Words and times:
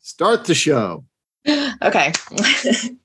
Start 0.00 0.44
the 0.44 0.54
show. 0.54 1.04
Okay. 1.82 2.12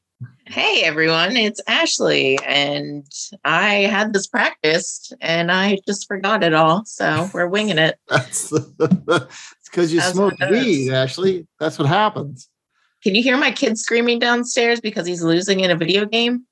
hey 0.50 0.81
everyone, 0.84 1.38
it's 1.38 1.62
Ashley, 1.67 2.39
and 2.44 3.05
I 3.45 3.73
had 3.81 4.13
this 4.13 4.26
practiced 4.26 5.13
and 5.21 5.52
I 5.52 5.77
just 5.88 6.07
forgot 6.07 6.44
it 6.44 6.55
all. 6.55 6.85
So 6.85 7.30
we're 7.34 7.48
winging 7.48 7.77
it. 7.77 7.99
That's 8.07 8.52
because 8.80 9.93
you 9.93 9.99
That's 9.99 10.13
smoked 10.13 10.40
what 10.40 10.52
it 10.52 10.57
is. 10.57 10.66
weed, 10.66 10.91
Ashley. 10.91 11.48
That's 11.59 11.77
what 11.77 11.88
happens. 11.88 12.49
Can 13.04 13.13
you 13.13 13.21
hear 13.21 13.38
my 13.38 13.52
kid 13.52 13.77
screaming 13.77 14.17
downstairs 14.17 14.81
because 14.81 15.05
he's 15.05 15.21
losing 15.21 15.59
in 15.59 15.70
a 15.70 15.76
video 15.76 16.05
game? 16.05 16.45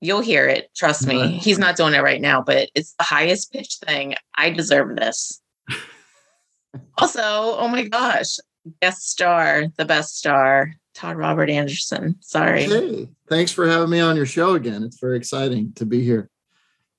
You'll 0.00 0.22
hear 0.22 0.48
it. 0.48 0.70
Trust 0.74 1.06
me. 1.06 1.20
Right. 1.20 1.30
He's 1.34 1.58
not 1.58 1.76
doing 1.76 1.92
it 1.92 2.02
right 2.02 2.20
now, 2.20 2.40
but 2.42 2.70
it's 2.74 2.94
the 2.94 3.04
highest 3.04 3.52
pitch 3.52 3.76
thing. 3.84 4.14
I 4.34 4.48
deserve 4.48 4.96
this. 4.96 5.42
also, 6.98 7.20
oh 7.22 7.68
my 7.68 7.86
gosh, 7.86 8.36
guest 8.80 9.10
star, 9.10 9.66
the 9.76 9.84
best 9.84 10.16
star, 10.16 10.72
Todd 10.96 11.18
Robert 11.18 11.50
Anderson. 11.50 12.16
Sorry. 12.20 12.64
Hey, 12.64 13.08
thanks 13.28 13.52
for 13.52 13.68
having 13.68 13.90
me 13.90 14.00
on 14.00 14.16
your 14.16 14.24
show 14.24 14.54
again. 14.54 14.82
It's 14.82 14.98
very 14.98 15.18
exciting 15.18 15.74
to 15.74 15.84
be 15.84 16.02
here. 16.02 16.30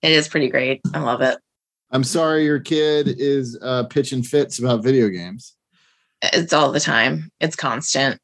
It 0.03 0.11
is 0.11 0.27
pretty 0.27 0.49
great. 0.49 0.81
I 0.93 0.99
love 0.99 1.21
it. 1.21 1.39
I'm 1.89 2.03
sorry 2.03 2.45
your 2.45 2.59
kid 2.59 3.07
is 3.17 3.57
uh, 3.59 3.85
pitching 3.85 4.21
fits 4.21 4.59
about 4.59 4.83
video 4.83 5.09
games. 5.09 5.55
It's 6.21 6.53
all 6.53 6.71
the 6.71 6.79
time. 6.79 7.31
It's 7.39 7.55
constant. 7.55 8.21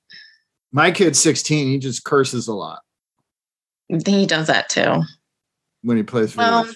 My 0.71 0.91
kid's 0.91 1.19
16. 1.19 1.67
He 1.67 1.80
just 1.80 2.03
curses 2.03 2.47
a 2.47 2.53
lot 2.53 2.81
He 3.87 4.27
does 4.27 4.47
that 4.47 4.69
too. 4.69 5.02
when 5.81 5.97
he 5.97 6.03
plays 6.03 6.35
Well, 6.35 6.67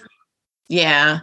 yeah. 0.70 1.20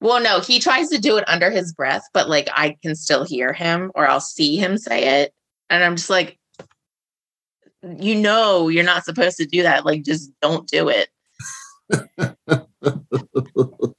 Well, 0.00 0.20
no, 0.20 0.40
he 0.40 0.58
tries 0.58 0.88
to 0.88 0.98
do 0.98 1.18
it 1.18 1.24
under 1.28 1.52
his 1.52 1.72
breath, 1.72 2.02
but 2.12 2.28
like 2.28 2.48
I 2.52 2.76
can 2.82 2.96
still 2.96 3.24
hear 3.24 3.52
him 3.52 3.92
or 3.94 4.08
I'll 4.08 4.20
see 4.20 4.56
him 4.56 4.76
say 4.76 5.22
it. 5.22 5.32
And 5.68 5.84
I'm 5.84 5.94
just 5.94 6.10
like, 6.10 6.39
you 7.82 8.14
know, 8.14 8.68
you're 8.68 8.84
not 8.84 9.04
supposed 9.04 9.36
to 9.38 9.46
do 9.46 9.62
that. 9.62 9.84
Like, 9.84 10.04
just 10.04 10.30
don't 10.40 10.68
do 10.68 10.88
it. 10.88 11.08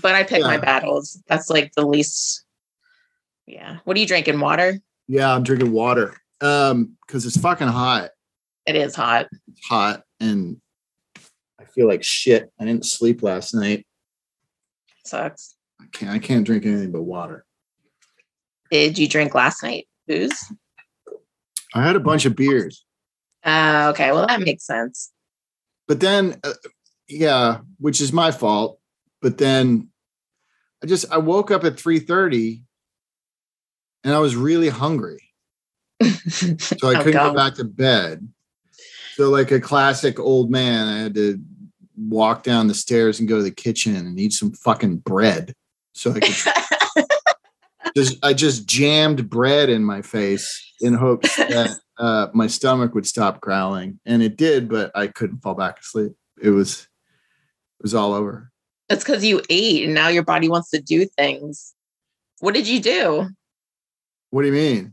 But 0.00 0.14
I 0.14 0.22
pick 0.22 0.42
my 0.42 0.58
battles. 0.58 1.22
That's 1.26 1.50
like 1.50 1.72
the 1.74 1.86
least. 1.86 2.44
Yeah. 3.46 3.78
What 3.84 3.96
are 3.96 4.00
you 4.00 4.06
drinking? 4.06 4.40
Water? 4.40 4.80
Yeah, 5.08 5.34
I'm 5.34 5.42
drinking 5.42 5.72
water 5.72 6.16
um 6.40 6.96
because 7.06 7.26
it's 7.26 7.36
fucking 7.36 7.68
hot. 7.68 8.10
It 8.66 8.76
is 8.76 8.94
hot. 8.94 9.28
It's 9.48 9.66
hot 9.66 10.04
and 10.20 10.60
I 11.60 11.64
feel 11.64 11.88
like 11.88 12.04
shit. 12.04 12.50
I 12.60 12.64
didn't 12.64 12.86
sleep 12.86 13.22
last 13.22 13.54
night. 13.54 13.86
Sucks. 15.04 15.56
I 15.80 15.86
can't 15.92 16.12
I 16.12 16.18
can't 16.18 16.46
drink 16.46 16.64
anything 16.64 16.92
but 16.92 17.02
water. 17.02 17.44
Did 18.70 18.98
you 18.98 19.08
drink 19.08 19.34
last 19.34 19.62
night? 19.62 19.88
Booze? 20.06 20.52
I 21.74 21.84
had 21.84 21.96
a 21.96 22.00
bunch 22.00 22.24
of 22.24 22.36
beers. 22.36 22.84
Uh, 23.44 23.88
okay. 23.94 24.12
Well, 24.12 24.26
that 24.26 24.40
makes 24.40 24.66
sense. 24.66 25.10
but 25.88 26.00
then 26.00 26.38
uh, 26.44 26.52
yeah 27.08 27.58
which 27.78 28.00
is 28.00 28.12
my 28.12 28.30
fault 28.30 28.78
but 29.20 29.38
then 29.38 29.88
i 30.82 30.86
just 30.86 31.10
i 31.10 31.16
woke 31.18 31.50
up 31.50 31.64
at 31.64 31.74
3.30 31.74 32.62
and 34.04 34.14
i 34.14 34.18
was 34.18 34.36
really 34.36 34.68
hungry 34.68 35.18
so 36.28 36.46
i 36.88 36.94
Oh, 36.94 37.02
couldn't 37.02 37.12
God. 37.14 37.30
go 37.30 37.34
back 37.34 37.54
to 37.54 37.64
bed 37.64 38.28
so 39.16 39.28
like 39.30 39.50
a 39.50 39.58
classic 39.60 40.20
old 40.20 40.50
man 40.50 40.86
i 40.86 40.98
had 41.00 41.14
to 41.14 41.40
walk 41.96 42.44
down 42.44 42.68
the 42.68 42.74
stairs 42.74 43.18
and 43.18 43.28
go 43.28 43.38
to 43.38 43.42
the 43.42 43.50
kitchen 43.50 43.96
and 43.96 44.18
eat 44.20 44.32
some 44.32 44.52
fucking 44.52 44.98
bread 44.98 45.54
so 45.92 46.12
i 46.12 46.20
could 46.20 47.04
just 47.96 48.24
i 48.24 48.32
just 48.32 48.66
jammed 48.66 49.28
bread 49.28 49.68
in 49.68 49.84
my 49.84 50.00
face 50.02 50.72
in 50.80 50.94
hopes 50.94 51.34
that 51.36 51.70
uh, 52.00 52.28
my 52.32 52.46
stomach 52.48 52.94
would 52.94 53.06
stop 53.06 53.40
growling 53.40 54.00
and 54.06 54.22
it 54.22 54.36
did 54.36 54.68
but 54.68 54.90
i 54.94 55.06
couldn't 55.06 55.38
fall 55.42 55.54
back 55.54 55.78
asleep 55.80 56.12
it 56.42 56.50
was 56.50 56.88
it 57.78 57.82
was 57.82 57.94
all 57.94 58.12
over 58.14 58.50
It's 58.88 59.04
because 59.04 59.24
you 59.24 59.40
ate 59.50 59.84
and 59.84 59.94
now 59.94 60.08
your 60.08 60.24
body 60.24 60.48
wants 60.48 60.70
to 60.70 60.80
do 60.80 61.06
things. 61.06 61.74
What 62.40 62.54
did 62.54 62.66
you 62.66 62.80
do? 62.80 63.28
what 64.30 64.42
do 64.42 64.48
you 64.48 64.54
mean 64.54 64.92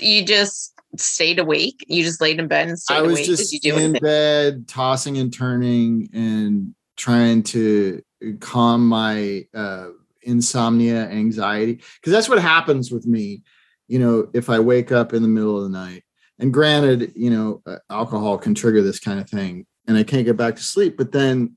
You 0.00 0.24
just 0.24 0.72
stayed 0.98 1.38
awake? 1.38 1.84
You 1.88 2.02
just 2.04 2.20
laid 2.20 2.38
in 2.40 2.48
bed 2.48 2.68
and 2.68 2.78
stayed 2.78 2.96
i 2.96 3.02
was 3.02 3.18
awake? 3.18 3.26
just 3.26 3.52
you 3.52 3.60
do 3.60 3.74
in 3.74 3.80
anything? 3.80 4.00
bed 4.02 4.68
tossing 4.68 5.16
and 5.18 5.32
turning 5.32 6.08
and 6.12 6.74
trying 6.96 7.42
to 7.54 8.02
calm 8.40 8.86
my 8.88 9.46
uh, 9.54 9.88
insomnia 10.22 11.08
anxiety 11.10 11.74
because 12.00 12.12
that's 12.12 12.28
what 12.28 12.40
happens 12.40 12.90
with 12.90 13.06
me 13.06 13.42
you 13.88 13.98
know 13.98 14.28
if 14.34 14.48
i 14.50 14.58
wake 14.58 14.92
up 14.92 15.12
in 15.12 15.22
the 15.22 15.28
middle 15.28 15.56
of 15.56 15.62
the 15.64 15.68
night 15.78 16.02
and 16.38 16.52
granted 16.52 17.12
you 17.14 17.30
know 17.30 17.62
uh, 17.66 17.76
alcohol 17.90 18.36
can 18.38 18.54
trigger 18.54 18.82
this 18.82 19.00
kind 19.00 19.18
of 19.20 19.28
thing 19.28 19.66
and 19.86 19.96
i 19.96 20.02
can't 20.02 20.24
get 20.26 20.36
back 20.36 20.56
to 20.56 20.62
sleep 20.62 20.96
but 20.96 21.12
then 21.12 21.56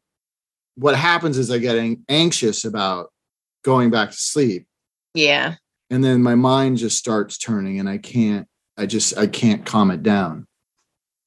what 0.75 0.95
happens 0.95 1.38
is 1.38 1.51
i 1.51 1.57
get 1.57 1.97
anxious 2.09 2.66
about 2.66 3.12
going 3.63 3.90
back 3.90 4.12
to 4.12 4.17
sleep 4.17 4.67
Yeah. 5.13 5.56
and 5.90 6.03
then 6.03 6.22
my 6.23 6.35
mind 6.35 6.78
just 6.78 6.97
starts 6.97 7.38
turning 7.38 7.79
and 7.79 7.90
i 7.90 7.97
can't 7.97 8.47
i 8.78 8.85
just 8.85 9.17
i 9.17 9.28
can't 9.28 9.66
calm 9.66 9.91
it 9.91 10.03
down 10.03 10.46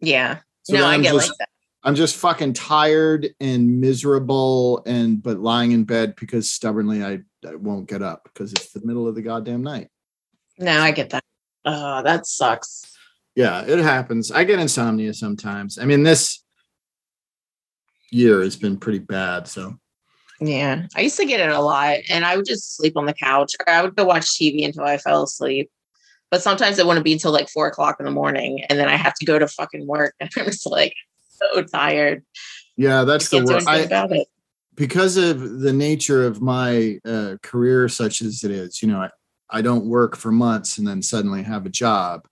Yeah. 0.01 0.39
So 0.65 0.75
no, 0.77 0.87
I 0.87 0.97
get 0.99 1.13
just- 1.13 1.29
like 1.31 1.39
that. 1.39 1.49
I'm 1.85 1.97
just 1.97 2.15
fucking 2.17 2.53
tired 2.53 3.31
and 3.41 3.81
miserable 3.81 4.85
and 4.87 5.21
but 5.21 5.41
lying 5.41 5.73
in 5.73 5.83
bed 5.83 6.15
because 6.17 6.49
stubbornly 6.49 7.03
I, 7.05 7.19
I 7.45 7.57
won't 7.57 7.89
get 7.89 8.03
up 8.03 8.23
because 8.23 8.53
it's 8.53 8.71
the 8.71 8.87
middle 8.87 9.09
of 9.09 9.17
the 9.17 9.23
goddamn 9.23 9.65
night. 9.65 9.89
No, 10.63 10.81
I 10.81 10.91
get 10.93 11.11
that. 11.11 11.25
Oh, 11.65 12.03
that 12.03 12.27
sucks. 12.27 12.85
Yeah, 13.35 13.63
it 13.67 13.79
happens. 13.79 14.31
I 14.31 14.45
get 14.45 14.59
insomnia 14.59 15.13
sometimes. 15.15 15.79
I 15.79 15.85
mean, 15.85 16.03
this 16.03 16.43
year 18.11 18.43
has 18.43 18.57
been 18.57 18.77
pretty 18.77 18.99
bad. 18.99 19.49
So 19.49 19.79
Yeah. 20.41 20.87
I 20.95 21.01
used 21.01 21.17
to 21.17 21.25
get 21.25 21.41
it 21.41 21.51
a 21.51 21.61
lot 21.61 21.99
and 22.09 22.25
I 22.25 22.37
would 22.37 22.47
just 22.47 22.77
sleep 22.77 22.97
on 22.97 23.07
the 23.07 23.15
couch 23.15 23.53
or 23.61 23.73
I 23.73 23.83
would 23.83 23.97
go 23.97 24.05
watch 24.05 24.27
TV 24.39 24.65
until 24.65 24.85
I 24.85 24.99
fell 24.99 25.23
asleep. 25.23 25.71
But 26.31 26.43
sometimes 26.43 26.79
it 26.79 26.87
wouldn't 26.87 27.05
be 27.05 27.13
until 27.15 27.33
like 27.33 27.49
four 27.49 27.67
o'clock 27.67 27.97
in 27.99 28.05
the 28.07 28.11
morning 28.13 28.65
and 28.65 28.79
then 28.79 28.89
I 28.89 28.97
have 28.97 29.15
to 29.15 29.25
go 29.27 29.39
to 29.39 29.49
fucking 29.49 29.87
work 29.87 30.15
and 30.21 30.31
I'm 30.37 30.45
just 30.47 30.67
like 30.67 30.95
so 31.29 31.63
tired. 31.63 32.23
yeah, 32.77 33.05
that's 33.05 33.29
the 33.31 33.39
worst. 33.39 33.67
anything 33.69 33.69
I, 33.69 33.79
about 33.87 34.13
it. 34.13 34.29
because 34.75 35.17
of 35.17 35.61
the 35.61 35.73
nature 35.73 36.25
of 36.27 36.41
my 36.43 36.99
uh, 37.05 37.37
career, 37.43 37.89
such 37.89 38.21
as 38.23 38.45
it 38.45 38.51
is, 38.51 38.83
you 38.83 38.89
know, 38.89 39.01
I, 39.01 39.11
I 39.53 39.63
don't 39.63 39.85
work 39.85 40.17
for 40.17 40.33
months 40.33 40.79
and 40.79 40.87
then 40.87 41.03
suddenly 41.03 41.43
have 41.43 41.67
a 41.67 41.71
job. 41.71 42.27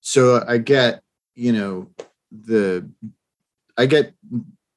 So 0.00 0.42
I 0.48 0.58
get, 0.58 1.02
you 1.34 1.52
know, 1.52 1.90
the, 2.32 2.90
I 3.76 3.86
get 3.86 4.14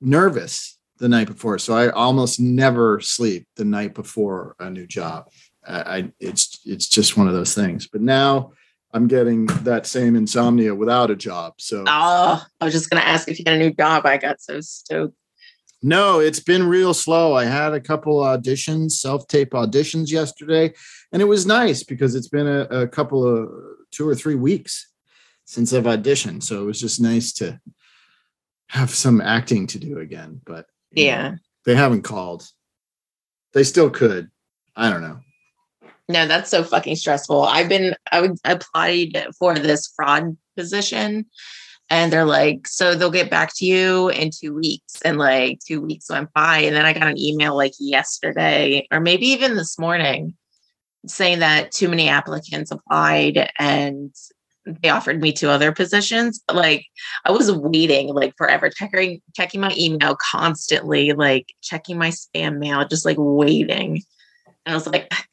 nervous 0.01 0.77
the 0.97 1.07
night 1.07 1.27
before. 1.27 1.57
So 1.57 1.73
I 1.73 1.89
almost 1.89 2.39
never 2.39 2.99
sleep 2.99 3.47
the 3.55 3.65
night 3.65 3.95
before 3.95 4.55
a 4.59 4.69
new 4.69 4.85
job. 4.85 5.29
I, 5.65 6.11
it's, 6.19 6.59
it's 6.65 6.89
just 6.89 7.15
one 7.15 7.27
of 7.27 7.33
those 7.33 7.55
things. 7.55 7.87
But 7.87 8.01
now 8.01 8.51
I'm 8.93 9.07
getting 9.07 9.45
that 9.63 9.87
same 9.87 10.15
insomnia 10.17 10.75
without 10.75 11.09
a 11.09 11.15
job. 11.15 11.53
So 11.57 11.85
Oh, 11.87 12.45
I 12.59 12.65
was 12.65 12.73
just 12.73 12.89
gonna 12.89 13.01
ask 13.01 13.29
if 13.29 13.39
you 13.39 13.45
had 13.47 13.55
a 13.55 13.59
new 13.59 13.71
job. 13.71 14.05
I 14.05 14.17
got 14.17 14.41
so 14.41 14.59
stoked. 14.59 15.15
No, 15.85 16.19
it's 16.21 16.39
been 16.39 16.63
real 16.65 16.93
slow. 16.93 17.33
I 17.35 17.43
had 17.43 17.73
a 17.73 17.81
couple 17.81 18.21
auditions, 18.21 18.91
self 18.93 19.27
tape 19.27 19.51
auditions 19.51 20.09
yesterday, 20.09 20.73
and 21.11 21.21
it 21.21 21.25
was 21.25 21.45
nice 21.45 21.83
because 21.83 22.15
it's 22.15 22.29
been 22.29 22.47
a, 22.47 22.61
a 22.83 22.87
couple 22.87 23.27
of 23.27 23.49
two 23.91 24.07
or 24.07 24.15
three 24.15 24.35
weeks 24.35 24.87
since 25.43 25.73
I've 25.73 25.83
auditioned. 25.83 26.43
So 26.43 26.63
it 26.63 26.65
was 26.65 26.79
just 26.79 27.01
nice 27.01 27.33
to 27.33 27.59
have 28.69 28.89
some 28.91 29.19
acting 29.19 29.67
to 29.67 29.77
do 29.79 29.99
again. 29.99 30.39
But 30.45 30.67
you 30.91 31.03
know, 31.05 31.11
Yeah. 31.11 31.35
they 31.65 31.75
haven't 31.75 32.03
called. 32.03 32.47
They 33.53 33.63
still 33.63 33.89
could. 33.89 34.31
I 34.75 34.89
don't 34.89 35.01
know. 35.01 35.19
No, 36.07 36.27
that's 36.27 36.49
so 36.49 36.63
fucking 36.63 36.95
stressful. 36.95 37.43
I've 37.43 37.69
been 37.69 37.93
I 38.11 38.21
would 38.21 38.37
applied 38.45 39.27
for 39.37 39.53
this 39.55 39.91
fraud 39.95 40.37
position 40.55 41.25
and 41.89 42.11
they're 42.11 42.25
like, 42.25 42.67
so 42.67 42.95
they'll 42.95 43.11
get 43.11 43.29
back 43.29 43.51
to 43.57 43.65
you 43.65 44.09
in 44.09 44.31
two 44.31 44.53
weeks. 44.53 45.01
And 45.03 45.17
like 45.17 45.59
two 45.65 45.81
weeks 45.81 46.09
went 46.09 46.33
by. 46.33 46.59
And 46.59 46.75
then 46.75 46.85
I 46.85 46.93
got 46.93 47.09
an 47.09 47.19
email 47.19 47.55
like 47.55 47.73
yesterday 47.79 48.87
or 48.91 48.99
maybe 48.99 49.27
even 49.27 49.55
this 49.55 49.77
morning 49.77 50.35
saying 51.05 51.39
that 51.39 51.71
too 51.71 51.89
many 51.89 52.07
applicants 52.07 52.71
applied 52.71 53.49
and 53.59 54.15
they 54.65 54.89
offered 54.89 55.21
me 55.21 55.33
two 55.33 55.49
other 55.49 55.71
positions. 55.71 56.41
Like 56.51 56.85
I 57.25 57.31
was 57.31 57.51
waiting 57.51 58.13
like 58.13 58.33
forever, 58.37 58.69
checking 58.69 59.21
checking 59.35 59.59
my 59.59 59.73
email 59.77 60.15
constantly, 60.31 61.11
like 61.11 61.53
checking 61.61 61.97
my 61.97 62.09
spam 62.09 62.59
mail, 62.59 62.87
just 62.87 63.05
like 63.05 63.17
waiting. 63.19 64.01
And 64.65 64.73
I 64.73 64.75
was 64.75 64.87
like, 64.87 65.07
ah, 65.11 65.25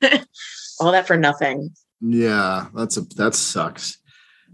damn 0.00 0.12
it. 0.12 0.28
All 0.80 0.92
that 0.92 1.06
for 1.06 1.18
nothing. 1.18 1.70
Yeah, 2.00 2.68
that's 2.74 2.96
a 2.96 3.02
that 3.16 3.34
sucks. 3.34 3.97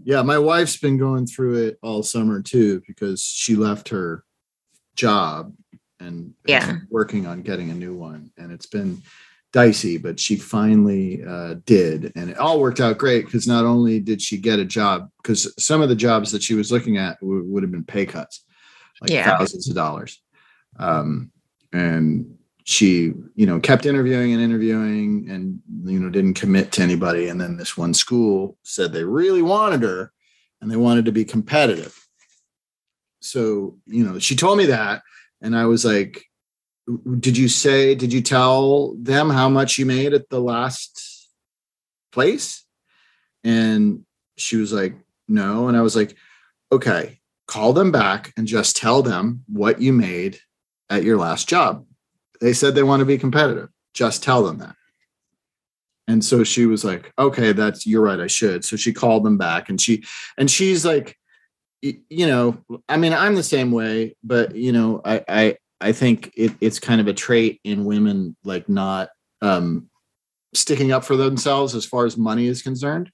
Yeah, 0.03 0.21
my 0.21 0.37
wife's 0.37 0.77
been 0.77 0.97
going 0.97 1.25
through 1.25 1.67
it 1.67 1.79
all 1.81 2.03
summer 2.03 2.41
too 2.41 2.81
because 2.87 3.21
she 3.23 3.55
left 3.55 3.89
her 3.89 4.23
job 4.95 5.53
and 5.99 6.33
yeah 6.45 6.77
working 6.89 7.25
on 7.25 7.41
getting 7.41 7.69
a 7.69 7.73
new 7.73 7.93
one 7.95 8.29
and 8.37 8.51
it's 8.51 8.65
been 8.65 9.01
dicey 9.53 9.97
but 9.97 10.19
she 10.19 10.35
finally 10.35 11.23
uh, 11.25 11.55
did 11.65 12.11
and 12.15 12.29
it 12.29 12.37
all 12.37 12.59
worked 12.59 12.81
out 12.81 12.97
great 12.97 13.25
because 13.25 13.47
not 13.47 13.63
only 13.65 13.99
did 13.99 14.21
she 14.21 14.37
get 14.37 14.59
a 14.59 14.65
job 14.65 15.09
because 15.21 15.53
some 15.63 15.81
of 15.81 15.87
the 15.89 15.95
jobs 15.95 16.31
that 16.31 16.43
she 16.43 16.53
was 16.53 16.71
looking 16.71 16.97
at 16.97 17.19
w- 17.21 17.43
would 17.45 17.63
have 17.63 17.71
been 17.71 17.83
pay 17.83 18.05
cuts 18.05 18.43
like 19.01 19.11
Yeah. 19.11 19.37
thousands 19.37 19.69
of 19.69 19.75
dollars 19.75 20.21
um, 20.77 21.31
and 21.71 22.37
she 22.65 23.13
you 23.35 23.45
know 23.45 23.59
kept 23.59 23.85
interviewing 23.85 24.33
and 24.33 24.41
interviewing 24.41 25.27
and 25.29 25.59
you 25.83 25.99
know 25.99 26.09
didn't 26.09 26.33
commit 26.33 26.71
to 26.73 26.81
anybody. 26.81 27.27
And 27.27 27.39
then 27.39 27.57
this 27.57 27.77
one 27.77 27.93
school 27.93 28.57
said 28.63 28.91
they 28.91 29.03
really 29.03 29.43
wanted 29.43 29.83
her 29.83 30.11
and 30.59 30.69
they 30.69 30.75
wanted 30.75 31.05
to 31.05 31.11
be 31.11 31.23
competitive. 31.23 31.95
So 33.21 33.77
you 33.85 34.03
know 34.03 34.19
she 34.19 34.35
told 34.35 34.57
me 34.57 34.65
that. 34.65 35.03
And 35.41 35.55
i 35.55 35.65
was 35.65 35.85
like 35.85 36.23
did 37.19 37.37
you 37.37 37.49
say 37.49 37.93
did 37.93 38.11
you 38.11 38.21
tell 38.21 38.95
them 38.95 39.29
how 39.29 39.47
much 39.47 39.77
you 39.77 39.85
made 39.85 40.13
at 40.13 40.29
the 40.29 40.41
last 40.41 41.29
place? 42.11 42.65
And 43.43 44.05
she 44.37 44.55
was 44.57 44.73
like 44.73 44.95
no. 45.27 45.67
And 45.67 45.77
i 45.77 45.81
was 45.81 45.95
like 45.95 46.15
okay 46.71 47.19
call 47.47 47.73
them 47.73 47.91
back 47.91 48.33
and 48.37 48.47
just 48.47 48.75
tell 48.75 49.03
them 49.03 49.43
what 49.47 49.79
you 49.79 49.93
made 49.93 50.39
at 50.89 51.03
your 51.03 51.15
last 51.15 51.47
job 51.47 51.85
they 52.41 52.53
said 52.53 52.75
they 52.75 52.83
want 52.83 53.01
to 53.01 53.05
be 53.05 53.17
competitive. 53.17 53.69
Just 53.93 54.23
tell 54.23 54.43
them 54.43 54.59
that. 54.59 54.75
And 56.07 56.23
so 56.23 56.43
she 56.43 56.65
was 56.67 56.83
like 56.83 57.11
okay 57.17 57.51
that's 57.51 57.87
you're 57.87 58.03
right 58.03 58.19
i 58.19 58.27
should. 58.27 58.63
So 58.63 58.75
she 58.75 58.93
called 58.93 59.23
them 59.23 59.37
back 59.37 59.69
and 59.69 59.81
she 59.81 60.03
and 60.37 60.49
she's 60.49 60.85
like 60.85 61.17
you 61.81 62.25
know 62.25 62.57
i 62.89 62.97
mean 62.97 63.13
i'm 63.13 63.35
the 63.35 63.43
same 63.43 63.71
way 63.71 64.15
but 64.23 64.55
you 64.55 64.71
know 64.71 65.01
i 65.05 65.23
i 65.27 65.57
i 65.81 65.91
think 65.91 66.31
it, 66.35 66.51
it's 66.59 66.79
kind 66.79 66.99
of 66.99 67.07
a 67.07 67.13
trait 67.13 67.59
in 67.63 67.85
women 67.85 68.35
like 68.43 68.67
not 68.67 69.09
um 69.43 69.87
sticking 70.55 70.91
up 70.91 71.03
for 71.03 71.15
themselves 71.15 71.75
as 71.75 71.85
far 71.85 72.05
as 72.05 72.17
money 72.17 72.47
is 72.47 72.61
concerned. 72.61 73.11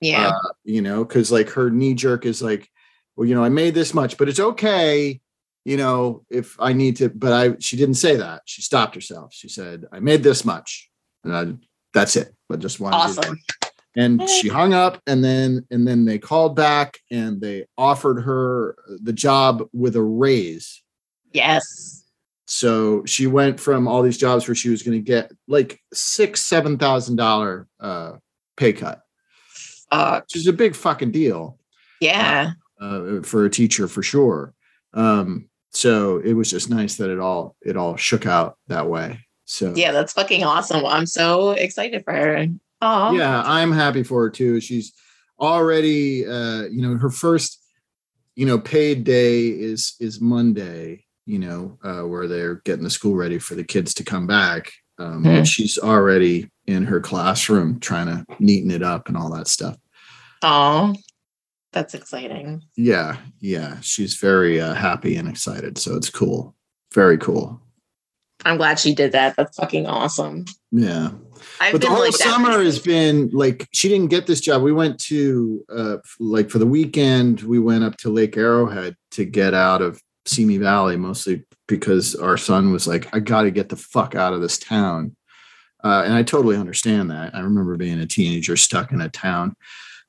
Yeah. 0.00 0.28
uh, 0.28 0.52
you 0.64 0.82
know, 0.82 1.04
because 1.04 1.32
like 1.32 1.50
her 1.50 1.70
knee 1.70 1.94
jerk 1.94 2.26
is 2.26 2.42
like, 2.42 2.68
well, 3.16 3.26
you 3.26 3.34
know, 3.34 3.44
I 3.44 3.48
made 3.48 3.74
this 3.74 3.94
much, 3.94 4.16
but 4.18 4.28
it's 4.28 4.40
okay, 4.40 5.20
you 5.64 5.76
know, 5.76 6.24
if 6.30 6.56
I 6.60 6.72
need 6.72 6.96
to. 6.96 7.08
But 7.08 7.32
I, 7.32 7.56
she 7.60 7.76
didn't 7.76 7.94
say 7.96 8.16
that. 8.16 8.42
She 8.46 8.62
stopped 8.62 8.94
herself. 8.94 9.32
She 9.34 9.48
said, 9.48 9.84
I 9.92 10.00
made 10.00 10.22
this 10.22 10.44
much, 10.44 10.90
and 11.24 11.34
I, 11.36 11.54
that's 11.92 12.16
it. 12.16 12.34
I 12.50 12.56
just 12.56 12.80
wanted. 12.80 12.96
to- 13.14 13.20
awesome. 13.20 13.38
and 13.96 14.28
she 14.28 14.48
hung 14.48 14.74
up, 14.74 15.00
and 15.06 15.22
then 15.24 15.66
and 15.70 15.86
then 15.86 16.04
they 16.04 16.18
called 16.18 16.56
back 16.56 16.98
and 17.10 17.40
they 17.40 17.64
offered 17.78 18.22
her 18.22 18.76
the 19.02 19.12
job 19.12 19.62
with 19.72 19.96
a 19.96 20.02
raise. 20.02 20.82
Yes. 21.32 22.02
So 22.46 23.04
she 23.06 23.26
went 23.26 23.58
from 23.58 23.88
all 23.88 24.02
these 24.02 24.18
jobs 24.18 24.46
where 24.46 24.54
she 24.54 24.68
was 24.68 24.82
going 24.82 24.98
to 24.98 25.02
get 25.04 25.32
like 25.48 25.80
six, 25.94 26.42
seven 26.42 26.76
thousand 26.78 27.16
dollar 27.16 27.66
uh, 27.80 28.12
pay 28.56 28.72
cut, 28.74 29.00
Uh, 29.90 30.20
which 30.20 30.36
is 30.36 30.46
a 30.46 30.52
big 30.52 30.74
fucking 30.76 31.10
deal. 31.10 31.58
yeah. 32.00 32.52
uh, 32.80 33.22
for 33.22 33.46
a 33.46 33.50
teacher 33.50 33.88
for 33.88 34.02
sure. 34.02 34.52
Um, 34.92 35.48
so 35.74 36.18
it 36.18 36.32
was 36.32 36.50
just 36.50 36.70
nice 36.70 36.96
that 36.96 37.10
it 37.10 37.18
all 37.20 37.56
it 37.62 37.76
all 37.76 37.96
shook 37.96 38.26
out 38.26 38.56
that 38.68 38.88
way. 38.88 39.20
So 39.44 39.74
Yeah, 39.76 39.92
that's 39.92 40.12
fucking 40.14 40.42
awesome. 40.44 40.86
I'm 40.86 41.06
so 41.06 41.50
excited 41.50 42.04
for 42.04 42.12
her. 42.14 42.46
Oh, 42.80 43.12
yeah, 43.12 43.42
I'm 43.44 43.72
happy 43.72 44.02
for 44.02 44.22
her 44.22 44.30
too. 44.30 44.60
She's 44.60 44.92
already 45.40 46.26
uh, 46.26 46.62
you 46.64 46.80
know 46.82 46.96
her 46.98 47.10
first 47.10 47.60
you 48.36 48.46
know 48.46 48.58
paid 48.58 49.04
day 49.04 49.48
is 49.48 49.94
is 50.00 50.20
Monday. 50.20 51.04
You 51.26 51.38
know 51.38 51.78
uh, 51.82 52.02
where 52.02 52.28
they're 52.28 52.56
getting 52.64 52.84
the 52.84 52.90
school 52.90 53.14
ready 53.14 53.38
for 53.38 53.54
the 53.54 53.64
kids 53.64 53.94
to 53.94 54.04
come 54.04 54.26
back. 54.26 54.72
Um, 54.98 55.22
Hmm. 55.24 55.26
and 55.26 55.48
she's 55.48 55.76
already 55.78 56.48
in 56.66 56.84
her 56.84 57.00
classroom 57.00 57.80
trying 57.80 58.06
to 58.06 58.24
neaten 58.38 58.70
it 58.70 58.82
up 58.82 59.08
and 59.08 59.16
all 59.16 59.30
that 59.34 59.48
stuff. 59.48 59.76
oh, 60.42 60.94
that's 61.74 61.94
exciting. 61.94 62.62
Yeah, 62.76 63.16
yeah, 63.40 63.80
she's 63.80 64.14
very 64.14 64.60
uh, 64.60 64.74
happy 64.74 65.16
and 65.16 65.28
excited. 65.28 65.76
So 65.76 65.96
it's 65.96 66.08
cool, 66.08 66.54
very 66.94 67.18
cool. 67.18 67.60
I'm 68.44 68.56
glad 68.56 68.78
she 68.78 68.94
did 68.94 69.12
that. 69.12 69.36
That's 69.36 69.56
fucking 69.56 69.86
awesome. 69.86 70.44
Yeah, 70.70 71.10
I've 71.60 71.72
but 71.72 71.80
the 71.80 71.88
whole 71.88 72.00
like 72.00 72.12
summer 72.12 72.62
has 72.62 72.78
been 72.78 73.30
like 73.32 73.68
she 73.72 73.88
didn't 73.88 74.08
get 74.08 74.26
this 74.26 74.40
job. 74.40 74.62
We 74.62 74.72
went 74.72 74.98
to 75.04 75.64
uh 75.74 75.96
like 76.18 76.50
for 76.50 76.58
the 76.58 76.66
weekend. 76.66 77.42
We 77.42 77.58
went 77.58 77.84
up 77.84 77.96
to 77.98 78.10
Lake 78.10 78.36
Arrowhead 78.36 78.96
to 79.12 79.24
get 79.24 79.54
out 79.54 79.82
of 79.82 80.00
Simi 80.26 80.58
Valley, 80.58 80.96
mostly 80.96 81.44
because 81.68 82.14
our 82.14 82.36
son 82.36 82.72
was 82.72 82.86
like, 82.86 83.14
"I 83.14 83.20
got 83.20 83.42
to 83.42 83.50
get 83.50 83.68
the 83.68 83.76
fuck 83.76 84.14
out 84.14 84.32
of 84.32 84.40
this 84.40 84.58
town," 84.58 85.16
uh, 85.82 86.02
and 86.04 86.14
I 86.14 86.22
totally 86.22 86.56
understand 86.56 87.10
that. 87.10 87.34
I 87.34 87.40
remember 87.40 87.76
being 87.76 88.00
a 88.00 88.06
teenager 88.06 88.56
stuck 88.56 88.92
in 88.92 89.00
a 89.00 89.08
town. 89.08 89.56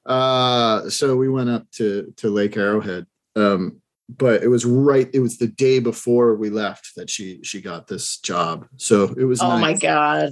Uh, 0.05 0.89
so 0.89 1.15
we 1.15 1.29
went 1.29 1.49
up 1.49 1.69
to 1.71 2.13
to 2.17 2.29
Lake 2.29 2.57
Arrowhead. 2.57 3.05
Um, 3.35 3.81
but 4.07 4.43
it 4.43 4.49
was 4.49 4.65
right. 4.65 5.09
It 5.13 5.19
was 5.19 5.37
the 5.37 5.47
day 5.47 5.79
before 5.79 6.35
we 6.35 6.49
left 6.49 6.95
that 6.95 7.09
she 7.09 7.39
she 7.43 7.61
got 7.61 7.87
this 7.87 8.17
job. 8.19 8.67
So 8.77 9.13
it 9.17 9.23
was. 9.25 9.41
Oh 9.41 9.57
my 9.57 9.73
god. 9.73 10.31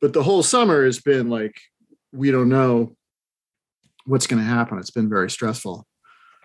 but 0.00 0.12
the 0.12 0.22
whole 0.22 0.42
summer 0.42 0.84
has 0.84 0.98
been 1.00 1.30
like 1.30 1.56
we 2.12 2.30
don't 2.30 2.48
know 2.48 2.96
what's 4.04 4.26
going 4.26 4.42
to 4.42 4.48
happen 4.48 4.78
it's 4.78 4.90
been 4.90 5.08
very 5.08 5.30
stressful 5.30 5.86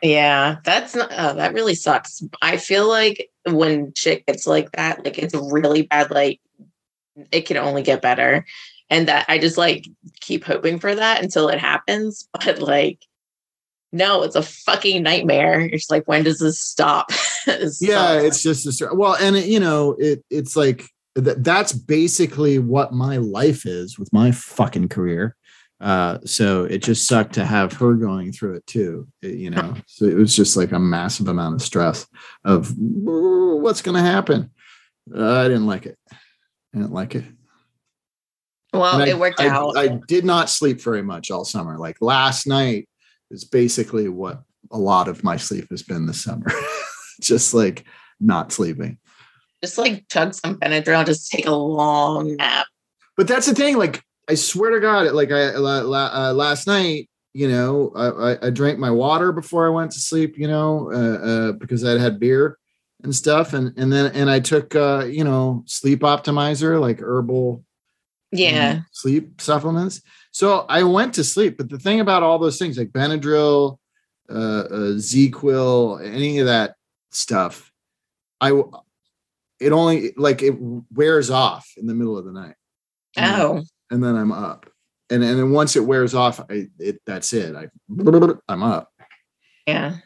Yeah, 0.04 0.58
that's 0.64 0.96
not, 0.96 1.12
oh, 1.12 1.34
that 1.34 1.54
really 1.56 1.74
sucks. 1.74 2.22
I 2.42 2.58
feel 2.58 2.88
like 2.88 3.30
when 3.46 3.94
shit 3.96 4.26
gets 4.28 4.46
like 4.46 4.72
that, 4.74 5.04
like 5.04 5.18
it's 5.18 5.34
really 5.34 5.82
bad, 5.82 6.12
like 6.12 6.40
it 7.32 7.48
can 7.48 7.58
only 7.58 7.82
get 7.82 8.02
better. 8.02 8.46
And 8.90 9.08
that 9.08 9.26
I 9.28 9.38
just 9.38 9.58
like 9.58 9.86
keep 10.22 10.44
hoping 10.44 10.80
for 10.80 10.94
that 10.96 11.22
until 11.24 11.50
it 11.50 11.60
happens. 11.60 12.28
But 12.46 12.60
like, 12.62 13.00
no, 13.92 14.24
it's 14.24 14.36
a 14.36 14.42
fucking 14.44 15.04
nightmare. 15.04 15.70
Just 15.70 15.90
like, 15.92 16.08
when 16.08 16.24
does 16.24 16.40
this 16.40 16.60
stop? 16.60 17.10
Yeah 17.48 18.20
sucks. 18.20 18.26
it's 18.26 18.44
just 18.66 18.82
a, 18.82 18.90
well 18.94 19.16
and 19.16 19.38
it, 19.38 19.46
you 19.46 19.62
know 19.62 19.96
it 19.98 20.22
it's 20.30 20.58
like 20.58 20.84
th- 21.16 21.38
that's 21.40 21.72
basically 21.72 22.60
what 22.60 22.92
my 22.92 23.16
life 23.16 23.66
is 23.66 23.98
with 23.98 24.12
my 24.12 24.32
fucking 24.32 24.90
career 24.90 25.34
uh 25.80 26.18
so 26.26 26.66
it 26.66 26.80
just 26.80 27.08
sucked 27.08 27.36
to 27.36 27.46
have 27.46 27.72
her 27.72 27.94
going 27.94 28.34
through 28.34 28.56
it 28.56 28.68
too 28.68 29.08
it- 29.22 29.36
you 29.36 29.50
know 29.50 29.76
so 29.86 30.04
it 30.04 30.16
was 30.16 30.36
just 30.36 30.58
like 30.58 30.74
a 30.74 30.80
massive 30.80 31.30
amount 31.30 31.56
of 31.56 31.62
stress 31.62 32.06
of 32.44 32.74
what's 32.78 33.82
going 33.82 33.96
to 33.96 34.02
happen 34.02 34.52
uh, 35.16 35.36
i 35.36 35.44
didn't 35.48 35.68
like 35.68 35.86
it 35.86 35.98
i 36.12 36.18
didn't 36.74 36.92
like 36.92 37.16
it 37.16 37.24
well, 38.74 39.02
I- 39.02 39.08
it 39.08 39.20
worked 39.20 39.40
I, 39.40 39.48
out. 39.48 39.78
I 39.78 40.00
did 40.08 40.26
not 40.26 40.50
sleep 40.50 40.82
very 40.82 41.02
much 41.02 41.32
all 41.32 41.46
summer. 41.46 41.78
Like 41.78 41.98
last 42.02 42.48
night 42.48 42.88
is 43.32 43.44
basically 43.44 44.10
what 44.10 44.42
a 44.72 44.78
lot 44.78 45.08
of 45.08 45.24
my 45.24 45.38
sleep 45.38 45.68
has 45.70 45.84
been 45.84 46.06
this 46.06 46.24
summer. 46.24 46.48
Just 47.22 47.54
like 47.54 47.86
not 48.20 48.52
sleeping. 48.52 49.00
just 49.64 49.78
like 49.78 50.08
chug 50.08 50.34
some 50.34 50.60
Benadryl, 50.60 51.04
just 51.04 51.32
take 51.32 51.48
a 51.48 51.52
long 51.52 52.36
nap. 52.36 52.68
But 53.16 53.28
that's 53.28 53.48
the 53.48 53.56
thing. 53.56 53.78
Like 53.78 54.04
I 54.30 54.36
swear 54.36 54.72
to 54.72 54.80
God, 54.80 55.12
like 55.14 55.32
I 55.32 55.56
uh, 55.56 56.34
last 56.34 56.68
night, 56.68 57.10
you 57.34 57.48
know, 57.48 57.92
I, 57.96 58.08
I, 58.08 58.48
I 58.48 58.50
drank 58.52 58.78
my 58.78 58.92
water 58.92 59.32
before 59.32 59.66
I 59.66 59.70
went 59.70 59.92
to 59.92 60.00
sleep. 60.00 60.38
You 60.38 60.48
know, 60.48 60.92
uh, 60.92 61.28
uh, 61.28 61.52
because 61.54 61.84
I'd 61.84 62.00
had 62.00 62.20
beer 62.20 62.58
and 63.04 63.16
stuff, 63.16 63.54
and 63.54 63.74
and 63.78 63.92
then 63.92 64.12
and 64.14 64.30
I 64.30 64.40
took 64.40 64.76
uh, 64.76 65.06
you 65.10 65.24
know 65.24 65.64
sleep 65.66 66.02
optimizer 66.02 66.80
like 66.80 67.00
herbal 67.00 67.64
Yeah. 68.32 68.72
um, 68.78 68.86
sleep 68.92 69.40
supplements. 69.42 70.02
So 70.32 70.66
I 70.70 70.84
went 70.84 71.14
to 71.16 71.24
sleep. 71.24 71.58
But 71.58 71.70
the 71.70 71.80
thing 71.80 72.00
about 72.00 72.24
all 72.24 72.40
those 72.40 72.60
things 72.60 72.78
like 72.78 72.90
Benadryl, 72.90 73.78
uh, 74.30 74.34
uh, 74.34 74.94
ZzzQuil, 74.96 76.06
any 76.06 76.40
of 76.40 76.48
that 76.48 76.76
stuff, 77.12 77.72
i 78.42 78.52
it 79.60 79.72
only 79.72 80.14
like 80.18 80.44
it 80.44 80.56
wears 80.94 81.32
off 81.32 81.68
in 81.78 81.88
the 81.88 81.96
middle 81.96 82.18
of 82.18 82.26
the 82.26 82.32
night. 82.32 82.56
Oh, 83.18 83.64
and 83.90 84.04
then 84.04 84.16
I'm 84.16 84.32
up. 84.32 84.70
And 85.10 85.24
and 85.24 85.40
then 85.40 85.52
once 85.52 85.76
it 85.76 85.86
wears 85.86 86.14
off, 86.14 86.40
I 86.50 86.68
it 86.78 87.02
that's 87.06 87.34
it. 87.34 87.56
I 87.56 87.70
I'm 88.48 88.64
up. 88.64 88.92
yeah. 89.66 89.98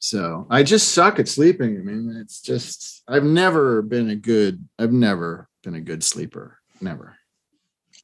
So 0.00 0.46
I 0.50 0.62
just 0.62 0.92
suck 0.92 1.18
at 1.18 1.28
sleeping. 1.28 1.76
I 1.76 1.80
mean, 1.80 2.16
it's 2.20 2.40
just 2.40 3.02
I've 3.08 3.24
never 3.24 3.82
been 3.82 4.10
a 4.10 4.16
good 4.16 4.66
I've 4.78 4.92
never 4.92 5.48
been 5.62 5.74
a 5.74 5.80
good 5.80 6.02
sleeper. 6.02 6.57
Never. 6.80 7.16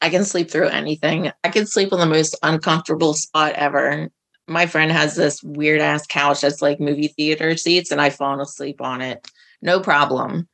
I 0.01 0.11
can 0.11 0.25
sleep 0.25 0.51
through 0.51 0.69
anything. 0.69 1.31
I 1.45 1.49
can 1.49 1.67
sleep 1.67 1.93
on 1.93 2.01
the 2.01 2.07
most 2.07 2.37
uncomfortable 2.43 3.15
spot 3.15 3.53
ever. 3.55 4.11
My 4.47 4.67
friend 4.67 4.93
has 4.93 5.17
this 5.17 5.43
weird 5.43 5.81
ass 5.81 6.07
couch 6.07 6.43
that's 6.43 6.61
like 6.61 6.81
movie 6.81 7.09
theater 7.09 7.57
seats, 7.57 7.91
and 7.91 8.01
I've 8.01 8.17
fallen 8.17 8.41
asleep 8.41 8.81
on 8.81 9.01
it. 9.01 9.27
No 9.63 9.81
problem. 9.81 10.49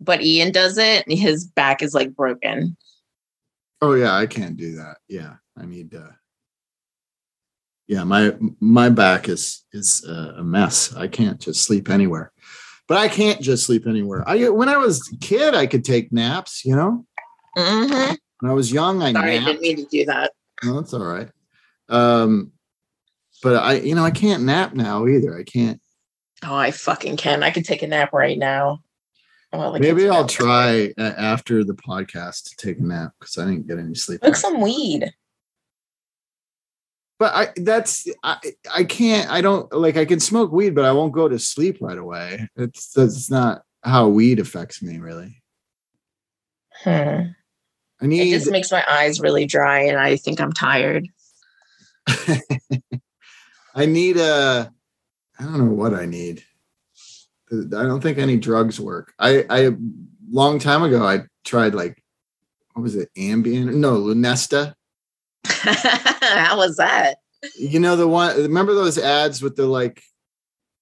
But 0.00 0.22
Ian 0.22 0.52
does 0.52 0.78
it, 0.78 1.06
and 1.06 1.18
his 1.18 1.44
back 1.44 1.82
is 1.82 1.94
like 1.94 2.14
broken. 2.14 2.76
Oh 3.82 3.92
yeah, 3.92 4.14
I 4.14 4.26
can't 4.26 4.56
do 4.56 4.76
that. 4.76 4.96
Yeah, 5.08 5.34
I 5.58 5.66
need 5.66 5.90
to. 5.90 6.16
Yeah, 7.86 8.04
my 8.04 8.34
my 8.60 8.88
back 8.88 9.28
is 9.28 9.64
is 9.72 10.04
uh, 10.08 10.34
a 10.38 10.42
mess. 10.42 10.94
I 10.94 11.08
can't 11.08 11.38
just 11.40 11.64
sleep 11.64 11.90
anywhere. 11.90 12.32
But 12.88 12.98
I 12.98 13.08
can't 13.08 13.40
just 13.40 13.66
sleep 13.66 13.86
anywhere. 13.86 14.26
I 14.26 14.48
when 14.48 14.68
I 14.68 14.78
was 14.78 15.06
a 15.12 15.16
kid, 15.18 15.54
I 15.54 15.66
could 15.66 15.84
take 15.84 16.12
naps. 16.12 16.64
You 16.64 16.76
know, 16.76 17.06
Mhm. 17.56 18.16
when 18.40 18.50
I 18.50 18.54
was 18.54 18.72
young, 18.72 19.02
I 19.02 19.12
Sorry, 19.12 19.38
I 19.38 19.44
didn't 19.44 19.60
mean 19.60 19.76
to 19.76 19.84
do 19.84 20.04
that. 20.06 20.32
No, 20.62 20.80
that's 20.80 20.94
all 20.94 21.04
right. 21.04 21.28
Um, 21.88 22.52
but 23.42 23.56
I, 23.56 23.74
you 23.74 23.94
know, 23.94 24.04
I 24.04 24.10
can't 24.10 24.44
nap 24.44 24.74
now 24.74 25.06
either. 25.06 25.36
I 25.36 25.44
can't. 25.44 25.80
Oh, 26.42 26.54
I 26.54 26.70
fucking 26.70 27.16
can. 27.16 27.42
I 27.42 27.50
could 27.50 27.64
take 27.64 27.82
a 27.82 27.86
nap 27.86 28.12
right 28.12 28.38
now. 28.38 28.80
Well, 29.52 29.78
Maybe 29.78 30.08
I'll 30.08 30.26
try 30.26 30.92
uh, 30.98 31.12
after 31.16 31.62
the 31.62 31.74
podcast 31.74 32.50
to 32.50 32.56
take 32.56 32.78
a 32.78 32.82
nap 32.82 33.12
because 33.18 33.38
I 33.38 33.44
didn't 33.44 33.68
get 33.68 33.78
any 33.78 33.94
sleep. 33.94 34.20
Smoke 34.20 34.36
some 34.36 34.60
weed. 34.60 35.12
But 37.20 37.34
I 37.34 37.48
that's 37.56 38.08
I 38.24 38.38
I 38.74 38.84
can't 38.84 39.30
I 39.30 39.40
don't 39.40 39.72
like 39.72 39.96
I 39.96 40.04
can 40.04 40.18
smoke 40.18 40.50
weed, 40.50 40.74
but 40.74 40.84
I 40.84 40.90
won't 40.90 41.12
go 41.12 41.28
to 41.28 41.38
sleep 41.38 41.78
right 41.80 41.96
away. 41.96 42.48
It's 42.56 42.92
that's 42.92 43.30
not 43.30 43.62
how 43.84 44.08
weed 44.08 44.40
affects 44.40 44.82
me 44.82 44.98
really. 44.98 45.40
Hmm. 46.82 47.28
I 48.02 48.06
It 48.06 48.30
just 48.30 48.50
makes 48.50 48.70
my 48.70 48.84
eyes 48.88 49.20
really 49.20 49.46
dry, 49.46 49.80
and 49.80 49.98
I 49.98 50.16
think 50.16 50.40
I'm 50.40 50.52
tired. 50.52 51.06
I 53.74 53.86
need 53.86 54.16
a 54.16 54.72
I 55.38 55.42
don't 55.42 55.58
know 55.58 55.72
what 55.72 55.94
I 55.94 56.06
need. 56.06 56.44
I 57.52 57.56
don't 57.84 58.00
think 58.00 58.18
any 58.18 58.36
drugs 58.36 58.78
work. 58.80 59.12
I 59.18 59.44
I 59.48 59.76
long 60.30 60.58
time 60.58 60.82
ago 60.82 61.04
I 61.06 61.22
tried 61.44 61.74
like 61.74 62.02
what 62.72 62.82
was 62.82 62.96
it 62.96 63.10
Ambien? 63.16 63.74
No, 63.74 63.96
Lunesta. 63.96 64.74
How 65.46 66.56
was 66.56 66.76
that? 66.76 67.18
You 67.58 67.78
know 67.80 67.96
the 67.96 68.08
one 68.08 68.36
remember 68.36 68.74
those 68.74 68.98
ads 68.98 69.40
with 69.42 69.56
the 69.56 69.66
like 69.66 70.02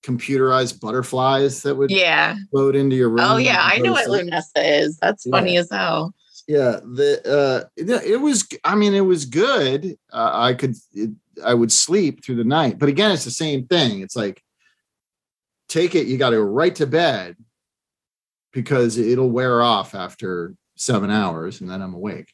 computerized 0.04 0.80
butterflies 0.80 1.62
that 1.62 1.76
would 1.76 1.90
Yeah. 1.90 2.36
float 2.50 2.74
into 2.74 2.96
your 2.96 3.08
room? 3.08 3.20
Oh 3.20 3.36
yeah, 3.36 3.60
I 3.62 3.78
know 3.78 3.92
what? 3.92 4.08
Lunesta 4.08 4.56
is. 4.56 4.98
That's 4.98 5.28
funny 5.28 5.56
as 5.56 5.70
hell. 5.70 6.14
Yeah 6.48 6.80
the 6.82 7.20
uh 7.26 7.68
it, 7.76 8.20
was 8.20 8.48
i 8.64 8.74
mean 8.74 8.94
it 8.94 9.00
was 9.00 9.24
good. 9.24 9.96
Uh, 10.12 10.30
i 10.32 10.54
could 10.54 10.74
it, 10.92 11.10
i 11.44 11.54
would 11.54 11.72
sleep 11.72 12.24
through 12.24 12.36
the 12.36 12.44
night. 12.44 12.78
But 12.78 12.88
again 12.88 13.10
it's 13.10 13.24
the 13.24 13.30
same 13.30 13.66
thing. 13.66 14.00
It's 14.00 14.16
like 14.16 14.42
take 15.68 15.94
it 15.94 16.06
you 16.06 16.18
got 16.18 16.30
to 16.30 16.36
go 16.36 16.42
right 16.42 16.74
to 16.76 16.86
bed 16.86 17.36
because 18.52 18.98
it'll 18.98 19.30
wear 19.30 19.62
off 19.62 19.94
after 19.94 20.54
seven 20.76 21.10
hours 21.10 21.60
and 21.60 21.70
then 21.70 21.80
i'm 21.82 21.94
awake. 21.94 22.32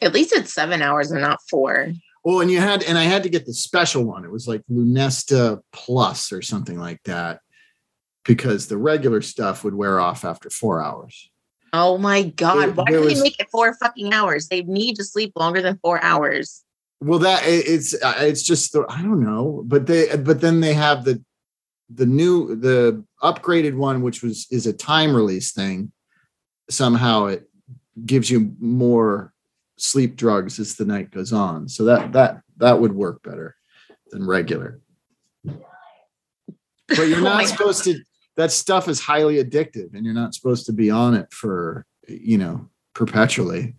At 0.00 0.14
least 0.14 0.32
it's 0.32 0.52
seven 0.54 0.82
hours 0.82 1.10
and 1.10 1.20
not 1.20 1.38
four. 1.48 1.92
well 2.24 2.40
and 2.40 2.50
you 2.50 2.60
had 2.60 2.82
and 2.82 2.98
i 2.98 3.04
had 3.04 3.22
to 3.24 3.30
get 3.30 3.46
the 3.46 3.54
special 3.54 4.04
one. 4.04 4.24
It 4.24 4.30
was 4.30 4.46
like 4.46 4.62
lunesta 4.70 5.60
plus 5.72 6.32
or 6.32 6.42
something 6.42 6.78
like 6.78 7.02
that 7.04 7.40
because 8.24 8.68
the 8.68 8.78
regular 8.78 9.22
stuff 9.22 9.64
would 9.64 9.74
wear 9.74 9.98
off 9.98 10.24
after 10.24 10.50
four 10.50 10.80
hours 10.80 11.31
Oh 11.72 11.96
my 11.98 12.22
god! 12.24 12.60
There- 12.68 12.72
Why 12.72 12.84
do 12.90 13.00
was- 13.00 13.14
they 13.14 13.22
make 13.22 13.40
it 13.40 13.48
four 13.50 13.74
fucking 13.74 14.12
hours? 14.12 14.48
They 14.48 14.62
need 14.62 14.96
to 14.96 15.04
sleep 15.04 15.32
longer 15.36 15.62
than 15.62 15.78
four 15.82 16.02
hours. 16.02 16.62
Well, 17.00 17.18
that 17.20 17.44
it- 17.46 17.66
it's 17.66 17.94
uh, 17.94 18.14
it's 18.18 18.42
just 18.42 18.72
the, 18.72 18.84
I 18.88 19.02
don't 19.02 19.20
know, 19.24 19.62
but 19.66 19.86
they 19.86 20.14
but 20.16 20.40
then 20.40 20.60
they 20.60 20.74
have 20.74 21.04
the 21.04 21.22
the 21.88 22.06
new 22.06 22.54
the 22.56 23.02
upgraded 23.22 23.74
one, 23.76 24.02
which 24.02 24.22
was 24.22 24.46
is 24.50 24.66
a 24.66 24.72
time 24.72 25.14
release 25.14 25.52
thing. 25.52 25.92
Somehow 26.70 27.26
it 27.26 27.48
gives 28.06 28.30
you 28.30 28.54
more 28.60 29.32
sleep 29.78 30.16
drugs 30.16 30.58
as 30.60 30.76
the 30.76 30.84
night 30.84 31.10
goes 31.10 31.32
on, 31.32 31.68
so 31.68 31.84
that 31.84 32.12
that 32.12 32.42
that 32.58 32.80
would 32.80 32.92
work 32.92 33.22
better 33.22 33.56
than 34.10 34.26
regular. 34.26 34.80
But 36.88 37.08
you're 37.08 37.18
Oh 37.20 37.22
not 37.22 37.36
my 37.36 37.44
supposed 37.44 37.84
to. 37.84 37.98
That 38.36 38.50
stuff 38.50 38.88
is 38.88 39.00
highly 39.00 39.42
addictive, 39.42 39.94
and 39.94 40.04
you're 40.04 40.14
not 40.14 40.34
supposed 40.34 40.66
to 40.66 40.72
be 40.72 40.90
on 40.90 41.14
it 41.14 41.32
for 41.32 41.86
you 42.08 42.38
know 42.38 42.68
perpetually. 42.94 43.74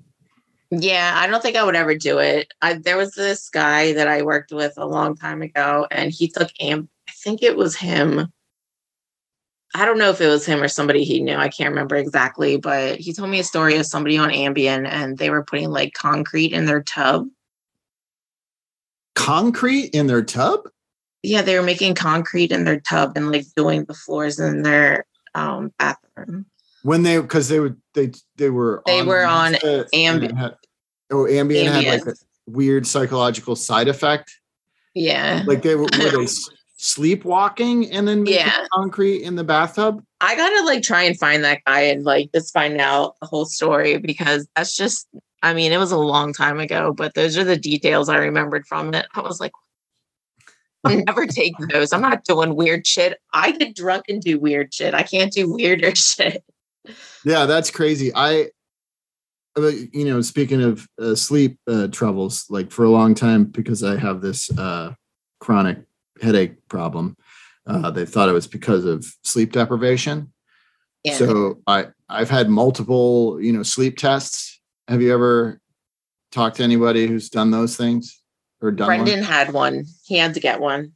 Yeah, 0.72 1.14
I 1.16 1.28
don't 1.28 1.42
think 1.42 1.56
I 1.56 1.64
would 1.64 1.76
ever 1.76 1.96
do 1.96 2.18
it. 2.18 2.52
I, 2.62 2.74
there 2.74 2.98
was 2.98 3.14
this 3.14 3.50
guy 3.50 3.94
that 3.94 4.08
I 4.08 4.24
worked 4.24 4.52
with 4.52 4.74
a 4.78 4.86
long 4.86 5.16
time 5.16 5.42
ago, 5.42 5.88
and 5.92 6.12
he 6.12 6.28
took 6.28 6.50
am. 6.60 6.90
I 7.08 7.12
think 7.12 7.44
it 7.44 7.56
was 7.56 7.76
him. 7.76 8.32
I 9.76 9.86
don't 9.86 9.98
know 9.98 10.10
if 10.10 10.22
it 10.22 10.28
was 10.28 10.46
him 10.46 10.62
or 10.62 10.68
somebody 10.68 11.04
he 11.04 11.20
knew. 11.20 11.36
I 11.36 11.50
can't 11.50 11.70
remember 11.70 11.96
exactly, 11.96 12.58
but 12.58 13.00
he 13.00 13.12
told 13.12 13.30
me 13.30 13.40
a 13.40 13.44
story 13.44 13.76
of 13.78 13.86
somebody 13.86 14.18
on 14.18 14.30
Ambien, 14.30 14.88
and 14.88 15.18
they 15.18 15.30
were 15.30 15.44
putting 15.44 15.70
like 15.70 15.94
concrete 15.94 16.54
in 16.54 16.66
their 16.66 16.84
tub. 16.84 17.28
Concrete 19.16 19.90
in 19.94 20.08
their 20.08 20.24
tub. 20.24 20.62
Yeah, 21.24 21.42
they 21.42 21.58
were 21.58 21.64
making 21.64 21.96
concrete 21.96 22.52
in 22.52 22.66
their 22.66 22.80
tub 22.82 23.14
and 23.16 23.32
like 23.32 23.46
doing 23.56 23.86
the 23.86 23.94
floors 23.94 24.40
in 24.40 24.62
their 24.64 25.06
um, 25.34 25.72
bathroom. 25.80 26.46
when 26.84 27.04
they 27.04 27.20
because 27.20 27.48
they 27.50 27.60
were 27.60 27.78
they 27.94 28.12
they 28.36 28.50
were 28.50 28.84
They 28.86 29.02
were 29.04 29.26
on 29.26 29.54
Lunesta 29.54 29.88
and 29.94 30.22
Ambi- 30.22 30.38
had- 30.38 30.56
oh 31.12 31.24
Ambien, 31.26 31.72
had 31.72 31.86
like 31.86 32.06
a 32.06 32.14
weird 32.46 32.86
psychological 32.86 33.56
side 33.56 33.88
effect 33.88 34.32
Yeah. 34.94 35.44
like 35.48 35.62
they 35.62 35.76
were, 35.76 35.88
were 35.98 36.10
they 36.12 36.28
sleepwalking 36.78 37.90
and 37.92 38.08
then 38.08 38.24
making 38.24 38.40
Yeah. 38.46 38.66
concrete 38.74 39.24
in 39.24 39.36
the 39.36 39.44
bathtub 39.44 40.04
I 40.22 40.36
gotta 40.36 40.66
like 40.66 40.84
try 40.84 41.04
and 41.04 41.18
find 41.18 41.44
that 41.44 41.60
guy 41.66 41.82
and 41.82 42.04
like 42.04 42.30
just 42.36 42.54
find 42.54 42.80
out 42.80 43.16
the 43.22 43.28
whole 43.28 43.46
story 43.46 43.98
because 43.98 44.48
that's 44.56 44.76
just 44.76 45.08
I 45.42 45.54
mean, 45.54 45.74
it 45.74 45.78
was 45.78 45.92
a 45.92 45.98
long 45.98 46.32
time 46.32 46.58
ago, 46.62 46.94
but 46.94 47.16
those 47.16 47.38
are 47.38 47.44
the 47.44 47.58
details 47.58 48.08
I 48.08 48.16
remembered 48.16 48.66
from 48.66 48.94
it. 48.94 49.06
I 49.14 49.20
was 49.20 49.42
like, 49.42 49.52
never 50.86 51.26
take 51.26 51.54
those. 51.70 51.94
I'm 51.94 52.02
not 52.02 52.24
doing 52.26 52.56
weird 52.56 52.86
shit. 52.86 53.20
I 53.34 53.52
get 53.52 53.76
drunk 53.76 54.06
and 54.10 54.22
do 54.22 54.40
weird 54.40 54.74
shit. 54.74 54.94
I 54.94 55.04
can't 55.04 55.32
do 55.32 55.52
weirder 55.54 55.96
shit. 55.96 56.44
yeah 57.24 57.46
that's 57.46 57.72
crazy 57.72 58.12
i 58.14 58.50
uh, 59.58 59.72
you 59.94 60.04
know 60.04 60.20
speaking 60.22 60.62
of 60.62 60.86
uh, 61.02 61.16
sleep 61.16 61.58
uh, 61.68 61.88
troubles 61.88 62.46
like 62.50 62.72
for 62.72 62.84
a 62.84 62.90
long 62.90 63.16
time 63.16 63.46
because 63.46 63.84
i 63.84 63.98
have 63.98 64.20
this 64.20 64.52
uh 64.58 64.94
chronic 65.40 65.78
headache 66.22 66.56
problem 66.68 67.16
uh 67.68 67.90
they 67.90 68.06
thought 68.06 68.28
it 68.28 68.34
was 68.34 68.48
because 68.48 68.84
of 68.84 69.06
sleep 69.24 69.54
deprivation 69.54 70.34
Yeah. 71.06 71.14
So 71.16 71.62
I 71.68 71.88
I've 72.10 72.30
had 72.30 72.50
multiple, 72.50 73.40
you 73.42 73.52
know, 73.52 73.64
sleep 73.64 73.98
tests. 73.98 74.62
Have 74.88 75.02
you 75.02 75.14
ever 75.14 75.60
talked 76.32 76.58
to 76.58 76.64
anybody 76.64 77.08
who's 77.08 77.30
done 77.30 77.52
those 77.52 77.76
things 77.78 78.22
or 78.64 78.72
done 78.72 78.88
one? 78.88 79.04
Brendan 79.04 79.24
had 79.24 79.54
one. 79.54 79.86
He 80.06 80.18
had 80.18 80.34
to 80.34 80.40
get 80.40 80.60
one. 80.60 80.94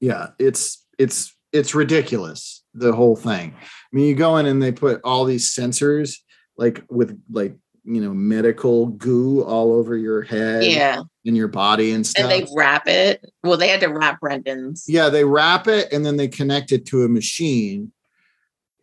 Yeah, 0.00 0.28
it's 0.38 0.84
it's 0.98 1.34
it's 1.52 1.74
ridiculous 1.74 2.62
the 2.74 2.92
whole 2.92 3.16
thing. 3.16 3.54
I 3.60 3.66
mean, 3.96 4.06
you 4.06 4.14
go 4.14 4.36
in 4.38 4.46
and 4.46 4.62
they 4.62 4.72
put 4.72 5.00
all 5.04 5.24
these 5.24 5.54
sensors 5.54 6.16
like 6.56 6.82
with 6.88 7.20
like 7.30 7.56
you 7.84 8.00
know 8.00 8.12
medical 8.14 8.86
goo 8.86 9.42
all 9.44 9.72
over 9.72 9.96
your 9.96 10.22
head 10.22 10.64
Yeah. 10.64 11.02
and 11.24 11.36
your 11.36 11.48
body 11.48 11.92
and 11.92 12.06
stuff. 12.06 12.30
And 12.30 12.32
they 12.32 12.46
wrap 12.54 12.86
it. 12.86 13.24
Well, 13.42 13.56
they 13.56 13.68
had 13.68 13.80
to 13.80 13.86
wrap 13.88 14.20
Brendan's. 14.20 14.84
yeah 14.86 15.08
they 15.08 15.24
wrap 15.24 15.66
it 15.68 15.92
and 15.92 16.04
then 16.04 16.16
they 16.16 16.28
connect 16.28 16.70
it 16.72 16.84
to 16.86 17.04
a 17.04 17.08
machine 17.08 17.92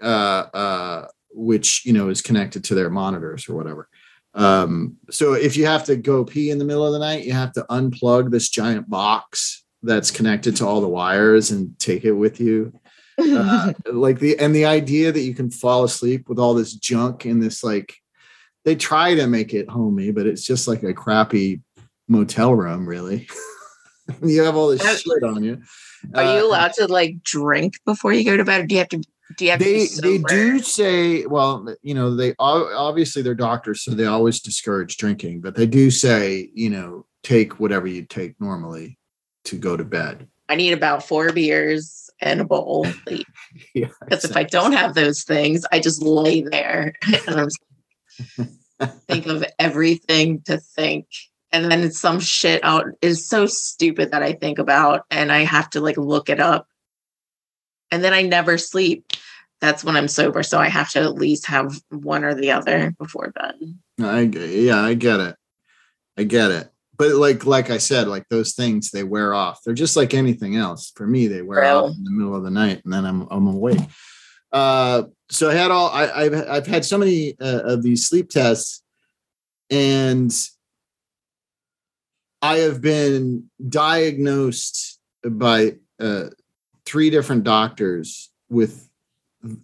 uh 0.01 0.45
uh 0.53 1.07
which 1.31 1.85
you 1.85 1.93
know 1.93 2.09
is 2.09 2.21
connected 2.21 2.63
to 2.65 2.75
their 2.75 2.89
monitors 2.89 3.47
or 3.47 3.55
whatever 3.55 3.88
um 4.36 4.96
so 5.10 5.34
if 5.34 5.56
you 5.56 5.65
have 5.65 5.84
to 5.86 5.96
go 5.96 6.24
pee 6.25 6.50
in 6.50 6.58
the 6.60 6.65
middle 6.65 6.86
of 6.86 6.94
the 6.94 7.00
night 7.00 7.24
you 7.25 7.32
have 7.34 7.54
to 7.54 7.65
unplug 7.70 8.30
this 8.32 8.50
giant 8.50 8.89
box 8.89 9.63
that's 9.84 10.12
connected 10.12 10.56
to 10.56 10.65
all 10.65 10.82
the 10.82 10.88
wires 10.88 11.51
and 11.51 11.77
take 11.80 12.04
it 12.04 12.12
with 12.12 12.39
you 12.39 12.72
uh, 13.18 13.72
like 13.92 14.20
the 14.20 14.38
and 14.39 14.54
the 14.54 14.65
idea 14.65 15.12
that 15.12 15.22
you 15.22 15.34
can 15.34 15.50
fall 15.50 15.84
asleep 15.86 16.27
with 16.27 16.38
all 16.38 16.54
this 16.54 16.74
junk 16.74 17.25
in 17.25 17.39
this 17.39 17.63
like 17.63 17.96
they 18.65 18.75
try 18.75 19.15
to 19.15 19.25
make 19.27 19.54
it 19.54 19.70
homey 19.70 20.12
but 20.12 20.25
it's 20.27 20.44
just 20.44 20.68
like 20.68 20.84
a 20.84 20.94
crappy 20.94 21.62
motel 22.10 22.54
room 22.54 22.86
really 22.88 23.27
you 24.22 24.44
have 24.44 24.56
all 24.58 24.68
this 24.68 24.86
Are- 24.86 24.98
shit 24.98 25.24
on 25.24 25.44
you 25.44 25.62
Are 26.13 26.24
Uh, 26.24 26.36
you 26.36 26.46
allowed 26.46 26.74
to 26.74 26.88
like 26.88 27.24
drink 27.24 27.75
before 27.86 28.13
you 28.13 28.24
go 28.24 28.38
to 28.38 28.46
bed? 28.46 28.62
Or 28.62 28.68
do 28.68 28.75
you 28.75 28.80
have 28.80 28.89
to 28.89 29.01
do 29.38 29.46
you 29.46 29.51
have 29.51 29.60
to 29.60 29.65
they 29.65 29.88
they 30.01 30.17
do 30.20 30.60
say 30.60 31.25
well 31.25 31.67
you 31.82 31.94
know 31.94 32.15
they 32.15 32.34
obviously 32.39 33.22
they're 33.22 33.34
doctors 33.34 33.84
so 33.84 33.91
they 33.91 34.05
always 34.05 34.39
discourage 34.39 34.98
drinking 34.98 35.41
but 35.41 35.55
they 35.55 35.65
do 35.65 35.89
say 35.89 36.50
you 36.53 36.70
know 36.70 37.05
take 37.24 37.60
whatever 37.60 37.88
you 37.88 38.03
take 38.03 38.39
normally 38.39 38.98
to 39.44 39.58
go 39.58 39.75
to 39.75 39.84
bed 39.84 40.27
I 40.48 40.55
need 40.55 40.74
about 40.74 41.08
four 41.08 41.32
beers 41.32 42.10
and 42.22 42.41
a 42.41 42.46
bowl. 42.46 42.86
Because 43.05 43.25
yeah 43.74 43.88
if 44.10 44.38
I 44.38 44.44
don't 44.44 44.74
have 44.74 44.94
those 44.94 45.24
things, 45.24 45.65
I 45.72 45.79
just 45.79 46.01
lay 46.01 46.41
there. 46.41 46.94
And 47.27 47.41
I'm 47.41 48.48
think 49.08 49.25
of 49.25 49.44
everything 49.60 50.41
to 50.44 50.58
think. 50.58 51.08
And 51.51 51.72
then 51.72 51.91
some 51.91 52.20
shit 52.20 52.63
out 52.63 52.86
is 53.01 53.27
so 53.27 53.46
stupid 53.46 54.12
that 54.12 54.24
I 54.24 54.34
think 54.34 54.60
about 54.60 55.05
and 55.10 55.32
I 55.32 55.39
have 55.39 55.70
to 55.72 55.82
like 55.82 55.98
look 55.98 56.29
it 56.29 56.39
up. 56.39 56.67
And 57.92 58.04
then 58.04 58.13
I 58.13 58.22
never 58.24 58.58
sleep. 58.58 59.13
That's 59.62 59.84
when 59.84 59.96
I'm 59.96 60.08
sober. 60.08 60.44
So 60.44 60.60
I 60.60 60.70
have 60.70 60.92
to 60.92 61.00
at 61.00 61.15
least 61.15 61.48
have 61.48 61.80
one 61.89 62.24
or 62.24 62.34
the 62.34 62.51
other 62.51 62.92
before 63.00 63.32
bed. 63.32 63.56
I 64.01 64.22
yeah, 64.22 64.82
I 64.82 64.94
get 64.94 65.20
it. 65.20 65.36
I 66.18 66.24
get 66.24 66.51
it. 66.51 66.70
But 66.98 67.15
like 67.15 67.46
like 67.46 67.70
I 67.70 67.77
said, 67.77 68.08
like 68.08 68.27
those 68.30 68.54
things 68.54 68.92
they 68.92 69.04
wear 69.04 69.34
off. 69.34 69.62
They're 69.63 69.74
just 69.74 69.96
like 69.96 70.13
anything 70.13 70.56
else. 70.56 70.92
For 70.96 71.08
me, 71.08 71.27
they 71.27 71.42
wear 71.42 71.62
True. 71.62 71.70
off 71.70 71.96
in 71.96 72.04
the 72.04 72.12
middle 72.12 72.36
of 72.36 72.44
the 72.44 72.51
night, 72.51 72.82
and 72.84 72.94
then 72.94 73.06
I'm 73.06 73.27
I'm 73.32 73.48
awake. 73.48 73.80
Uh, 74.51 75.04
so 75.30 75.50
I 75.50 75.54
had 75.54 75.72
all 75.72 75.89
I, 75.89 76.10
I've 76.10 76.50
I've 76.50 76.68
had 76.68 76.86
so 76.86 76.98
many 76.98 77.36
uh, 77.39 77.62
of 77.63 77.84
these 77.84 78.08
sleep 78.08 78.30
tests, 78.30 78.82
and 79.70 80.34
I 82.42 82.58
have 82.58 82.80
been 82.80 83.50
diagnosed 83.68 85.00
by 85.27 85.74
uh, 86.00 86.27
three 86.86 87.10
different 87.10 87.44
doctors 87.44 88.32
with 88.50 88.89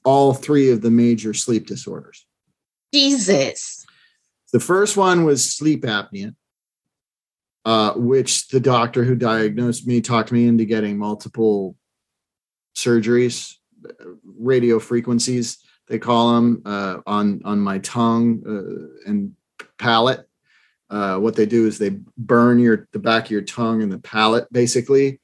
all 0.04 0.34
three 0.34 0.72
of 0.72 0.82
the 0.82 0.92
major 0.92 1.34
sleep 1.34 1.68
disorders. 1.68 2.26
Jesus. 2.94 3.86
The 4.54 4.60
first 4.60 4.98
one 4.98 5.24
was 5.24 5.54
sleep 5.54 5.84
apnea, 5.84 6.36
uh, 7.66 7.94
which 7.94 8.50
the 8.50 8.60
doctor 8.60 9.04
who 9.04 9.16
diagnosed 9.16 9.88
me 9.88 10.02
talked 10.02 10.32
me 10.32 10.48
into 10.48 10.66
getting 10.66 10.98
multiple 10.98 11.76
surgeries, 12.76 13.56
radio 14.24 14.80
frequencies 14.80 15.64
they 15.92 16.00
call 16.00 16.36
them 16.36 16.62
uh, 16.66 17.00
on 17.06 17.42
on 17.44 17.60
my 17.60 17.80
tongue 17.80 18.42
uh, 18.48 19.10
and 19.10 19.36
palate. 19.78 20.26
Uh, 20.90 21.18
what 21.18 21.36
they 21.36 21.46
do 21.46 21.68
is 21.68 21.78
they 21.78 21.98
burn 22.18 22.60
your 22.60 22.88
the 22.94 23.00
back 23.00 23.26
of 23.26 23.32
your 23.32 23.42
tongue 23.42 23.84
and 23.84 23.92
the 23.92 24.00
palate 24.00 24.52
basically, 24.54 25.20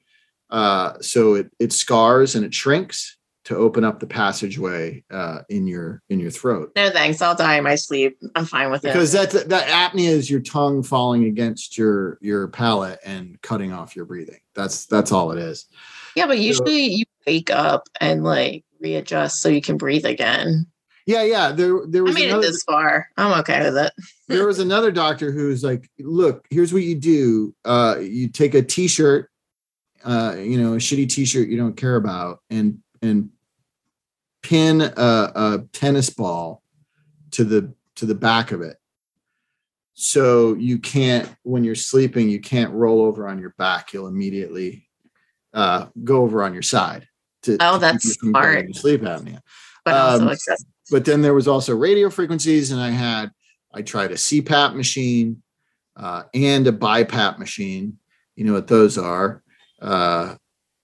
uh, 0.50 0.94
so 1.00 1.34
it 1.34 1.50
it 1.58 1.72
scars 1.72 2.34
and 2.34 2.44
it 2.44 2.54
shrinks 2.54 3.16
to 3.44 3.56
open 3.56 3.82
up 3.82 3.98
the 3.98 4.06
passageway 4.06 5.02
uh, 5.10 5.40
in 5.48 5.66
your 5.66 6.02
in 6.10 6.20
your 6.20 6.30
throat 6.30 6.70
No 6.76 6.90
thanks. 6.90 7.22
I'll 7.22 7.34
die 7.34 7.56
in 7.56 7.64
my 7.64 7.76
sleep. 7.76 8.18
I'm 8.34 8.44
fine 8.44 8.70
with 8.70 8.82
because 8.82 9.14
it. 9.14 9.20
Because 9.20 9.48
that 9.48 9.66
that 9.66 9.92
apnea 9.92 10.08
is 10.08 10.30
your 10.30 10.40
tongue 10.40 10.82
falling 10.82 11.24
against 11.24 11.78
your 11.78 12.18
your 12.20 12.48
palate 12.48 12.98
and 13.04 13.40
cutting 13.42 13.72
off 13.72 13.96
your 13.96 14.04
breathing. 14.04 14.40
That's 14.54 14.86
that's 14.86 15.12
all 15.12 15.32
it 15.32 15.38
is. 15.38 15.66
Yeah, 16.14 16.26
but 16.26 16.38
usually 16.38 16.82
you 16.82 17.04
wake 17.26 17.50
up 17.50 17.88
and 18.00 18.22
like 18.24 18.64
readjust 18.80 19.40
so 19.40 19.48
you 19.48 19.62
can 19.62 19.76
breathe 19.76 20.04
again. 20.04 20.66
Yeah, 21.06 21.22
yeah. 21.22 21.52
There 21.52 21.86
there 21.86 22.04
was. 22.04 22.14
I 22.14 22.18
made 22.18 22.26
it 22.26 22.32
another, 22.32 22.46
this 22.48 22.62
far. 22.64 23.08
I'm 23.16 23.40
okay 23.40 23.64
with 23.64 23.78
it. 23.78 23.92
there 24.28 24.46
was 24.46 24.58
another 24.58 24.92
doctor 24.92 25.32
who 25.32 25.48
was 25.48 25.64
like, 25.64 25.90
"Look, 25.98 26.46
here's 26.50 26.70
what 26.70 26.82
you 26.82 26.96
do. 26.96 27.54
Uh, 27.64 27.96
you 27.98 28.28
take 28.28 28.52
a 28.52 28.60
t-shirt, 28.60 29.30
uh, 30.04 30.36
you 30.38 30.60
know, 30.60 30.74
a 30.74 30.78
shitty 30.78 31.08
t-shirt 31.08 31.48
you 31.48 31.56
don't 31.56 31.76
care 31.76 31.96
about, 31.96 32.40
and 32.50 32.78
and 33.02 33.30
pin 34.42 34.80
a, 34.80 34.92
a 34.96 35.64
tennis 35.72 36.10
ball 36.10 36.62
to 37.32 37.44
the 37.44 37.72
to 37.96 38.06
the 38.06 38.14
back 38.14 38.52
of 38.52 38.60
it, 38.62 38.76
so 39.94 40.54
you 40.54 40.78
can't 40.78 41.28
when 41.42 41.64
you're 41.64 41.74
sleeping, 41.74 42.28
you 42.28 42.40
can't 42.40 42.72
roll 42.72 43.02
over 43.02 43.28
on 43.28 43.38
your 43.38 43.54
back. 43.58 43.92
You'll 43.92 44.06
immediately 44.08 44.88
uh, 45.54 45.86
go 46.04 46.22
over 46.22 46.42
on 46.42 46.52
your 46.52 46.62
side. 46.62 47.06
To, 47.42 47.56
Oh, 47.60 47.74
to 47.74 47.78
that's 47.78 48.14
smart. 48.18 48.74
Sleep 48.74 49.00
apnea 49.02 49.40
But 49.84 49.94
also 49.94 50.22
Um, 50.24 50.28
excessive. 50.30 50.66
but 50.90 51.04
then 51.04 51.22
there 51.22 51.34
was 51.34 51.46
also 51.46 51.74
radio 51.74 52.10
frequencies 52.10 52.72
and 52.72 52.80
i 52.80 52.90
had 52.90 53.30
i 53.72 53.80
tried 53.80 54.10
a 54.10 54.16
cpap 54.16 54.74
machine 54.74 55.40
uh, 55.96 56.24
and 56.34 56.66
a 56.66 56.72
bipap 56.72 57.38
machine 57.38 57.96
you 58.34 58.44
know 58.44 58.52
what 58.54 58.66
those 58.66 58.98
are 58.98 59.44
uh, 59.80 60.34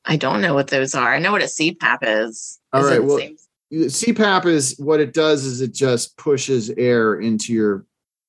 I 0.04 0.16
don't 0.16 0.40
know 0.40 0.54
what 0.54 0.68
those 0.68 0.94
are. 0.94 1.14
I 1.14 1.18
know 1.18 1.32
what 1.32 1.42
a 1.42 1.46
CPAP 1.46 1.98
is. 2.02 2.60
All 2.72 2.84
Is 2.84 2.90
right, 2.90 3.04
well- 3.04 3.18
same? 3.18 3.36
cpap 3.72 4.46
is 4.46 4.76
what 4.78 5.00
it 5.00 5.12
does 5.12 5.44
is 5.44 5.60
it 5.60 5.74
just 5.74 6.16
pushes 6.16 6.70
air 6.76 7.14
into 7.18 7.52
your 7.52 7.84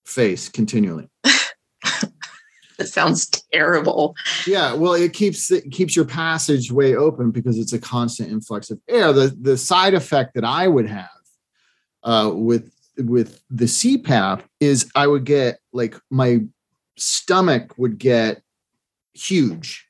face 0.05 0.49
continually 0.49 1.07
It 2.79 2.87
sounds 2.87 3.29
terrible. 3.53 4.15
yeah 4.47 4.73
well 4.73 4.93
it 4.93 5.13
keeps 5.13 5.51
it 5.51 5.71
keeps 5.71 5.95
your 5.95 6.05
passageway 6.05 6.95
open 6.95 7.29
because 7.31 7.59
it's 7.59 7.73
a 7.73 7.79
constant 7.79 8.31
influx 8.31 8.71
of 8.71 8.79
air 8.89 9.13
the 9.13 9.37
the 9.39 9.55
side 9.57 9.93
effect 9.93 10.33
that 10.33 10.43
i 10.45 10.67
would 10.67 10.89
have 10.89 11.09
uh, 12.03 12.31
with 12.33 12.73
with 12.97 13.39
the 13.51 13.65
cpap 13.65 14.41
is 14.59 14.89
i 14.95 15.05
would 15.05 15.25
get 15.25 15.59
like 15.73 15.95
my 16.09 16.39
stomach 16.97 17.77
would 17.77 17.97
get 17.99 18.41
huge 19.13 19.84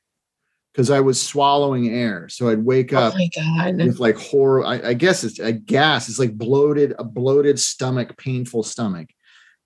because 0.76 0.90
i 0.90 1.00
was 1.00 1.20
swallowing 1.20 1.88
air. 1.88 2.28
So 2.28 2.50
i'd 2.50 2.62
wake 2.64 2.92
Oh 2.92 2.98
up 2.98 3.14
my 3.14 3.30
god. 3.34 3.76
with 3.78 3.98
like 3.98 4.16
horror 4.18 4.64
I, 4.64 4.88
I 4.90 4.94
guess 4.94 5.24
it's 5.24 5.38
a 5.38 5.52
gas 5.52 6.08
it's 6.10 6.18
like 6.18 6.36
bloated 6.36 6.92
a 6.98 7.04
bloated 7.04 7.58
stomach 7.58 8.16
painful 8.18 8.62
stomach 8.62 9.08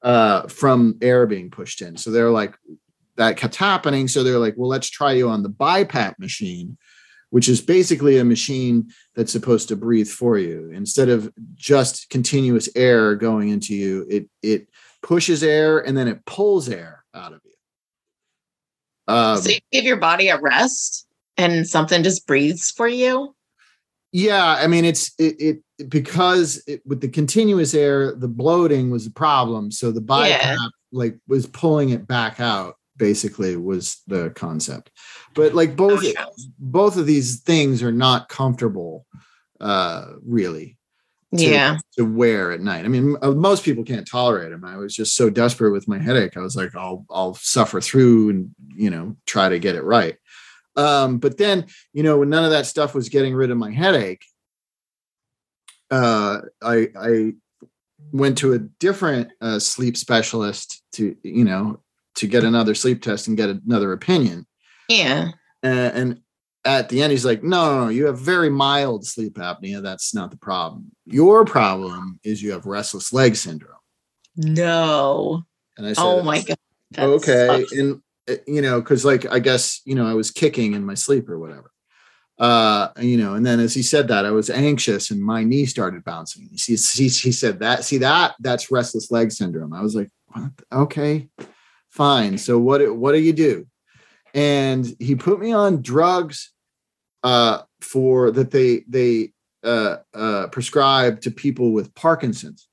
uh 0.03 0.46
from 0.46 0.96
air 1.03 1.27
being 1.27 1.51
pushed 1.51 1.83
in. 1.83 1.96
So 1.96 2.11
they're 2.11 2.31
like 2.31 2.57
that 3.16 3.37
kept 3.37 3.57
happening. 3.57 4.07
So 4.09 4.23
they're 4.23 4.38
like 4.38 4.55
well 4.57 4.68
let's 4.68 4.88
try 4.88 5.12
you 5.12 5.29
on 5.29 5.42
the 5.42 5.51
bipap 5.51 6.18
machine 6.18 6.79
which 7.31 7.49
is 7.49 7.61
basically 7.61 8.18
a 8.18 8.25
machine 8.25 8.90
that's 9.14 9.31
supposed 9.31 9.68
to 9.68 9.77
breathe 9.77 10.09
for 10.09 10.37
you. 10.37 10.70
Instead 10.75 11.09
of 11.09 11.33
just 11.55 12.11
continuous 12.11 12.68
air 12.77 13.14
going 13.16 13.49
into 13.49 13.75
you 13.75 14.07
it 14.09 14.29
it 14.42 14.68
pushes 15.03 15.42
air 15.42 15.81
and 15.81 15.96
then 15.96 16.07
it 16.07 16.25
pulls 16.25 16.68
air 16.68 17.05
out 17.14 17.33
of 17.33 17.40
you 17.44 17.49
um, 19.11 19.37
so 19.42 19.51
you 19.51 19.59
give 19.73 19.85
your 19.85 19.96
body 19.96 20.29
a 20.29 20.40
rest 20.40 21.07
and 21.37 21.66
something 21.66 22.03
just 22.03 22.27
breathes 22.27 22.70
for 22.70 22.88
you? 22.88 23.35
Yeah, 24.12 24.57
I 24.59 24.66
mean 24.66 24.85
it's 24.85 25.12
it, 25.18 25.37
it 25.79 25.88
because 25.88 26.62
it, 26.66 26.83
with 26.85 27.01
the 27.01 27.09
continuous 27.09 27.75
air, 27.75 28.14
the 28.14 28.29
bloating 28.29 28.90
was 28.90 29.07
a 29.07 29.11
problem. 29.11 29.70
So 29.70 29.92
the 29.92 30.01
BiPAP 30.01 30.29
Yeah. 30.29 30.57
like 30.92 31.18
was 31.29 31.46
pulling 31.46 31.90
it 31.90 32.07
back 32.07 32.40
out. 32.40 32.77
Basically, 32.96 33.57
was 33.57 34.03
the 34.09 34.31
concept. 34.31 34.90
But 35.35 35.55
like 35.55 35.75
both 35.75 36.01
Oh, 36.05 36.11
sure. 36.11 36.27
both 36.59 36.96
of 36.99 37.07
these 37.07 37.40
things 37.40 37.83
are 37.83 37.92
not 37.92 38.29
comfortable, 38.29 39.07
uh, 39.61 40.07
really. 40.23 40.77
To, 41.36 41.44
Yeah. 41.44 41.78
to 41.96 42.04
wear 42.04 42.50
at 42.50 42.60
night. 42.60 42.84
I 42.84 42.88
mean, 42.88 43.16
uh, 43.22 43.30
most 43.30 43.64
people 43.64 43.84
can't 43.84 44.06
tolerate 44.08 44.50
them. 44.50 44.64
I 44.64 44.76
was 44.76 44.94
just 44.94 45.14
so 45.14 45.30
desperate 45.30 45.70
with 45.70 45.86
my 45.86 45.98
headache. 45.98 46.36
I 46.36 46.40
was 46.40 46.56
like, 46.56 46.74
I'll 46.74 47.04
I'll 47.08 47.34
suffer 47.34 47.80
through 47.80 48.30
and 48.30 48.50
you 48.74 48.90
know 48.90 49.16
try 49.26 49.48
to 49.48 49.58
get 49.60 49.76
it 49.76 49.84
right. 49.84 50.16
Um, 50.76 51.18
but 51.18 51.38
then 51.38 51.66
you 51.92 52.02
know 52.02 52.18
when 52.18 52.30
none 52.30 52.44
of 52.44 52.50
that 52.50 52.66
stuff 52.66 52.94
was 52.94 53.08
getting 53.08 53.34
rid 53.34 53.50
of 53.52 53.58
my 53.58 53.70
headache, 53.70 54.24
uh, 55.90 56.40
I 56.62 56.88
I 56.98 57.32
went 58.12 58.38
to 58.38 58.52
a 58.54 58.58
different 58.58 59.30
uh, 59.40 59.58
sleep 59.58 59.96
specialist 59.96 60.82
to 60.94 61.16
you 61.22 61.44
know 61.44 61.80
to 62.16 62.26
get 62.26 62.44
another 62.44 62.74
sleep 62.74 63.02
test 63.02 63.28
and 63.28 63.36
get 63.36 63.50
another 63.50 63.92
opinion. 63.92 64.46
Yeah. 64.88 65.28
Uh, 65.62 65.90
and 65.94 66.20
at 66.64 66.88
the 66.88 67.03
end, 67.03 67.11
he's 67.11 67.25
like, 67.25 67.42
no, 67.42 67.79
no, 67.79 67.85
no, 67.85 67.90
you 67.90 68.07
have 68.07 68.18
very 68.18 68.51
mild 68.51 69.07
sleep 69.07 69.35
apnea. 69.35 69.83
That's 69.83 70.14
not 70.14 70.31
the 70.31 70.37
problem. 70.37 70.90
Your 71.07 71.44
problem 71.44 72.20
is 72.23 72.42
you 72.42 72.53
have 72.53 72.66
restless 72.66 73.12
leg 73.12 73.37
syndrome. 73.37 73.77
No. 74.37 75.42
And 75.77 75.87
I 75.87 75.92
said, 75.94 76.03
Oh 76.03 76.23
my 76.23 76.42
god. 76.42 76.59
That 76.92 77.05
okay. 77.05 77.46
sucks. 77.46 77.73
And, 77.73 78.03
uh, 78.29 78.35
you 78.46 78.62
know, 78.62 78.81
because 78.81 79.05
like, 79.05 79.31
I 79.31 79.38
guess, 79.38 79.81
you 79.85 79.94
know, 79.94 80.07
I 80.07 80.14
was 80.14 80.31
kicking 80.31 80.75
in 80.75 80.85
my 80.85 80.94
sleep 80.94 81.29
or 81.29 81.38
whatever. 81.38 81.70
Uh, 82.38 82.88
you 82.99 83.18
know, 83.18 83.35
and 83.35 83.44
then 83.44 83.61
as 83.61 83.75
he 83.75 83.83
said 83.83 84.09
that, 84.09 84.25
I 84.25 84.31
was 84.31 84.49
anxious 84.49 85.11
and 85.11 85.23
my 85.23 85.44
knee 85.44 85.66
started 85.66 86.05
bouncing. 86.05 86.49
He, 86.53 86.75
he, 86.75 87.09
he 87.09 87.33
said 87.33 87.61
that, 87.61 87.85
see 87.85 87.99
that, 87.99 88.35
that's 88.40 88.70
restless 88.70 89.11
leg 89.11 89.31
syndrome. 89.31 89.75
I 89.75 89.83
was 89.83 89.94
like, 89.94 90.09
what? 90.29 90.51
okay, 90.73 91.29
fine. 91.90 92.38
So 92.38 92.59
what, 92.59 92.96
what 92.96 93.12
do 93.12 93.18
you 93.18 93.35
do? 93.35 93.66
And 94.34 94.86
he 94.98 95.14
put 95.14 95.40
me 95.40 95.52
on 95.52 95.82
drugs 95.82 96.52
uh, 97.22 97.62
for 97.80 98.30
that 98.30 98.50
they 98.50 98.84
they 98.88 99.32
uh, 99.62 99.96
uh, 100.14 100.46
prescribe 100.48 101.20
to 101.22 101.30
people 101.30 101.72
with 101.72 101.94
Parkinson's 101.94 102.68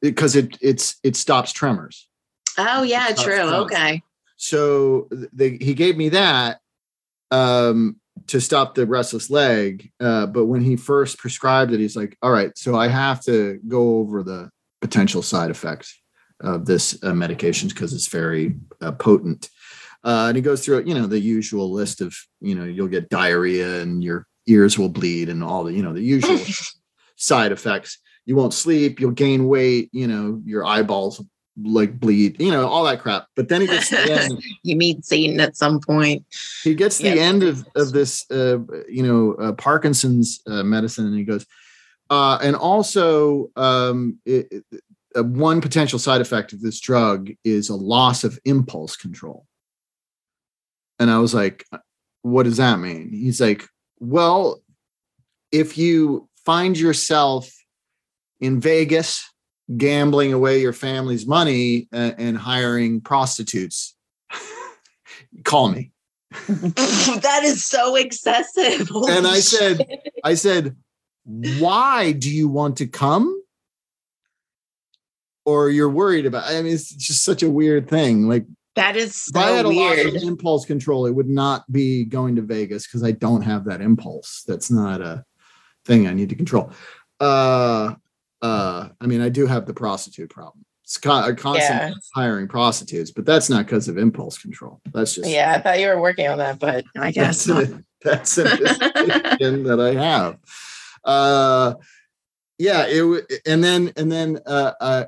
because 0.00 0.36
it 0.36 0.58
it's 0.60 0.96
it 1.02 1.16
stops 1.16 1.52
tremors. 1.52 2.08
Oh 2.58 2.82
yeah, 2.82 3.08
true. 3.08 3.36
stuff. 3.36 3.64
Okay. 3.64 4.02
So 4.36 5.08
they, 5.10 5.56
he 5.60 5.74
gave 5.74 5.96
me 5.96 6.10
that 6.10 6.60
um, 7.30 7.96
to 8.26 8.40
stop 8.40 8.74
the 8.74 8.86
restless 8.86 9.30
leg. 9.30 9.90
Uh, 10.00 10.26
but 10.26 10.46
when 10.46 10.60
he 10.60 10.76
first 10.76 11.18
prescribed 11.18 11.72
it, 11.72 11.80
he's 11.80 11.96
like, 11.96 12.16
"All 12.22 12.30
right, 12.30 12.56
so 12.56 12.74
I 12.74 12.88
have 12.88 13.22
to 13.24 13.60
go 13.66 13.98
over 13.98 14.22
the 14.22 14.50
potential 14.80 15.22
side 15.22 15.50
effects 15.50 15.98
of 16.40 16.66
this 16.66 16.98
uh, 17.02 17.14
medication 17.14 17.68
because 17.68 17.92
it's 17.92 18.08
very 18.08 18.56
uh, 18.80 18.92
potent." 18.92 19.48
Uh, 20.04 20.26
and 20.28 20.36
he 20.36 20.42
goes 20.42 20.64
through, 20.64 20.84
you 20.84 20.94
know, 20.94 21.06
the 21.06 21.18
usual 21.18 21.72
list 21.72 22.00
of, 22.00 22.14
you 22.40 22.54
know, 22.54 22.64
you'll 22.64 22.88
get 22.88 23.08
diarrhea 23.08 23.80
and 23.80 24.04
your 24.04 24.26
ears 24.46 24.78
will 24.78 24.90
bleed 24.90 25.28
and 25.30 25.42
all 25.42 25.64
the, 25.64 25.72
you 25.72 25.82
know, 25.82 25.94
the 25.94 26.02
usual 26.02 26.38
side 27.16 27.52
effects. 27.52 27.98
you 28.26 28.36
won't 28.36 28.52
sleep, 28.54 29.00
you'll 29.00 29.10
gain 29.12 29.48
weight, 29.48 29.88
you 29.92 30.06
know, 30.06 30.40
your 30.44 30.64
eyeballs 30.64 31.22
like 31.62 31.98
bleed, 32.00 32.38
you 32.40 32.50
know, 32.50 32.66
all 32.66 32.84
that 32.84 33.00
crap. 33.00 33.26
But 33.36 33.48
then 33.48 33.60
he 33.62 33.66
gets 33.66 33.88
to 33.90 33.94
the 33.96 34.12
end, 34.12 34.42
you 34.62 34.76
meet 34.76 35.04
Satan 35.04 35.40
at 35.40 35.56
some 35.56 35.80
point. 35.80 36.26
he 36.64 36.74
gets 36.74 36.98
the 36.98 37.04
Yeah. 37.14 37.22
end 37.22 37.42
of, 37.42 37.64
of 37.76 37.92
this, 37.92 38.28
uh, 38.30 38.58
you 38.88 39.02
know, 39.04 39.34
uh, 39.34 39.52
Parkinson's 39.52 40.40
uh, 40.46 40.62
medicine, 40.64 41.06
and 41.06 41.16
he 41.16 41.24
goes, 41.24 41.46
uh, 42.10 42.38
and 42.42 42.56
also 42.56 43.50
um, 43.56 44.18
it, 44.26 44.48
it- 44.50 44.82
uh, 45.16 45.22
one 45.22 45.60
potential 45.60 45.96
side 46.00 46.20
effect 46.20 46.52
of 46.52 46.60
this 46.60 46.80
drug 46.80 47.30
is 47.44 47.68
a 47.68 47.76
loss 47.76 48.24
of 48.24 48.36
impulse 48.44 48.96
control. 48.96 49.46
And 50.98 51.10
I 51.10 51.18
was 51.18 51.34
like, 51.34 51.66
what 52.22 52.44
does 52.44 52.56
that 52.56 52.78
mean? 52.78 53.10
He's 53.12 53.40
like, 53.40 53.66
well, 53.98 54.62
if 55.52 55.76
you 55.76 56.28
find 56.44 56.78
yourself 56.78 57.50
in 58.40 58.60
Vegas 58.60 59.24
gambling 59.76 60.32
away 60.32 60.60
your 60.60 60.72
family's 60.72 61.26
money 61.26 61.88
uh, 61.92 62.12
and 62.18 62.36
hiring 62.36 63.00
prostitutes, 63.00 63.94
call 65.44 65.68
me. 65.68 65.90
that 66.48 67.42
is 67.44 67.64
so 67.64 67.94
excessive. 67.94 68.88
Holy 68.88 69.12
And 69.12 69.26
I 69.26 69.40
said, 69.40 69.78
shit. 69.78 70.12
I 70.24 70.34
said, 70.34 70.76
why 71.24 72.12
do 72.12 72.30
you 72.30 72.48
want 72.48 72.78
to 72.78 72.86
come? 72.86 73.40
Or 75.46 75.68
you're 75.68 75.90
worried 75.90 76.26
about 76.26 76.44
I 76.44 76.62
mean, 76.62 76.72
it's 76.72 76.90
just 76.90 77.22
such 77.22 77.42
a 77.42 77.50
weird 77.50 77.88
thing. 77.88 78.28
Like 78.28 78.46
that 78.76 78.96
is 78.96 79.28
if 79.28 79.36
I 79.36 79.50
had 79.50 79.66
so 79.66 79.70
a 79.70 79.72
loss 79.72 80.04
of 80.04 80.14
impulse 80.22 80.64
control, 80.66 81.06
it 81.06 81.12
would 81.14 81.28
not 81.28 81.70
be 81.70 82.04
going 82.04 82.36
to 82.36 82.42
Vegas 82.42 82.86
because 82.86 83.02
I 83.04 83.12
don't 83.12 83.42
have 83.42 83.64
that 83.66 83.80
impulse. 83.80 84.42
That's 84.46 84.70
not 84.70 85.00
a 85.00 85.24
thing 85.84 86.06
I 86.06 86.12
need 86.14 86.28
to 86.30 86.34
control. 86.34 86.70
Uh 87.20 87.94
uh 88.42 88.88
I 89.00 89.06
mean, 89.06 89.20
I 89.20 89.28
do 89.28 89.46
have 89.46 89.66
the 89.66 89.74
prostitute 89.74 90.30
problem. 90.30 90.64
It's 90.82 90.98
con- 90.98 91.30
a 91.30 91.34
constant 91.34 91.80
Yeah. 91.80 91.94
hiring 92.14 92.46
prostitutes, 92.48 93.10
but 93.10 93.24
that's 93.24 93.48
not 93.48 93.64
because 93.64 93.88
of 93.88 93.96
impulse 93.96 94.36
control. 94.38 94.80
That's 94.92 95.14
just 95.14 95.30
Yeah, 95.30 95.52
I 95.56 95.60
thought 95.60 95.80
you 95.80 95.88
were 95.88 96.00
working 96.00 96.28
on 96.28 96.38
that, 96.38 96.58
but 96.58 96.84
I 96.98 97.10
guess 97.12 97.44
that's 97.44 97.70
an, 97.70 97.86
that's 98.02 98.38
an 98.38 99.62
that 99.64 99.80
I 99.80 99.94
have. 99.94 100.38
Uh, 101.04 101.74
yeah, 102.58 102.86
it 102.86 103.42
and 103.46 103.62
then 103.64 103.92
and 103.96 104.10
then 104.12 104.40
uh, 104.46 104.72
uh, 104.80 105.04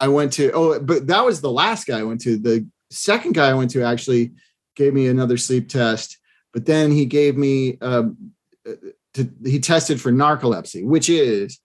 I 0.00 0.08
went 0.08 0.32
to 0.34 0.50
oh, 0.52 0.80
but 0.80 1.06
that 1.06 1.24
was 1.24 1.40
the 1.40 1.50
last 1.50 1.86
guy 1.86 2.00
I 2.00 2.04
went 2.04 2.22
to. 2.22 2.38
The 2.38 2.66
second 2.90 3.34
guy 3.34 3.50
I 3.50 3.54
went 3.54 3.70
to 3.72 3.82
actually 3.82 4.32
gave 4.74 4.94
me 4.94 5.06
another 5.06 5.36
sleep 5.36 5.68
test, 5.68 6.18
but 6.52 6.66
then 6.66 6.90
he 6.90 7.04
gave 7.04 7.36
me 7.36 7.78
um, 7.80 8.32
uh, 8.68 8.72
to, 9.14 9.30
he 9.44 9.60
tested 9.60 10.00
for 10.00 10.10
narcolepsy, 10.10 10.84
which 10.84 11.08
is 11.08 11.60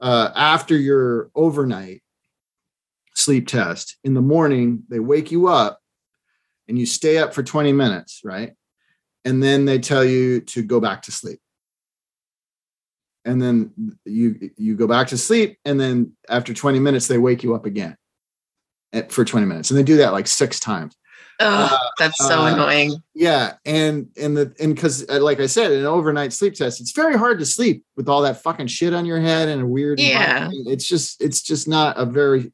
uh, 0.00 0.30
after 0.34 0.76
your 0.76 1.30
overnight 1.34 2.02
sleep 3.14 3.46
test 3.46 3.96
in 4.04 4.14
the 4.14 4.22
morning, 4.22 4.84
they 4.88 5.00
wake 5.00 5.30
you 5.30 5.48
up 5.48 5.80
and 6.68 6.78
you 6.78 6.86
stay 6.86 7.18
up 7.18 7.34
for 7.34 7.42
20 7.42 7.72
minutes, 7.72 8.20
right? 8.24 8.54
And 9.24 9.42
then 9.42 9.64
they 9.64 9.78
tell 9.78 10.04
you 10.04 10.40
to 10.42 10.62
go 10.62 10.80
back 10.80 11.02
to 11.02 11.12
sleep. 11.12 11.40
And 13.24 13.40
then 13.40 13.96
you 14.04 14.50
you 14.56 14.76
go 14.76 14.86
back 14.86 15.08
to 15.08 15.18
sleep, 15.18 15.58
and 15.64 15.78
then 15.78 16.12
after 16.28 16.54
20 16.54 16.78
minutes, 16.78 17.06
they 17.06 17.18
wake 17.18 17.42
you 17.42 17.54
up 17.54 17.66
again 17.66 17.96
for 19.08 19.24
20 19.24 19.46
minutes. 19.46 19.70
And 19.70 19.78
they 19.78 19.82
do 19.82 19.98
that 19.98 20.12
like 20.12 20.26
six 20.26 20.58
times. 20.58 20.96
Ugh, 21.40 21.80
that's 21.98 22.18
so 22.18 22.42
uh, 22.42 22.52
annoying. 22.52 23.02
Yeah, 23.14 23.54
and 23.64 24.08
and 24.20 24.36
the 24.36 24.54
and 24.60 24.74
because 24.74 25.08
like 25.08 25.40
I 25.40 25.46
said, 25.46 25.72
an 25.72 25.86
overnight 25.86 26.34
sleep 26.34 26.54
test, 26.54 26.80
it's 26.80 26.92
very 26.92 27.16
hard 27.16 27.38
to 27.38 27.46
sleep 27.46 27.84
with 27.96 28.08
all 28.08 28.22
that 28.22 28.42
fucking 28.42 28.66
shit 28.66 28.92
on 28.92 29.06
your 29.06 29.20
head 29.20 29.48
and 29.48 29.62
a 29.62 29.66
weird. 29.66 30.00
Yeah. 30.00 30.50
it's 30.52 30.86
just 30.86 31.22
it's 31.22 31.40
just 31.40 31.66
not 31.66 31.98
a 31.98 32.04
very, 32.04 32.52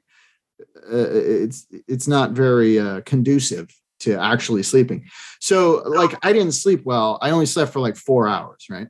uh, 0.60 0.96
it's 0.96 1.66
it's 1.88 2.06
not 2.06 2.30
very 2.30 2.78
uh, 2.78 3.00
conducive 3.00 3.68
to 4.00 4.14
actually 4.20 4.62
sleeping. 4.62 5.04
So 5.40 5.82
like 5.84 6.16
I 6.24 6.32
didn't 6.32 6.52
sleep 6.52 6.82
well. 6.84 7.18
I 7.20 7.30
only 7.30 7.46
slept 7.46 7.72
for 7.72 7.80
like 7.80 7.96
four 7.96 8.28
hours, 8.28 8.66
right? 8.70 8.86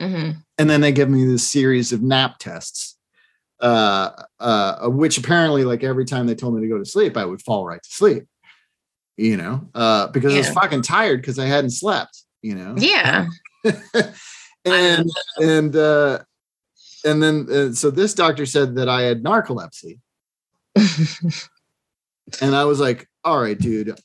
Hmm 0.00 0.30
and 0.58 0.70
then 0.70 0.80
they 0.80 0.92
give 0.92 1.10
me 1.10 1.24
this 1.24 1.46
series 1.46 1.92
of 1.92 2.02
nap 2.02 2.38
tests 2.38 2.98
uh 3.60 4.10
uh 4.40 4.88
which 4.88 5.18
apparently 5.18 5.64
like 5.64 5.82
every 5.82 6.04
time 6.04 6.26
they 6.26 6.34
told 6.34 6.54
me 6.54 6.60
to 6.60 6.68
go 6.68 6.78
to 6.78 6.84
sleep 6.84 7.16
i 7.16 7.24
would 7.24 7.40
fall 7.40 7.66
right 7.66 7.82
to 7.82 7.90
sleep 7.90 8.24
you 9.16 9.36
know 9.36 9.66
uh 9.74 10.06
because 10.08 10.34
i 10.34 10.38
was 10.38 10.50
fucking 10.50 10.82
tired 10.82 11.20
because 11.20 11.38
i 11.38 11.46
hadn't 11.46 11.70
slept 11.70 12.26
you 12.46 12.54
know? 12.54 12.76
Yeah. 12.78 13.26
and 14.64 15.10
and 15.40 15.74
uh 15.76 16.20
and 17.04 17.22
then 17.22 17.46
uh, 17.50 17.72
so 17.72 17.90
this 17.90 18.14
doctor 18.14 18.46
said 18.46 18.76
that 18.76 18.88
i 18.88 19.02
had 19.02 19.22
narcolepsy. 19.22 20.00
And 22.40 22.56
i 22.56 22.64
was 22.64 22.80
like 22.80 23.08
all 23.22 23.40
right 23.40 23.56
dude 23.56 23.96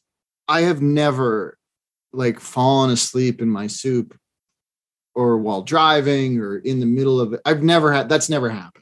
i 0.48 0.62
have 0.62 0.80
never 0.80 1.58
like 2.14 2.40
fallen 2.40 2.92
asleep 2.92 3.42
in 3.42 3.50
my 3.50 3.66
soup 3.66 4.16
or 5.14 5.38
while 5.38 5.62
driving 5.62 6.40
or 6.40 6.58
in 6.58 6.80
the 6.80 6.86
middle 6.86 7.20
of 7.20 7.34
it. 7.34 7.42
I've 7.46 7.64
never 7.64 7.92
had 7.92 8.10
that's 8.10 8.30
never 8.30 8.50
happened 8.50 8.82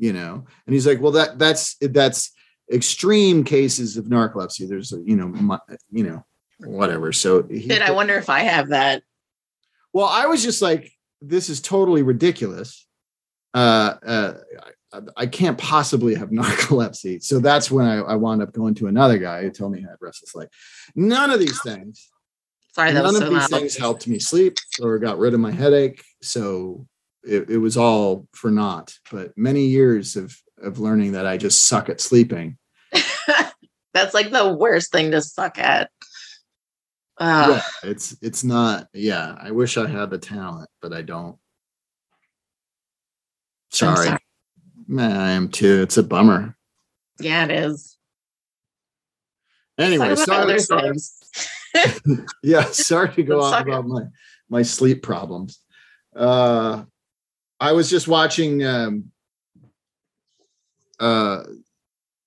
you 0.00 0.14
know? 0.14 0.44
And 0.66 0.74
he's 0.74 0.86
like 0.86 1.00
well 1.00 1.12
that 1.12 1.38
that's 1.38 1.76
that's 1.80 2.32
extreme 2.72 3.44
cases 3.44 3.96
of 3.96 4.06
narcolepsy. 4.06 4.68
There's 4.68 4.92
a 4.92 5.00
you 5.04 5.14
know 5.14 5.28
my, 5.28 5.60
you 5.92 6.02
know 6.02 6.24
whatever. 6.58 7.12
So 7.12 7.44
he, 7.44 7.68
Did 7.68 7.82
I 7.82 7.92
wonder 7.92 8.16
if 8.16 8.28
I 8.28 8.40
have 8.40 8.70
that? 8.70 9.04
well 9.92 10.06
i 10.06 10.26
was 10.26 10.40
just 10.40 10.62
like 10.62 10.92
this 11.20 11.48
is 11.48 11.60
totally 11.60 12.02
ridiculous. 12.02 12.86
Uh 13.54 13.94
uh 14.04 14.34
I, 14.92 15.00
I 15.18 15.26
can't 15.26 15.58
possibly 15.58 16.14
have 16.14 16.30
narcolepsy. 16.30 17.22
So 17.22 17.38
that's 17.38 17.70
when 17.70 17.86
I, 17.86 17.98
I 17.98 18.14
wound 18.16 18.42
up 18.42 18.52
going 18.52 18.74
to 18.76 18.88
another 18.88 19.18
guy 19.18 19.42
who 19.42 19.50
told 19.50 19.72
me 19.72 19.84
i 19.84 19.90
had 19.90 19.98
restless 20.00 20.34
leg. 20.34 20.48
None 20.96 21.30
of 21.30 21.38
these 21.38 21.60
things 21.62 22.09
Sorry, 22.72 22.92
that 22.92 23.02
none 23.02 23.14
was 23.14 23.22
of 23.22 23.28
these 23.30 23.38
loud. 23.38 23.50
things 23.50 23.76
helped 23.76 24.06
me 24.06 24.18
sleep 24.18 24.56
or 24.80 24.98
got 24.98 25.18
rid 25.18 25.34
of 25.34 25.40
my 25.40 25.50
headache 25.50 26.02
so 26.22 26.86
it, 27.24 27.50
it 27.50 27.58
was 27.58 27.76
all 27.76 28.26
for 28.32 28.50
naught 28.50 28.94
but 29.10 29.36
many 29.36 29.66
years 29.66 30.16
of 30.16 30.36
of 30.62 30.78
learning 30.78 31.12
that 31.12 31.26
i 31.26 31.36
just 31.36 31.66
suck 31.66 31.88
at 31.88 32.00
sleeping 32.00 32.56
That's 33.92 34.14
like 34.14 34.30
the 34.30 34.52
worst 34.52 34.92
thing 34.92 35.10
to 35.10 35.20
suck 35.20 35.58
at. 35.58 35.90
Uh, 37.18 37.60
yeah 37.82 37.90
it's 37.90 38.16
it's 38.22 38.44
not 38.44 38.86
yeah 38.94 39.34
i 39.40 39.50
wish 39.50 39.76
i 39.76 39.86
had 39.88 40.08
the 40.10 40.16
talent 40.18 40.70
but 40.80 40.92
i 40.92 41.02
don't 41.02 41.36
sorry, 43.70 44.06
sorry. 44.06 44.18
man 44.86 45.16
i 45.16 45.30
am 45.32 45.48
too 45.48 45.82
it's 45.82 45.98
a 45.98 46.02
bummer 46.02 46.56
Yeah, 47.18 47.44
it 47.44 47.50
is. 47.50 47.98
anyway 49.78 50.14
sorry. 50.14 50.56
yeah 52.42 52.64
sorry 52.64 53.12
to 53.14 53.22
go 53.22 53.40
off 53.40 53.62
about 53.62 53.86
my 53.86 54.02
my 54.48 54.62
sleep 54.62 55.02
problems. 55.02 55.60
Uh 56.14 56.84
i 57.60 57.72
was 57.72 57.88
just 57.90 58.08
watching 58.08 58.64
um 58.64 59.12
uh 60.98 61.42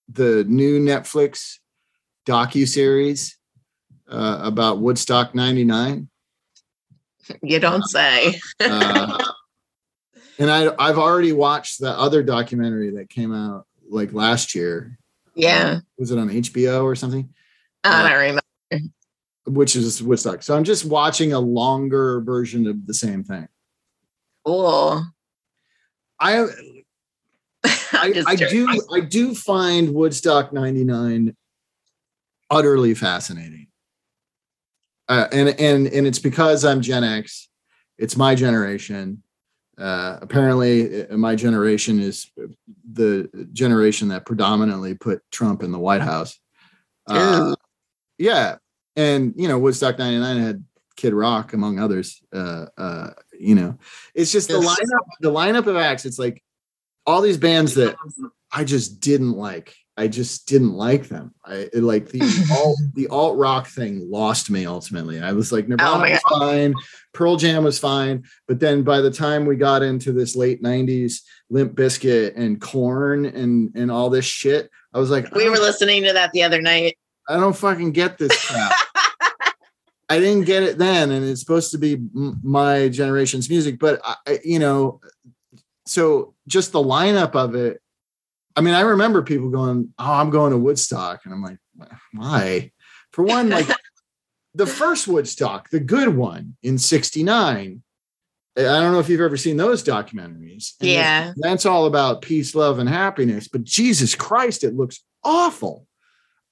the 0.09 0.43
new 0.47 0.79
netflix 0.79 1.57
docu-series 2.25 3.37
uh, 4.09 4.39
about 4.43 4.79
woodstock 4.79 5.33
99 5.35 6.07
You 7.41 7.59
don't 7.59 7.83
say. 7.83 8.39
uh, 8.59 9.17
and 10.39 10.49
i 10.51 10.73
i've 10.79 10.97
already 10.97 11.33
watched 11.33 11.79
the 11.79 11.91
other 11.91 12.23
documentary 12.23 12.91
that 12.91 13.09
came 13.09 13.33
out 13.33 13.65
like 13.89 14.13
last 14.13 14.55
year. 14.55 14.97
Yeah, 15.35 15.79
was 15.97 16.11
it 16.11 16.19
on 16.19 16.29
hbo 16.29 16.83
or 16.83 16.95
something? 16.95 17.33
I 17.83 18.09
don't 18.09 18.19
remember. 18.19 18.93
Which 19.45 19.75
is 19.75 20.01
woodstock 20.01 20.41
so 20.41 20.55
i'm 20.55 20.63
just 20.63 20.85
watching 20.85 21.33
a 21.33 21.39
longer 21.39 22.21
version 22.21 22.67
of 22.67 22.87
the 22.87 22.93
same 22.93 23.23
thing 23.23 23.47
Cool. 24.45 25.05
I 26.19 26.47
I, 27.65 28.23
I 28.27 28.35
do 28.35 28.67
I 28.91 28.99
do 28.99 29.33
find 29.33 29.93
Woodstock 29.93 30.51
99 30.51 31.35
utterly 32.49 32.93
fascinating. 32.93 33.67
Uh, 35.07 35.27
and 35.31 35.49
and 35.59 35.87
and 35.87 36.07
it's 36.07 36.19
because 36.19 36.65
I'm 36.65 36.81
Gen 36.81 37.03
X. 37.03 37.49
It's 37.97 38.17
my 38.17 38.35
generation. 38.35 39.23
Uh, 39.77 40.19
apparently, 40.21 41.07
uh, 41.07 41.17
my 41.17 41.35
generation 41.35 41.99
is 41.99 42.29
the 42.91 43.29
generation 43.53 44.09
that 44.09 44.25
predominantly 44.25 44.93
put 44.93 45.21
Trump 45.31 45.63
in 45.63 45.71
the 45.71 45.79
White 45.79 46.01
House. 46.01 46.39
Uh, 47.07 47.55
yeah, 48.17 48.57
and 48.95 49.33
you 49.35 49.47
know 49.47 49.59
Woodstock 49.59 49.97
'99 49.97 50.37
had 50.37 50.63
Kid 50.95 51.13
Rock 51.13 51.53
among 51.53 51.79
others. 51.79 52.21
Uh, 52.33 52.65
uh, 52.77 53.09
you 53.37 53.55
know, 53.55 53.77
it's 54.13 54.31
just 54.31 54.47
the 54.49 54.55
lineup. 54.55 55.05
The 55.21 55.31
lineup 55.31 55.67
of 55.67 55.75
acts. 55.75 56.05
It's 56.05 56.19
like 56.19 56.43
all 57.05 57.21
these 57.21 57.37
bands 57.37 57.75
that 57.75 57.95
I 58.51 58.63
just 58.63 58.99
didn't 58.99 59.33
like 59.33 59.75
I 59.95 60.07
just 60.07 60.47
didn't 60.47 60.73
like 60.73 61.07
them. 61.07 61.35
I 61.45 61.69
like 61.73 62.09
the 62.09 62.21
alt 62.51 62.77
the 62.93 63.07
alt 63.07 63.37
rock 63.37 63.67
thing 63.67 64.09
lost 64.09 64.49
me 64.49 64.65
ultimately. 64.65 65.21
I 65.21 65.33
was 65.33 65.51
like 65.51 65.67
Nirvana 65.67 66.07
Oh 66.07 66.09
was 66.09 66.21
fine, 66.39 66.73
Pearl 67.13 67.37
Jam 67.37 67.63
was 67.63 67.77
fine, 67.77 68.23
but 68.47 68.59
then 68.59 68.81
by 68.83 69.01
the 69.01 69.11
time 69.11 69.45
we 69.45 69.55
got 69.55 69.83
into 69.83 70.11
this 70.11 70.35
late 70.35 70.63
'90s, 70.63 71.21
Limp 71.49 71.75
Bizkit 71.75 72.33
and 72.35 72.59
Korn 72.59 73.25
and 73.25 73.71
and 73.75 73.91
all 73.91 74.09
this 74.09 74.25
shit, 74.25 74.69
I 74.93 74.99
was 74.99 75.11
like, 75.11 75.33
We 75.35 75.45
I 75.45 75.49
were 75.49 75.57
listening 75.57 76.03
to 76.03 76.13
that 76.13 76.31
the 76.31 76.43
other 76.43 76.61
night. 76.61 76.97
I 77.27 77.37
don't 77.37 77.55
fucking 77.55 77.91
get 77.91 78.17
this 78.17 78.45
crap. 78.45 78.71
I 80.09 80.19
didn't 80.19 80.45
get 80.45 80.63
it 80.63 80.77
then, 80.77 81.11
and 81.11 81.25
it's 81.25 81.39
supposed 81.39 81.71
to 81.71 81.77
be 81.77 81.97
my 82.13 82.89
generation's 82.89 83.49
music. 83.49 83.79
But 83.79 84.01
I, 84.03 84.39
you 84.43 84.59
know, 84.59 84.99
so 85.85 86.35
just 86.47 86.71
the 86.71 86.83
lineup 86.83 87.35
of 87.35 87.55
it. 87.55 87.81
I 88.55 88.61
mean, 88.61 88.73
I 88.75 88.81
remember 88.81 89.23
people 89.23 89.49
going, 89.49 89.93
"Oh, 89.97 90.11
I'm 90.13 90.29
going 90.29 90.51
to 90.51 90.57
Woodstock," 90.57 91.21
and 91.25 91.33
I'm 91.33 91.41
like, 91.41 91.57
"Why?" 92.11 92.71
For 93.11 93.23
one, 93.23 93.49
like 93.49 93.67
the 94.53 94.67
first 94.67 95.07
Woodstock, 95.07 95.69
the 95.69 95.79
good 95.79 96.09
one 96.15 96.55
in 96.61 96.77
'69. 96.77 97.81
I 98.55 98.61
don't 98.61 98.91
know 98.91 98.99
if 98.99 99.09
you've 99.09 99.19
ever 99.21 99.37
seen 99.37 99.57
those 99.57 99.83
documentaries. 99.83 100.73
And 100.79 100.89
Yeah. 100.89 101.33
that's 101.37 101.65
all 101.65 101.87
about 101.87 102.21
peace, 102.21 102.53
love, 102.53 102.77
and 102.77 102.87
happiness. 102.87 103.47
But 103.47 103.63
Jesus 103.63 104.13
Christ, 104.13 104.63
it 104.63 104.75
looks 104.75 104.99
awful. 105.23 105.87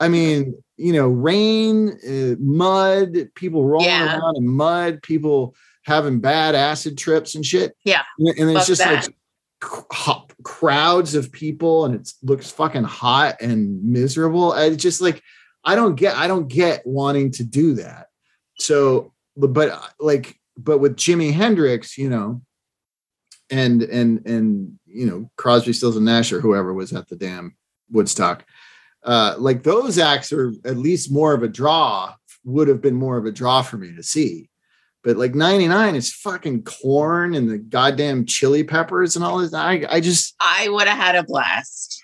I 0.01 0.09
mean, 0.09 0.61
you 0.77 0.93
know, 0.93 1.07
rain, 1.07 1.89
uh, 2.07 2.35
mud, 2.39 3.29
people 3.35 3.65
rolling 3.65 3.87
Yeah. 3.87 4.17
around 4.19 4.37
in 4.37 4.47
mud, 4.47 5.01
people 5.03 5.55
having 5.85 6.19
bad 6.19 6.55
acid 6.55 6.97
trips 6.97 7.35
and 7.35 7.45
shit. 7.45 7.75
Yeah. 7.85 8.01
and, 8.17 8.29
and 8.37 8.49
it's 8.49 8.59
Fuck 8.61 8.67
just 8.67 8.81
that. 8.81 9.07
like 9.07 9.15
c- 9.93 10.35
crowds 10.43 11.13
of 11.15 11.31
people, 11.31 11.85
and 11.85 11.95
it 11.95 12.11
looks 12.23 12.49
fucking 12.51 12.83
hot 12.83 13.41
and 13.41 13.83
miserable. 13.83 14.53
It's 14.53 14.81
just 14.81 15.01
like, 15.01 15.21
I 15.63 15.75
don't 15.75 15.95
get, 15.95 16.15
I 16.17 16.27
don't 16.27 16.47
get 16.47 16.81
wanting 16.85 17.31
to 17.33 17.43
do 17.43 17.75
that. 17.75 18.07
So, 18.57 19.13
but 19.37 19.69
uh, 19.69 19.79
like, 19.99 20.35
but 20.57 20.79
with 20.79 20.95
Jimi 20.97 21.31
Hendrix, 21.31 21.97
you 21.97 22.09
know, 22.09 22.41
and 23.51 23.83
and 23.83 24.25
and 24.25 24.79
you 24.85 25.05
know 25.05 25.29
Crosby, 25.37 25.73
Stills 25.73 25.95
and 25.95 26.05
Nash 26.05 26.31
or 26.31 26.41
whoever 26.41 26.73
was 26.73 26.91
at 26.93 27.07
the 27.07 27.15
damn 27.15 27.55
Woodstock. 27.91 28.45
Uh, 29.03 29.35
like 29.37 29.63
those 29.63 29.97
acts 29.97 30.31
are 30.31 30.53
at 30.65 30.77
least 30.77 31.11
more 31.11 31.33
of 31.33 31.43
a 31.43 31.47
draw. 31.47 32.13
Would 32.43 32.67
have 32.67 32.81
been 32.81 32.95
more 32.95 33.17
of 33.17 33.25
a 33.25 33.31
draw 33.31 33.61
for 33.61 33.77
me 33.77 33.95
to 33.95 34.03
see. 34.03 34.49
But 35.03 35.17
like 35.17 35.33
'99 35.35 35.95
is 35.95 36.13
fucking 36.13 36.63
Korn 36.63 37.33
and 37.35 37.49
the 37.49 37.57
goddamn 37.57 38.25
chili 38.25 38.63
peppers 38.63 39.15
and 39.15 39.25
all 39.25 39.39
this. 39.39 39.53
I 39.53 39.85
I 39.89 39.99
just 39.99 40.35
I 40.39 40.67
would 40.69 40.87
have 40.87 40.97
had 40.97 41.15
a 41.15 41.23
blast. 41.23 42.01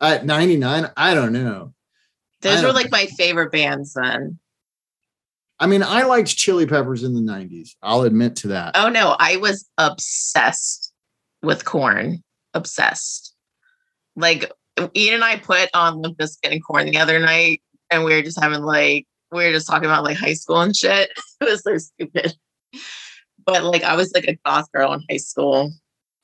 at 0.00 0.26
'99 0.26 0.90
I 0.96 1.14
don't 1.14 1.32
know. 1.32 1.74
Those 2.40 2.56
were 2.56 2.68
don't- 2.68 2.74
like 2.74 2.90
my 2.90 3.06
favorite 3.16 3.52
bands 3.52 3.94
then. 3.94 4.38
I 5.60 5.66
mean, 5.68 5.82
I 5.84 6.02
liked 6.02 6.36
chili 6.36 6.66
peppers 6.66 7.04
in 7.04 7.14
the 7.14 7.20
'90s. 7.20 7.70
I'll 7.82 8.02
admit 8.02 8.36
to 8.36 8.48
that. 8.48 8.72
Oh 8.76 8.88
no, 8.88 9.16
I 9.18 9.36
was 9.36 9.68
obsessed 9.78 10.92
with 11.42 11.64
Korn. 11.64 12.22
Obsessed. 12.54 13.34
Like 14.16 14.50
Ian 14.96 15.14
and 15.14 15.24
I 15.24 15.36
put 15.36 15.70
on 15.74 16.00
Limp 16.00 16.18
Bizkit 16.18 16.52
and 16.52 16.64
Korn 16.64 16.86
the 16.86 16.98
other 16.98 17.18
night, 17.18 17.62
and 17.90 18.04
we 18.04 18.14
were 18.14 18.22
just 18.22 18.40
having 18.40 18.62
like 18.62 19.06
we 19.30 19.44
were 19.44 19.52
just 19.52 19.66
talking 19.66 19.86
about 19.86 20.04
like 20.04 20.16
high 20.16 20.34
school 20.34 20.60
and 20.60 20.74
shit. 20.74 21.10
It 21.40 21.50
was 21.50 21.62
so 21.62 21.76
stupid. 21.76 22.34
But 23.44 23.64
like 23.64 23.82
I 23.82 23.96
was 23.96 24.12
like 24.14 24.24
a 24.24 24.38
goth 24.46 24.70
girl 24.72 24.94
in 24.94 25.02
high 25.10 25.18
school. 25.18 25.72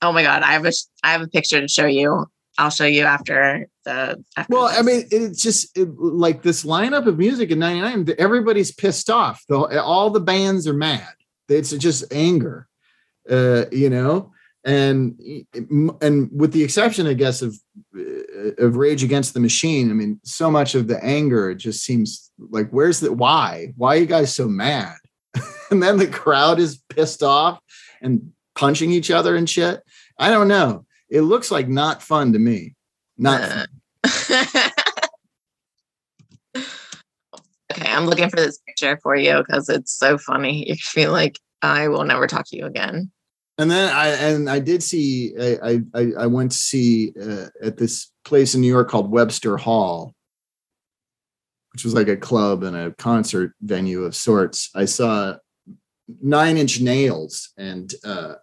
Oh 0.01 0.13
my 0.13 0.23
god, 0.23 0.43
I 0.43 0.53
have 0.53 0.65
a 0.65 0.73
I 1.03 1.13
have 1.13 1.21
a 1.21 1.29
picture 1.29 1.61
to 1.61 1.69
show 1.69 1.87
you. 1.87 2.27
I'll 2.59 2.71
show 2.71 2.87
you 2.87 3.05
after 3.05 3.69
the. 3.85 4.23
After 4.37 4.55
Well, 4.55 4.69
I 4.71 4.83
mean, 4.83 5.05
it's 5.11 5.43
just 5.43 5.77
it, 5.77 5.89
like 5.99 6.43
this 6.43 6.65
lineup 6.65 7.07
of 7.07 7.19
music 7.19 7.51
in 7.51 7.59
'99. 7.59 8.15
Everybody's 8.19 8.73
pissed 8.73 9.11
off. 9.11 9.43
The, 9.49 9.83
all 9.83 10.11
the 10.11 10.21
bands 10.21 10.67
are 10.67 10.75
mad. 10.75 11.09
It's 11.49 11.71
just 11.73 12.13
anger, 12.13 12.69
uh, 13.29 13.65
you 13.73 13.91
know. 13.91 14.33
And 14.65 15.19
and 16.03 16.31
with 16.33 16.53
the 16.53 16.63
exception, 16.63 17.07
I 17.07 17.15
guess, 17.15 17.43
of 17.43 17.57
uh, 17.99 18.20
of 18.59 18.77
Rage 18.77 19.03
Against 19.03 19.35
the 19.35 19.41
Machine. 19.41 19.91
I 19.91 19.95
mean, 19.95 20.21
so 20.25 20.51
much 20.51 20.75
of 20.75 20.87
the 20.89 21.03
anger 21.05 21.51
it 21.51 21.57
just 21.57 21.85
seems 21.85 22.31
like, 22.39 22.71
where's 22.71 23.01
the 23.01 23.13
why? 23.13 23.73
Why 23.77 23.97
are 23.97 24.01
you 24.01 24.07
guys 24.07 24.35
so 24.35 24.49
mad? 24.49 24.97
and 25.71 25.83
then 25.83 25.99
the 25.99 26.07
crowd 26.07 26.59
is 26.59 26.83
pissed 26.89 27.23
off 27.23 27.61
and 28.03 28.33
punching 28.55 28.91
each 28.91 29.11
other 29.11 29.37
and 29.37 29.49
shit. 29.49 29.83
I 30.19 30.31
don't 30.31 30.49
know. 30.49 30.87
It 31.09 31.23
looks 31.23 31.51
like 31.51 31.69
not 31.69 32.03
fun 32.03 32.33
to 32.33 32.39
me. 32.39 32.75
Not 33.19 33.41
Uh, 33.43 33.67
okay, 37.73 37.91
I'm 37.91 38.07
looking 38.07 38.31
for 38.31 38.37
this 38.37 38.59
picture 38.67 38.99
for 39.03 39.15
you 39.17 39.39
because 39.39 39.69
it's 39.69 39.93
so 39.93 40.19
funny. 40.19 40.65
You 40.69 40.77
feel 40.77 41.13
like 41.13 41.39
I 41.63 41.89
will 41.89 42.05
never 42.05 42.27
talk 42.27 42.47
to 42.49 42.57
you 42.57 42.67
again. 42.67 43.11
And 43.61 43.71
then 43.71 43.93
I 43.95 44.09
and 44.09 44.49
I 44.49 44.59
did 44.59 44.83
see 44.83 45.35
I 45.39 45.81
I, 45.95 46.13
I 46.19 46.27
went 46.27 46.53
to 46.53 46.57
see 46.59 47.13
uh, 47.21 47.47
at 47.63 47.77
this 47.77 48.11
place 48.25 48.55
in 48.55 48.61
New 48.61 48.69
York 48.69 48.89
called 48.89 49.11
Webster 49.11 49.57
Hall, 49.57 50.15
which 51.73 51.85
was 51.85 51.95
like 51.95 52.09
a 52.09 52.17
club 52.17 52.63
and 52.63 52.75
a 52.77 52.93
concert 52.93 53.53
venue 53.61 54.05
of 54.05 54.17
sorts. 54.17 54.71
I 54.75 54.87
saw 54.87 55.37
Nine 56.23 56.57
Inch 56.57 56.81
Nails 56.81 57.51
and 57.57 57.93
uh, 58.05 58.35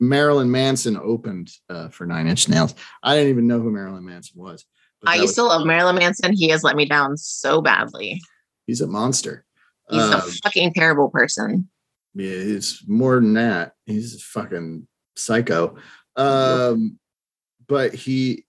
Marilyn 0.00 0.50
Manson 0.50 0.96
opened 0.96 1.50
uh, 1.70 1.88
for 1.88 2.04
Nine 2.06 2.26
Inch 2.26 2.48
Nails. 2.48 2.74
I 3.02 3.14
didn't 3.16 3.30
even 3.30 3.46
know 3.46 3.60
who 3.60 3.70
Marilyn 3.70 4.04
Manson 4.04 4.40
was. 4.42 4.64
I 5.06 5.14
used 5.14 5.28
was- 5.28 5.34
to 5.36 5.44
love 5.44 5.66
Marilyn 5.66 5.96
Manson. 5.96 6.32
He 6.32 6.48
has 6.48 6.64
let 6.64 6.76
me 6.76 6.86
down 6.86 7.16
so 7.16 7.62
badly. 7.62 8.20
He's 8.66 8.80
a 8.80 8.86
monster. 8.86 9.44
He's 9.90 10.02
a 10.02 10.16
Um, 10.24 10.30
fucking 10.42 10.72
terrible 10.72 11.10
person. 11.10 11.68
Yeah, 12.14 12.30
he's 12.30 12.82
more 12.86 13.16
than 13.16 13.34
that. 13.34 13.72
He's 13.86 14.14
a 14.16 14.18
fucking 14.18 14.86
psycho. 15.16 15.76
Um, 16.16 16.98
but 17.66 17.94
he, 17.94 18.44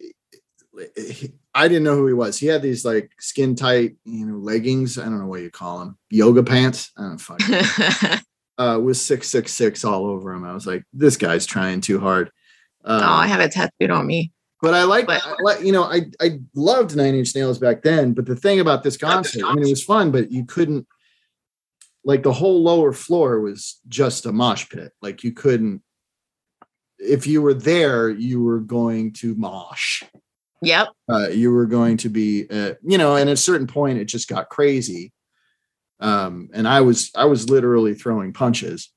he- 0.96 1.32
I 1.58 1.70
didn't 1.70 1.84
know 1.86 1.96
who 1.96 2.08
he 2.08 2.14
was. 2.14 2.38
He 2.38 2.48
had 2.48 2.62
these 2.62 2.84
like 2.84 3.12
skin 3.20 3.56
tight, 3.56 3.96
you 4.04 4.26
know, 4.26 4.36
leggings. 4.38 4.98
I 5.00 5.06
don't 5.06 5.20
know 5.20 5.26
what 5.28 5.42
you 5.42 5.50
call 5.50 5.80
them, 5.80 5.98
yoga 6.10 6.44
pants. 6.44 6.92
I 6.98 7.02
don't 7.04 7.18
fuck. 7.18 7.40
uh, 8.58 8.80
with 8.84 8.98
six 8.98 9.30
six 9.30 9.54
six 9.54 9.86
all 9.86 10.06
over 10.06 10.34
him. 10.34 10.44
I 10.44 10.54
was 10.54 10.68
like, 10.68 10.84
this 10.92 11.16
guy's 11.16 11.46
trying 11.46 11.80
too 11.80 11.98
hard. 12.00 12.30
Um, 12.84 13.02
oh, 13.02 13.06
I 13.06 13.28
have 13.28 13.40
it 13.40 13.54
tattooed 13.54 13.90
on 13.90 14.06
me. 14.06 14.34
but 14.62 14.74
I 14.74 14.84
like, 14.84 15.08
But- 15.08 15.26
I 15.26 15.34
like, 15.44 15.62
you 15.62 15.72
know, 15.72 15.84
I 15.84 16.02
I 16.22 16.40
loved 16.56 16.94
Nine 16.96 17.16
Inch 17.16 17.34
Nails 17.34 17.58
back 17.58 17.82
then. 17.84 18.12
But 18.14 18.26
the 18.26 18.36
thing 18.36 18.60
about 18.60 18.84
this 18.84 18.98
concert, 18.98 19.44
I 19.46 19.54
mean, 19.56 19.66
it 19.66 19.70
was 19.70 19.84
fun, 19.84 20.12
but 20.12 20.32
you 20.34 20.44
couldn't, 20.46 20.86
like, 22.06 22.24
the 22.24 22.32
whole 22.32 22.64
lower 22.64 22.94
floor 22.94 23.42
was 23.42 23.80
just 23.90 24.26
a 24.26 24.32
mosh 24.32 24.70
pit. 24.70 24.94
Like, 25.02 25.24
you 25.24 25.34
couldn't, 25.34 25.82
if 26.98 27.28
you 27.28 27.42
were 27.42 27.54
there, 27.54 28.10
you 28.10 28.42
were 28.42 28.60
going 28.60 29.12
to 29.14 29.36
mosh. 29.36 30.04
Yep. 30.62 30.90
Uh, 31.10 31.28
you 31.28 31.52
were 31.52 31.66
going 31.66 31.98
to 31.98 32.10
be, 32.10 32.48
uh, 32.50 32.76
you 32.82 32.98
know, 32.98 33.16
and 33.16 33.30
at 33.30 33.34
a 33.34 33.38
certain 33.38 33.68
point, 33.68 34.00
it 34.00 34.06
just 34.06 34.30
got 34.30 34.50
crazy. 34.50 35.12
Um, 36.00 36.50
and 36.54 36.68
I 36.68 36.82
was, 36.82 37.12
I 37.16 37.26
was 37.26 37.50
literally 37.50 37.94
throwing 37.94 38.32
punches. 38.32 38.90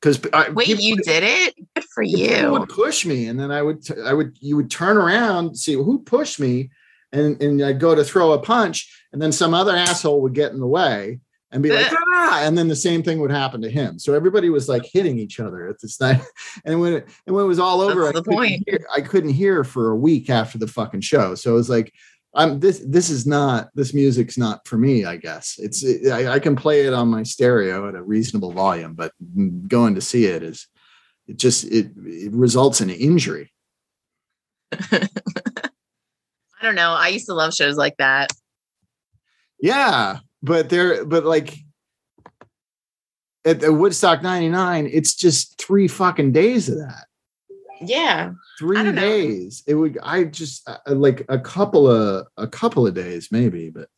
Because 0.00 0.20
Wait, 0.54 0.68
you 0.78 0.96
did 0.96 1.24
it? 1.24 1.54
Good 1.74 1.84
for 1.98 2.04
people 2.04 2.20
you. 2.20 2.50
would 2.52 2.68
push 2.68 3.04
me 3.04 3.26
and 3.26 3.38
then 3.38 3.50
i 3.50 3.60
would 3.60 3.82
t- 3.82 4.00
i 4.04 4.12
would 4.12 4.36
you 4.40 4.54
would 4.54 4.70
turn 4.70 4.96
around 4.96 5.56
see 5.56 5.72
who 5.72 5.98
pushed 5.98 6.38
me 6.38 6.70
and 7.12 7.42
and 7.42 7.60
i'd 7.62 7.80
go 7.80 7.94
to 7.94 8.04
throw 8.04 8.32
a 8.32 8.38
punch 8.40 9.04
and 9.12 9.20
then 9.20 9.32
some 9.32 9.52
other 9.52 9.74
asshole 9.74 10.22
would 10.22 10.34
get 10.34 10.52
in 10.52 10.60
the 10.60 10.66
way 10.66 11.18
and 11.50 11.62
be 11.62 11.70
like 11.70 11.90
ah 12.14 12.40
and 12.42 12.56
then 12.56 12.68
the 12.68 12.76
same 12.76 13.02
thing 13.02 13.20
would 13.20 13.30
happen 13.30 13.60
to 13.60 13.70
him 13.70 13.98
so 13.98 14.14
everybody 14.14 14.50
was 14.50 14.68
like 14.68 14.84
hitting 14.84 15.18
each 15.18 15.40
other 15.40 15.66
at 15.68 15.80
this 15.80 16.00
night 16.00 16.20
and 16.64 16.80
when 16.80 16.94
it, 16.94 17.08
and 17.26 17.34
when 17.34 17.44
it 17.44 17.48
was 17.48 17.58
all 17.58 17.80
over 17.80 18.04
That's 18.04 18.16
I 18.16 18.20
the 18.20 18.22
couldn't, 18.24 18.38
point. 18.38 18.64
hear, 18.66 18.86
I 18.94 19.00
couldn't 19.00 19.30
hear 19.30 19.64
for 19.64 19.90
a 19.90 19.96
week 19.96 20.30
after 20.30 20.58
the 20.58 20.66
fucking 20.66 21.00
show 21.00 21.34
so 21.34 21.52
it 21.52 21.54
was 21.54 21.70
like 21.70 21.92
i'm 22.34 22.60
this 22.60 22.84
this 22.86 23.08
is 23.08 23.26
not 23.26 23.70
this 23.74 23.94
music's 23.94 24.36
not 24.36 24.66
for 24.68 24.76
me 24.76 25.04
i 25.06 25.16
guess 25.16 25.58
it's 25.58 25.82
it, 25.82 26.10
I, 26.12 26.34
I 26.34 26.38
can 26.38 26.54
play 26.56 26.86
it 26.86 26.92
on 26.92 27.08
my 27.08 27.22
stereo 27.22 27.88
at 27.88 27.94
a 27.94 28.02
reasonable 28.02 28.52
volume 28.52 28.94
but 28.94 29.12
going 29.66 29.94
to 29.94 30.00
see 30.02 30.26
it 30.26 30.42
is 30.42 30.66
it 31.26 31.38
just 31.38 31.64
it, 31.64 31.90
it 32.04 32.32
results 32.32 32.80
in 32.80 32.90
injury 32.90 33.52
I 36.60 36.64
don't 36.66 36.74
know. 36.74 36.90
I 36.92 37.08
used 37.08 37.26
to 37.26 37.34
love 37.34 37.54
shows 37.54 37.76
like 37.76 37.96
that. 37.98 38.30
yeah 39.60 40.18
but 40.42 40.68
there 40.70 41.04
but 41.04 41.24
like 41.24 41.56
at 43.44 43.60
the 43.60 43.72
woodstock 43.72 44.22
99 44.22 44.88
it's 44.92 45.14
just 45.14 45.58
three 45.60 45.88
fucking 45.88 46.32
days 46.32 46.68
of 46.68 46.78
that 46.78 47.06
Yeah. 47.80 48.32
three 48.58 48.76
don't 48.82 48.94
know. 48.94 49.00
days 49.00 49.62
it 49.66 49.74
would 49.74 49.98
i 50.02 50.24
just 50.24 50.68
uh, 50.68 50.78
like 50.86 51.24
a 51.28 51.38
couple 51.38 51.88
of 51.90 52.26
a 52.36 52.46
couple 52.46 52.86
of 52.86 52.94
days 52.94 53.28
maybe 53.30 53.70
but 53.70 53.88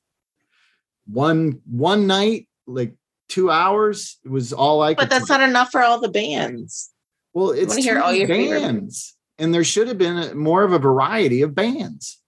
one 1.07 1.61
one 1.67 2.07
night 2.07 2.49
like 2.67 2.95
two 3.29 3.51
hours 3.51 4.19
was 4.25 4.53
all 4.53 4.83
i 4.83 4.95
could 4.95 5.03
But 5.03 5.11
that's 5.11 5.29
take. 5.29 5.39
not 5.39 5.49
enough 5.49 5.71
for 5.71 5.83
all 5.83 6.01
the 6.01 6.09
bands. 6.11 6.91
well 7.33 7.51
it's 7.51 7.71
wanna 7.71 7.83
hear 7.83 8.01
all 8.01 8.13
your 8.13 8.29
bands 8.29 9.17
and 9.39 9.55
there 9.55 9.65
should 9.65 9.89
have 9.89 9.97
been 9.99 10.19
a, 10.19 10.35
more 10.35 10.63
of 10.65 10.73
a 10.75 10.79
variety 10.79 11.41
of 11.41 11.55
bands. 11.55 12.19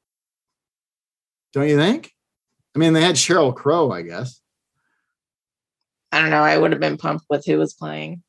Don't 1.52 1.68
you 1.68 1.76
think? 1.76 2.10
I 2.74 2.78
mean, 2.78 2.92
they 2.92 3.02
had 3.02 3.16
Sheryl 3.16 3.54
Crow, 3.54 3.90
I 3.90 4.02
guess. 4.02 4.40
I 6.10 6.20
don't 6.20 6.30
know. 6.30 6.42
I 6.42 6.56
would 6.58 6.72
have 6.72 6.80
been 6.80 6.98
pumped 6.98 7.24
with 7.30 7.44
who 7.46 7.58
was 7.58 7.74
playing. 7.74 8.22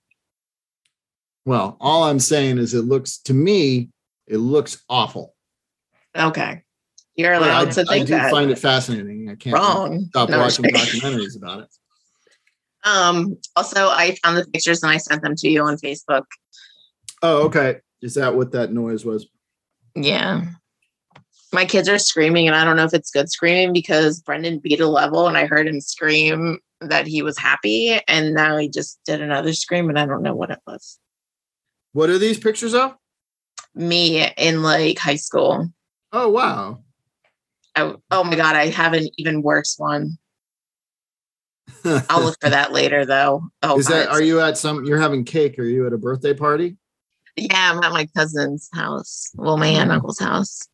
Well, 1.46 1.78
all 1.80 2.04
I'm 2.04 2.20
saying 2.20 2.58
is 2.58 2.74
it 2.74 2.84
looks 2.84 3.18
to 3.20 3.34
me, 3.34 3.90
it 4.28 4.38
looks 4.38 4.84
awful. 4.90 5.36
Okay. 6.16 6.64
You're 7.16 7.34
allowed 7.34 7.68
I, 7.70 7.72
to 7.72 7.86
I 7.90 8.00
do 8.00 8.06
that. 8.06 8.32
find 8.32 8.50
it 8.50 8.58
fascinating. 8.58 9.30
I 9.30 9.36
can't 9.36 9.56
Wrong. 9.56 10.06
stop 10.10 10.30
No, 10.30 10.40
watching 10.40 10.66
documentaries 10.66 11.38
about 11.38 11.62
it. 11.62 11.68
Um, 12.86 13.38
also, 13.56 13.88
I 13.90 14.16
found 14.24 14.38
the 14.38 14.46
pictures 14.46 14.84
and 14.84 14.92
I 14.92 14.98
sent 14.98 15.22
them 15.22 15.36
to 15.36 15.50
you 15.50 15.64
on 15.64 15.78
Facebook. 15.78 16.24
Oh, 17.22 17.46
okay. 17.46 17.78
Is 18.02 18.16
that 18.16 18.36
what 18.36 18.52
that 18.54 18.72
noise 18.74 19.06
was? 19.06 19.28
Yeah. 19.96 20.46
My 21.54 21.66
kids 21.66 21.88
are 21.88 22.00
screaming, 22.00 22.48
and 22.48 22.56
I 22.56 22.66
don't 22.66 22.76
know 22.76 22.84
if 22.84 22.94
it's 22.94 23.12
good 23.12 23.30
screaming 23.30 23.74
because 23.74 24.20
Brendan 24.22 24.60
beat 24.60 24.80
a 24.80 24.88
level 24.88 25.28
and 25.28 25.38
I 25.38 25.46
heard 25.46 25.68
him 25.68 25.80
scream 25.80 26.58
that 26.82 27.06
he 27.06 27.22
was 27.22 27.38
happy. 27.38 28.00
And 28.08 28.34
now 28.34 28.58
he 28.58 28.68
just 28.68 29.00
did 29.06 29.22
another 29.22 29.54
scream, 29.54 29.88
and 29.88 30.00
I 30.00 30.08
don't 30.08 30.24
know 30.24 30.36
what 30.36 30.50
it 30.50 30.60
was. 30.66 31.00
What 31.94 32.10
are 32.10 32.18
these 32.18 32.40
pictures 32.40 32.74
of? 32.74 32.96
Me 33.76 34.28
in 34.36 34.64
like 34.64 34.98
high 34.98 35.16
school. 35.16 35.70
Oh, 36.12 36.30
wow. 36.30 36.80
I, 37.76 37.94
oh 38.12 38.24
my 38.24 38.36
God, 38.36 38.56
I 38.56 38.70
have 38.70 38.94
an 38.94 39.08
even 39.18 39.42
worse 39.42 39.76
one. 39.78 40.18
I'll 41.86 42.24
look 42.24 42.38
for 42.42 42.50
that 42.50 42.72
later 42.72 43.06
though. 43.06 43.44
Oh, 43.62 43.78
Is 43.78 43.88
God, 43.88 43.96
that 43.96 44.10
are 44.10 44.22
you 44.22 44.40
at 44.40 44.58
some 44.58 44.86
you're 44.86 45.00
having 45.00 45.24
cake? 45.24 45.58
Are 45.58 45.64
you 45.64 45.88
at 45.88 45.94
a 45.94 45.98
birthday 45.98 46.34
party? 46.34 46.78
Yeah, 47.36 47.72
I'm 47.72 47.84
at 47.84 47.92
my 47.92 48.08
cousin's 48.16 48.70
house. 48.74 49.32
Well, 49.36 49.58
my 49.58 49.68
aunt 49.68 49.84
and 49.84 49.92
uncle's 49.94 50.20
house. 50.20 50.68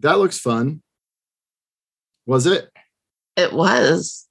That 0.00 0.18
looks 0.18 0.38
fun. 0.38 0.82
Was 2.26 2.46
it? 2.46 2.70
It 3.36 3.52
was. 3.52 4.26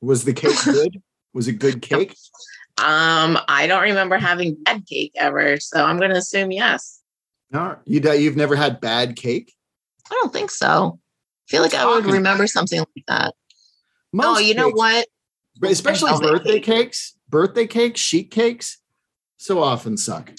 Was 0.00 0.24
the 0.24 0.32
cake 0.32 0.56
good? 0.64 1.02
Was 1.32 1.48
it 1.48 1.54
good 1.54 1.82
cake? 1.82 2.14
Um, 2.78 3.38
I 3.48 3.66
don't 3.66 3.82
remember 3.82 4.18
having 4.18 4.56
bad 4.64 4.86
cake 4.86 5.12
ever, 5.16 5.58
so 5.60 5.84
I'm 5.84 5.98
gonna 5.98 6.16
assume 6.16 6.50
yes. 6.50 7.00
No, 7.50 7.76
you 7.84 8.00
you've 8.14 8.36
never 8.36 8.56
had 8.56 8.80
bad 8.80 9.16
cake. 9.16 9.52
I 10.10 10.18
don't 10.20 10.32
think 10.32 10.50
so. 10.50 10.98
I 10.98 11.50
feel 11.50 11.62
like 11.62 11.74
I 11.74 11.86
would 11.86 12.06
remember 12.06 12.46
something 12.46 12.80
like 12.80 13.06
that. 13.06 13.34
Most 14.12 14.38
oh, 14.38 14.40
you 14.40 14.54
know 14.54 14.70
what? 14.70 15.06
especially 15.62 16.10
birthday 16.20 16.54
cake. 16.54 16.64
cakes, 16.64 17.16
birthday 17.28 17.66
cakes, 17.66 18.00
sheet 18.00 18.30
cakes, 18.30 18.78
so 19.36 19.62
often 19.62 19.96
suck. 19.96 20.32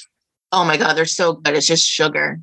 Oh 0.51 0.65
my 0.65 0.77
god, 0.77 0.93
they're 0.93 1.05
so 1.05 1.33
good. 1.33 1.55
It's 1.55 1.67
just 1.67 1.85
sugar. 1.85 2.41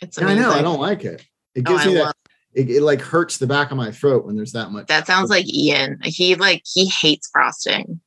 It's 0.00 0.18
Yeah, 0.18 0.28
I 0.28 0.34
know. 0.34 0.50
I 0.50 0.62
don't 0.62 0.80
like 0.80 1.04
it. 1.04 1.24
It 1.58 1.64
Oh, 1.66 1.72
gives 1.72 1.86
I 1.86 1.88
me 1.88 1.94
that. 1.94 2.14
It, 2.54 2.70
it 2.70 2.82
like 2.82 3.00
hurts 3.00 3.38
the 3.38 3.46
back 3.48 3.70
of 3.72 3.76
my 3.76 3.90
throat 3.90 4.24
when 4.24 4.36
there's 4.36 4.52
that 4.52 4.70
much. 4.70 4.86
that 4.86 5.06
sounds 5.08 5.28
like 5.28 5.46
Ian. 5.52 5.98
He 6.04 6.34
like 6.36 6.62
he 6.64 6.86
hates 6.86 7.28
frosting. 7.32 8.00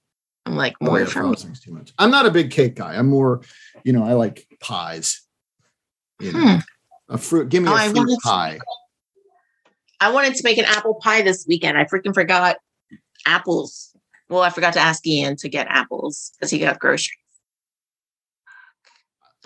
I'm 0.45 0.55
like 0.55 0.73
Oh, 0.81 0.85
more 0.85 0.99
yeah, 0.99 1.05
from 1.05 1.23
frosting's 1.27 1.59
too 1.59 1.73
much. 1.73 1.91
I'm 1.99 2.09
not 2.11 2.25
a 2.25 2.31
big 2.31 2.49
cake 2.49 2.75
guy. 2.75 2.95
I'm 2.95 3.07
more, 3.07 3.41
you 3.83 3.91
know, 3.93 4.03
I 4.03 4.13
like 4.13 4.47
pies. 4.61 5.21
You 6.19 6.31
know, 6.31 6.39
Hmm. 6.39 6.59
a 7.09 7.17
fruit. 7.17 7.49
Give 7.49 7.61
me 7.61 7.69
Oh, 7.69 7.73
a 7.73 7.75
I 7.75 7.89
fruit 7.89 8.07
to- 8.07 8.17
pie. 8.23 8.59
I 9.99 10.11
wanted 10.11 10.33
to 10.35 10.43
make 10.43 10.57
an 10.57 10.65
apple 10.65 10.95
pie 10.95 11.21
this 11.21 11.45
weekend. 11.47 11.77
I 11.77 11.83
freaking 11.85 12.13
forgot 12.13 12.55
apples. 13.27 13.95
Well, 14.29 14.41
I 14.41 14.49
forgot 14.49 14.73
to 14.73 14.79
ask 14.79 15.05
Ian 15.05 15.35
to 15.37 15.49
get 15.49 15.67
apples 15.69 16.31
because 16.39 16.49
he 16.49 16.57
got 16.59 16.79
groceries. 16.79 17.17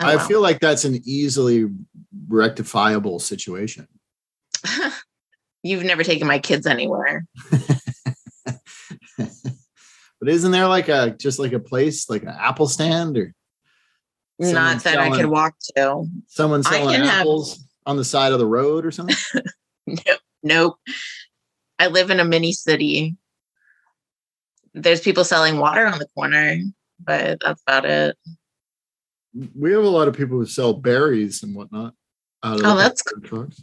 Oh, 0.00 0.06
I 0.06 0.18
feel 0.26 0.40
like 0.40 0.60
that's 0.60 0.84
an 0.84 1.00
easily 1.04 1.66
rectifiable 2.28 3.18
situation. 3.18 3.88
You've 5.62 5.84
never 5.84 6.04
taken 6.04 6.26
my 6.28 6.38
kids 6.38 6.66
anywhere. 6.66 7.26
but 9.18 10.28
isn't 10.28 10.52
there 10.52 10.66
like 10.68 10.88
a 10.88 11.16
just 11.18 11.38
like 11.38 11.52
a 11.52 11.58
place 11.60 12.08
like 12.08 12.22
an 12.22 12.28
apple 12.28 12.68
stand 12.68 13.16
or 13.18 13.32
Not 14.38 14.82
that 14.84 14.98
I 14.98 15.04
selling- 15.06 15.20
could 15.20 15.30
walk 15.30 15.54
to. 15.76 16.04
someone 16.28 16.62
selling 16.62 16.94
can 16.96 17.04
have- 17.04 17.20
apples 17.20 17.64
on 17.86 17.96
the 17.96 18.04
side 18.04 18.32
of 18.32 18.38
the 18.38 18.46
road 18.46 18.84
or 18.86 18.90
something? 18.90 19.16
Nope. 19.88 20.18
Nope. 20.42 20.76
I 21.78 21.86
live 21.86 22.10
in 22.10 22.18
a 22.18 22.24
mini 22.24 22.50
city. 22.52 23.16
There's 24.74 25.00
people 25.00 25.22
selling 25.22 25.58
water 25.58 25.86
on 25.86 26.00
the 26.00 26.08
corner, 26.14 26.58
but 26.98 27.38
that's 27.40 27.62
about 27.62 27.84
it. 27.84 28.16
we 29.54 29.70
have 29.72 29.84
a 29.84 29.88
lot 29.88 30.08
of 30.08 30.16
people 30.16 30.38
who 30.38 30.46
sell 30.46 30.72
berries 30.72 31.44
and 31.44 31.54
whatnot. 31.54 31.94
Out 32.42 32.58
of 32.58 32.66
Oh, 32.66 32.70
the 32.70 32.82
that's 32.82 33.02
trucks. 33.22 33.62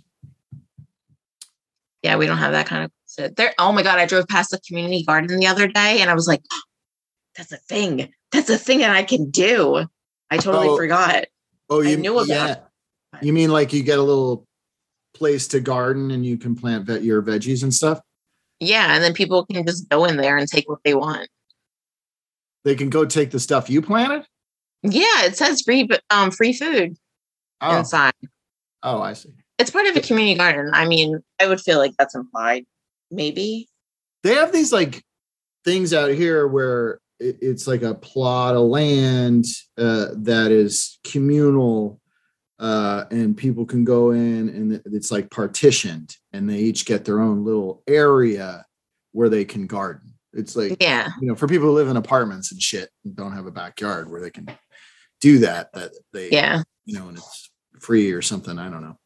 Yeah, 2.04 2.18
we 2.18 2.26
don't 2.28 2.38
have 2.38 2.52
that 2.52 2.68
kind 2.68 2.84
of 2.84 2.92
shit. 3.10 3.36
There. 3.38 3.54
Oh 3.58 3.72
my 3.72 3.82
god, 3.82 3.98
I 3.98 4.06
drove 4.06 4.28
past 4.28 4.52
the 4.52 4.60
community 4.68 5.04
garden 5.04 5.40
the 5.40 5.48
other 5.48 5.68
day 5.68 6.02
and 6.02 6.10
I 6.10 6.14
was 6.14 6.28
like, 6.28 6.42
that's 7.36 7.52
a 7.52 7.58
thing. 7.58 8.12
That's 8.32 8.50
a 8.50 8.58
thing 8.58 8.80
that 8.80 8.92
I 8.92 9.04
can 9.04 9.30
do. 9.32 9.86
I 10.30 10.38
totally 10.38 10.68
Oh. 10.68 10.76
forgot. 10.78 11.26
Oh, 11.70 11.82
I 11.84 11.90
you 11.90 11.98
knew 11.98 12.14
about 12.16 12.28
yeah. 12.28 12.56
You 13.22 13.32
mean 13.32 13.52
like 13.52 13.72
you 13.74 13.84
get 13.84 14.00
a 14.00 14.04
little 14.04 14.46
place 15.14 15.48
to 15.50 15.60
garden 15.60 16.12
and 16.12 16.26
you 16.26 16.38
can 16.38 16.56
plant 16.56 16.86
ve- 16.88 17.00
your 17.00 17.22
veggies 17.22 17.64
and 17.64 17.74
stuff? 17.74 18.00
Yeah, 18.60 18.94
and 18.96 19.04
then 19.04 19.14
people 19.14 19.46
can 19.46 19.66
just 19.66 19.88
go 19.90 20.06
in 20.06 20.18
there 20.18 20.36
and 20.38 20.48
take 20.48 20.68
what 20.68 20.80
they 20.84 20.94
want. 20.94 21.30
They 22.66 22.76
can 22.76 22.90
go 22.90 23.06
take 23.06 23.32
the 23.32 23.40
stuff 23.40 23.70
you 23.70 23.82
planted? 23.82 24.26
Yeah, 24.84 25.26
it 25.26 25.38
says 25.38 25.62
free 25.62 25.84
but 25.84 26.02
um 26.10 26.32
free 26.32 26.54
food 26.54 26.98
Oh, 27.62 27.78
inside. 27.78 28.14
oh 28.82 29.02
I 29.02 29.14
see. 29.14 29.34
It's 29.60 29.72
part 29.72 29.88
of 29.88 29.96
a 29.96 30.02
community 30.02 30.36
garden. 30.38 30.72
I 30.74 30.88
mean, 30.88 31.24
I 31.40 31.48
would 31.48 31.62
feel 31.62 31.78
like 31.78 31.94
that's 31.98 32.16
implied. 32.16 32.66
Maybe. 33.12 33.68
They 34.24 34.34
have 34.36 34.52
these 34.52 34.74
like 34.74 35.04
things 35.66 35.94
out 35.94 36.12
here 36.12 36.48
where 36.48 37.00
it's 37.20 37.68
like 37.68 37.84
a 37.84 37.94
plot 37.94 38.56
of 38.56 38.64
land 38.64 39.46
uh, 39.78 40.08
that 40.16 40.52
is 40.52 41.00
communal 41.06 42.02
uh, 42.60 43.06
and 43.12 43.38
people 43.38 43.66
can 43.66 43.84
go 43.84 44.12
in 44.12 44.50
and 44.50 44.82
it's 44.94 45.12
like 45.12 45.30
partitioned 45.30 46.16
and 46.34 46.50
they 46.50 46.58
each 46.58 46.86
get 46.86 47.06
their 47.06 47.20
own 47.20 47.46
little 47.46 47.84
area 47.88 48.66
where 49.12 49.30
they 49.30 49.46
can 49.46 49.68
garden. 49.68 50.14
It's 50.34 50.56
like 50.56 50.78
Yeah. 50.82 51.10
you 51.22 51.28
know, 51.28 51.36
for 51.36 51.48
people 51.48 51.68
who 51.68 51.74
live 51.74 51.88
in 51.90 51.98
apartments 51.98 52.52
and 52.52 52.62
shit 52.62 52.90
and 53.06 53.16
don't 53.16 53.34
have 53.34 53.46
a 53.46 53.52
backyard 53.52 54.10
where 54.10 54.22
they 54.22 54.32
can 54.32 54.48
do 55.22 55.40
that, 55.40 55.72
that 55.74 55.92
they, 56.12 56.30
Yeah. 56.30 56.64
you 56.86 56.98
know, 56.98 57.08
and 57.08 57.18
it's 57.18 57.52
free 57.80 58.12
or 58.12 58.22
something. 58.22 58.58
I 58.58 58.70
don't 58.70 58.82
know. 58.82 58.98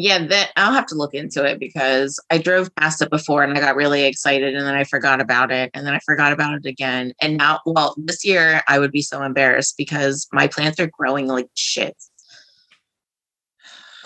Yeah, 0.00 0.24
that 0.28 0.52
I'll 0.54 0.72
have 0.72 0.86
to 0.86 0.94
look 0.94 1.12
into 1.12 1.44
it 1.44 1.58
because 1.58 2.20
I 2.30 2.38
drove 2.38 2.72
past 2.76 3.02
it 3.02 3.10
before 3.10 3.42
and 3.42 3.58
I 3.58 3.60
got 3.60 3.74
really 3.74 4.04
excited 4.04 4.54
and 4.54 4.64
then 4.64 4.76
I 4.76 4.84
forgot 4.84 5.20
about 5.20 5.50
it 5.50 5.72
and 5.74 5.84
then 5.84 5.92
I 5.92 5.98
forgot 5.98 6.32
about 6.32 6.54
it 6.54 6.66
again. 6.66 7.12
And 7.20 7.36
now, 7.36 7.58
well, 7.66 7.96
this 7.98 8.24
year 8.24 8.62
I 8.68 8.78
would 8.78 8.92
be 8.92 9.02
so 9.02 9.24
embarrassed 9.24 9.74
because 9.76 10.28
my 10.32 10.46
plants 10.46 10.78
are 10.78 10.86
growing 10.86 11.26
like 11.26 11.48
shit. 11.56 11.96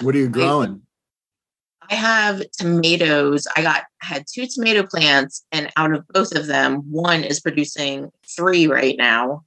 What 0.00 0.14
are 0.14 0.18
you 0.18 0.30
growing? 0.30 0.80
I 1.90 1.94
have 1.94 2.42
tomatoes. 2.52 3.46
I 3.54 3.60
got 3.60 3.82
I 4.02 4.06
had 4.06 4.24
two 4.26 4.46
tomato 4.46 4.84
plants, 4.84 5.44
and 5.52 5.70
out 5.76 5.92
of 5.92 6.08
both 6.08 6.34
of 6.34 6.46
them, 6.46 6.90
one 6.90 7.22
is 7.22 7.38
producing 7.38 8.10
three 8.34 8.66
right 8.66 8.96
now. 8.96 9.44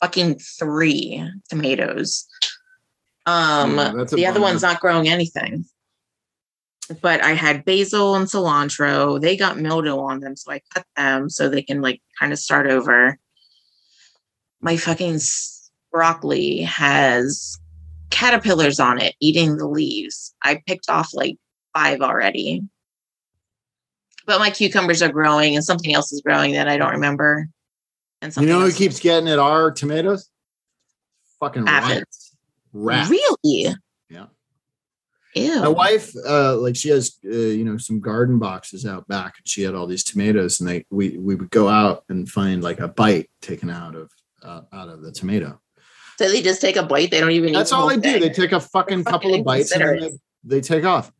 Fucking 0.00 0.38
three 0.38 1.22
tomatoes. 1.50 2.26
Um, 3.26 3.76
Yeah, 3.76 4.04
the 4.04 4.26
other 4.26 4.40
one's 4.40 4.62
not 4.62 4.80
growing 4.80 5.08
anything. 5.08 5.64
But 7.00 7.22
I 7.24 7.30
had 7.30 7.64
basil 7.64 8.14
and 8.14 8.26
cilantro. 8.26 9.18
They 9.20 9.36
got 9.36 9.58
mildew 9.58 9.96
on 9.96 10.20
them, 10.20 10.36
so 10.36 10.52
I 10.52 10.60
cut 10.72 10.84
them 10.96 11.30
so 11.30 11.48
they 11.48 11.62
can 11.62 11.80
like 11.80 12.02
kind 12.18 12.32
of 12.32 12.38
start 12.38 12.66
over. 12.66 13.18
My 14.60 14.76
fucking 14.76 15.18
broccoli 15.90 16.60
has 16.62 17.58
caterpillars 18.10 18.80
on 18.80 19.00
it 19.00 19.14
eating 19.20 19.56
the 19.56 19.66
leaves. 19.66 20.34
I 20.42 20.62
picked 20.66 20.90
off 20.90 21.14
like 21.14 21.36
five 21.72 22.00
already. 22.00 22.62
But 24.26 24.38
my 24.38 24.50
cucumbers 24.50 25.02
are 25.02 25.12
growing 25.12 25.54
and 25.54 25.64
something 25.64 25.94
else 25.94 26.12
is 26.12 26.22
growing 26.22 26.52
that 26.52 26.68
I 26.68 26.76
don't 26.76 26.92
remember. 26.92 27.48
And 28.22 28.34
You 28.36 28.46
know 28.46 28.60
who 28.60 28.72
keeps 28.72 29.00
getting 29.00 29.28
at 29.28 29.38
our 29.38 29.70
tomatoes? 29.70 30.30
Fucking 31.40 31.66
Aphids. 31.68 32.23
Rats. 32.74 33.08
Really? 33.08 33.74
Yeah. 34.10 34.26
Ew. 35.36 35.60
My 35.60 35.68
wife, 35.68 36.12
uh, 36.28 36.56
like 36.58 36.76
she 36.76 36.90
has, 36.90 37.16
uh, 37.24 37.28
you 37.36 37.64
know, 37.64 37.76
some 37.76 37.98
garden 37.98 38.38
boxes 38.38 38.86
out 38.86 39.08
back, 39.08 39.34
and 39.36 39.48
she 39.48 39.62
had 39.62 39.74
all 39.74 39.86
these 39.88 40.04
tomatoes, 40.04 40.60
and 40.60 40.68
they 40.68 40.84
we 40.90 41.18
we 41.18 41.34
would 41.34 41.50
go 41.50 41.68
out 41.68 42.04
and 42.08 42.28
find 42.28 42.62
like 42.62 42.78
a 42.78 42.86
bite 42.86 43.28
taken 43.42 43.68
out 43.68 43.96
of 43.96 44.10
uh, 44.44 44.60
out 44.72 44.88
of 44.88 45.02
the 45.02 45.10
tomato. 45.10 45.60
so 46.18 46.28
they 46.28 46.40
just 46.40 46.60
take 46.60 46.76
a 46.76 46.84
bite. 46.84 47.10
They 47.10 47.18
don't 47.18 47.32
even. 47.32 47.52
That's 47.52 47.70
the 47.70 47.76
all 47.76 47.88
whole 47.88 47.98
they 47.98 48.12
do. 48.12 48.20
They 48.20 48.30
take 48.30 48.52
a 48.52 48.60
fucking 48.60 49.02
They're 49.02 49.12
couple 49.12 49.30
fucking 49.30 49.40
of 49.40 49.44
bites 49.44 49.72
and 49.72 49.82
they, 50.02 50.10
they 50.44 50.60
take 50.60 50.84
off, 50.84 51.10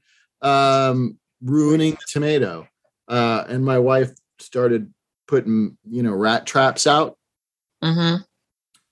um, 0.43 1.18
ruining 1.43 1.93
the 1.95 2.07
tomato. 2.09 2.68
Uh, 3.09 3.43
and 3.49 3.64
my 3.64 3.81
wife 3.81 4.12
started 4.39 4.95
putting, 5.26 5.76
you 5.91 6.05
know, 6.05 6.12
rat 6.12 6.47
traps 6.47 6.87
out. 6.87 7.18
Mhm. 7.83 8.24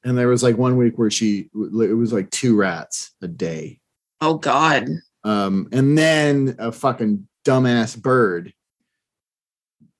And 0.05 0.18
there 0.18 0.28
was 0.28 0.42
like 0.42 0.57
one 0.57 0.76
week 0.76 0.98
where 0.98 1.11
she 1.11 1.48
it 1.55 1.96
was 1.96 2.12
like 2.12 2.30
two 2.30 2.57
rats 2.57 3.12
a 3.22 3.28
day. 3.28 3.80
Oh 4.20 4.34
God. 4.34 4.88
Um, 5.24 5.68
and 5.72 5.96
then 5.96 6.57
a 6.59 6.72
fucking 6.72 7.28
dumbass 7.44 8.00
bird 8.00 8.53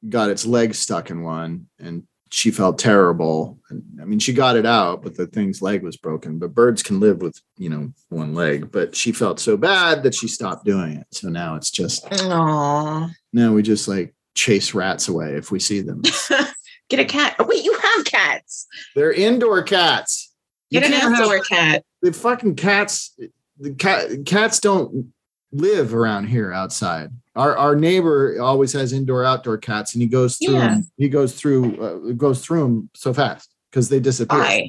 got 0.09 0.30
its 0.30 0.44
leg 0.44 0.74
stuck 0.74 1.11
in 1.11 1.22
one 1.22 1.68
and 1.78 2.05
she 2.32 2.50
felt 2.50 2.78
terrible. 2.78 3.59
And 3.68 3.82
I 4.00 4.07
mean, 4.07 4.18
she 4.18 4.32
got 4.32 4.57
it 4.57 4.64
out, 4.64 5.03
but 5.03 5.14
the 5.14 5.26
thing's 5.26 5.61
leg 5.61 5.82
was 5.82 5.98
broken. 5.98 6.38
But 6.38 6.55
birds 6.55 6.82
can 6.82 6.98
live 6.98 7.20
with, 7.20 7.38
you 7.59 7.68
know, 7.68 7.92
one 8.09 8.34
leg. 8.34 8.72
But 8.72 8.96
she 8.96 9.12
felt 9.12 9.38
so 9.38 9.59
bad 9.59 10.03
that 10.03 10.14
she 10.14 10.28
stopped 10.28 10.64
doing 10.64 10.92
it. 10.96 11.07
So 11.11 11.28
now 11.28 11.57
it's 11.57 11.70
just, 11.70 12.07
Aww. 12.07 13.11
now 13.34 13.53
we 13.53 13.62
just 13.62 13.86
like 13.86 14.14
chase 14.34 14.72
rats 14.72 15.09
away 15.09 15.34
if 15.34 15.50
we 15.50 15.61
see 15.61 15.82
them. 15.82 16.00
Get 16.93 17.01
a 17.01 17.05
cat. 17.07 17.36
Oh, 17.38 17.45
wait, 17.45 17.64
you 17.64 17.72
have 17.72 18.05
cats. 18.05 18.66
They're 18.95 19.12
indoor 19.12 19.62
cats. 19.62 20.30
You 20.68 20.78
Get 20.80 20.90
an 20.90 21.01
have- 21.01 21.12
outdoor 21.14 21.40
cat. 21.40 21.84
the 22.03 22.12
fucking 22.12 22.57
cats 22.57 23.16
the 23.59 23.72
cat 23.72 24.11
cats 24.26 24.61
don't 24.61 25.12
live 25.53 25.95
around 25.95 26.26
here 26.26 26.53
outside 26.53 27.11
our 27.36 27.57
our 27.57 27.74
neighbor 27.76 28.40
always 28.40 28.72
has 28.72 28.93
indoor 28.93 29.24
outdoor 29.24 29.57
cats 29.59 29.95
and 29.95 30.03
he 30.03 30.09
goes 30.09 30.36
through 30.36 30.55
Yeah. 30.55 30.72
'em- 30.72 30.90
he 30.97 31.09
goes 31.09 31.34
through 31.34 31.76
uh, 32.11 32.12
goes 32.14 32.45
through 32.45 32.61
them 32.62 32.90
so 32.95 33.14
fast 33.14 33.51
because 33.70 33.88
they 33.88 34.01
disappear 34.01 34.64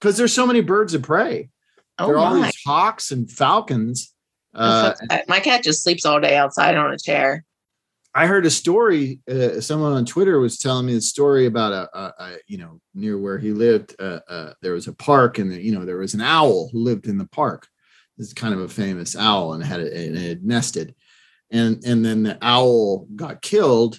because 0.00 0.16
there's 0.16 0.32
so 0.32 0.46
many 0.46 0.60
birds 0.60 0.94
of 0.94 1.02
prey 1.02 1.48
Oh 1.98 2.06
there 2.06 2.16
are 2.16 2.18
all 2.18 2.34
these 2.40 2.56
hawks 2.64 3.10
and 3.10 3.30
falcons 3.30 4.12
uh, 4.54 4.92
my 5.26 5.40
cat 5.40 5.62
just 5.64 5.82
sleeps 5.82 6.04
all 6.06 6.20
day 6.20 6.36
outside 6.36 6.76
on 6.76 6.92
a 6.92 6.98
chair. 6.98 7.44
I 8.16 8.26
heard 8.26 8.46
a 8.46 8.50
story. 8.50 9.20
Uh, 9.28 9.60
someone 9.60 9.92
on 9.92 10.04
Twitter 10.04 10.38
was 10.38 10.58
telling 10.58 10.86
me 10.86 10.96
a 10.96 11.00
story 11.00 11.46
about 11.46 11.72
a, 11.72 11.98
a, 11.98 12.14
a 12.18 12.36
you 12.46 12.58
know, 12.58 12.80
near 12.94 13.18
where 13.18 13.38
he 13.38 13.50
lived. 13.50 13.96
Uh, 13.98 14.20
uh, 14.28 14.52
there 14.62 14.72
was 14.72 14.86
a 14.86 14.92
park, 14.92 15.38
and 15.38 15.50
the, 15.50 15.60
you 15.60 15.72
know, 15.72 15.84
there 15.84 15.96
was 15.96 16.14
an 16.14 16.20
owl 16.20 16.68
who 16.70 16.78
lived 16.78 17.06
in 17.06 17.18
the 17.18 17.26
park. 17.26 17.66
This 18.16 18.28
is 18.28 18.34
kind 18.34 18.54
of 18.54 18.60
a 18.60 18.68
famous 18.68 19.16
owl, 19.16 19.54
and 19.54 19.64
had 19.64 19.80
it, 19.80 19.92
and 19.92 20.16
it 20.16 20.28
had 20.28 20.44
nested, 20.44 20.94
and 21.50 21.82
and 21.84 22.04
then 22.04 22.22
the 22.22 22.38
owl 22.40 23.08
got 23.16 23.42
killed, 23.42 23.98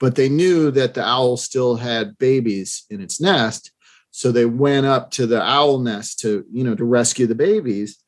but 0.00 0.14
they 0.14 0.30
knew 0.30 0.70
that 0.70 0.94
the 0.94 1.04
owl 1.04 1.36
still 1.36 1.76
had 1.76 2.16
babies 2.16 2.86
in 2.88 3.02
its 3.02 3.20
nest, 3.20 3.70
so 4.10 4.32
they 4.32 4.46
went 4.46 4.86
up 4.86 5.10
to 5.10 5.26
the 5.26 5.42
owl 5.42 5.78
nest 5.78 6.20
to 6.20 6.46
you 6.50 6.64
know 6.64 6.74
to 6.74 6.84
rescue 6.84 7.26
the 7.26 7.34
babies, 7.34 8.02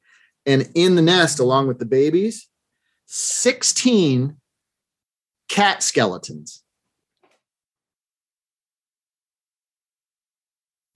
and 0.47 0.71
in 0.75 0.95
the 0.95 1.03
nest 1.03 1.39
along 1.39 1.69
with 1.69 1.79
the 1.79 1.85
babies, 1.85 2.49
sixteen 3.05 4.39
cat 5.49 5.83
skeletons. 5.83 6.63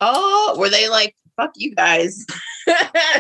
Oh, 0.01 0.57
were 0.59 0.69
they 0.69 0.89
like, 0.89 1.15
fuck 1.37 1.53
you 1.57 1.75
guys? 1.75 2.27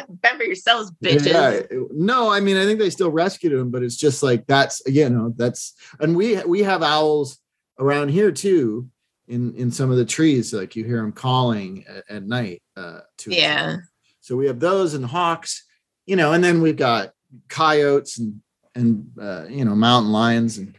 Remember 0.09 0.45
yourselves, 0.45 0.93
bitches. 1.03 1.71
Yeah. 1.71 1.79
No, 1.93 2.31
I 2.31 2.41
mean, 2.41 2.57
I 2.57 2.65
think 2.65 2.79
they 2.79 2.91
still 2.91 3.11
rescued 3.11 3.53
him, 3.53 3.71
but 3.71 3.83
it's 3.83 3.97
just 3.97 4.23
like 4.23 4.47
that's 4.47 4.83
you 4.87 5.09
know 5.09 5.33
that's 5.37 5.75
and 6.01 6.17
we 6.17 6.43
we 6.45 6.63
have 6.63 6.83
owls 6.83 7.39
around 7.79 8.09
here 8.09 8.33
too 8.33 8.89
in 9.29 9.55
in 9.55 9.71
some 9.71 9.91
of 9.91 9.97
the 9.97 10.05
trees. 10.05 10.53
Like 10.53 10.77
you 10.77 10.85
hear 10.85 10.99
them 10.99 11.13
calling 11.13 11.85
at, 11.89 12.05
at 12.17 12.23
night. 12.25 12.63
Uh, 12.77 13.01
to 13.19 13.35
Yeah. 13.35 13.77
So 14.21 14.37
we 14.37 14.47
have 14.47 14.61
those 14.61 14.95
and 14.95 15.05
hawks, 15.05 15.65
you 16.07 16.17
know, 16.17 16.33
and 16.33 16.43
then 16.43 16.63
we've 16.63 16.77
got 16.77 17.13
coyotes 17.49 18.19
and 18.19 18.41
and 18.75 19.11
uh, 19.21 19.47
you 19.49 19.65
know 19.65 19.75
mountain 19.75 20.13
lions 20.13 20.59
and 20.59 20.77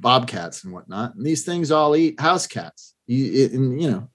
bobcats 0.00 0.64
and 0.64 0.72
whatnot. 0.72 1.14
And 1.14 1.24
these 1.24 1.44
things 1.44 1.70
all 1.70 1.94
eat 1.96 2.20
house 2.20 2.46
cats. 2.46 2.94
You, 3.06 3.44
it, 3.44 3.52
and 3.52 3.80
you 3.80 3.90
know 3.90 4.08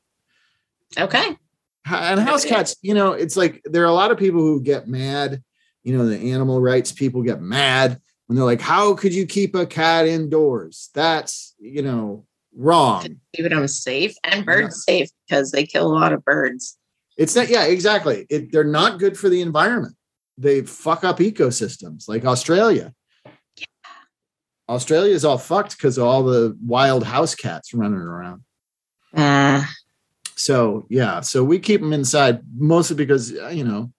Okay. 0.97 1.37
and 1.85 2.19
house 2.19 2.45
cats, 2.45 2.75
you 2.81 2.93
know, 2.93 3.13
it's 3.13 3.37
like 3.37 3.61
there 3.65 3.83
are 3.83 3.87
a 3.87 3.93
lot 3.93 4.11
of 4.11 4.17
people 4.17 4.41
who 4.41 4.61
get 4.61 4.87
mad. 4.87 5.43
You 5.83 5.95
know, 5.95 6.07
the 6.07 6.31
animal 6.31 6.59
rights 6.59 6.91
people 6.91 7.21
get 7.21 7.41
mad 7.41 8.01
when 8.25 8.35
they're 8.35 8.45
like, 8.45 8.61
"How 8.61 8.95
could 8.95 9.13
you 9.13 9.25
keep 9.27 9.53
a 9.53 9.65
cat 9.67 10.07
indoors?" 10.07 10.89
That's 10.95 11.53
you 11.59 11.83
know 11.83 12.25
wrong. 12.55 13.19
Keeping 13.35 13.51
them 13.51 13.67
safe 13.67 14.15
and 14.23 14.45
birds 14.45 14.83
safe 14.83 15.09
because 15.27 15.51
they 15.51 15.65
kill 15.65 15.85
a 15.85 15.93
lot 15.93 16.13
of 16.13 16.25
birds. 16.25 16.77
It's 17.17 17.35
not. 17.35 17.49
Yeah, 17.49 17.65
exactly. 17.65 18.25
It, 18.29 18.51
they're 18.51 18.63
not 18.63 18.99
good 18.99 19.17
for 19.17 19.29
the 19.29 19.41
environment. 19.41 19.95
They 20.37 20.61
fuck 20.61 21.03
up 21.03 21.19
ecosystems, 21.19 22.07
like 22.07 22.25
Australia. 22.25 22.93
Australia 24.67 25.13
is 25.13 25.25
all 25.25 25.37
fucked 25.37 25.77
because 25.77 25.97
of 25.97 26.05
all 26.05 26.23
the 26.23 26.57
wild 26.65 27.03
house 27.03 27.35
cats 27.35 27.73
running 27.73 27.99
around. 27.99 28.41
Uh, 29.15 29.65
So 30.35 30.85
yeah, 30.89 31.21
so 31.21 31.43
we 31.43 31.59
keep 31.59 31.81
them 31.81 31.93
inside 31.93 32.41
mostly 32.57 32.95
because 32.95 33.33
uh, 33.37 33.47
you 33.47 33.63
know, 33.63 33.91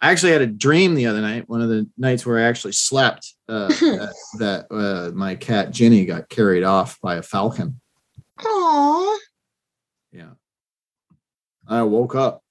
I 0.00 0.10
actually 0.12 0.32
had 0.32 0.42
a 0.42 0.46
dream 0.46 0.94
the 0.94 1.06
other 1.06 1.20
night. 1.20 1.48
One 1.48 1.60
of 1.60 1.68
the 1.68 1.88
nights 1.98 2.24
where 2.24 2.38
I 2.38 2.48
actually 2.48 2.72
slept 2.72 3.34
uh, 3.48 3.68
that, 3.68 4.14
that 4.38 4.66
uh, 4.70 5.10
my 5.14 5.34
cat 5.34 5.72
Ginny 5.72 6.04
got 6.04 6.28
carried 6.28 6.62
off 6.62 7.00
by 7.00 7.16
a 7.16 7.22
falcon. 7.22 7.80
Aw. 8.38 9.18
Yeah, 10.12 10.30
I 11.68 11.82
woke 11.82 12.14
up. 12.14 12.42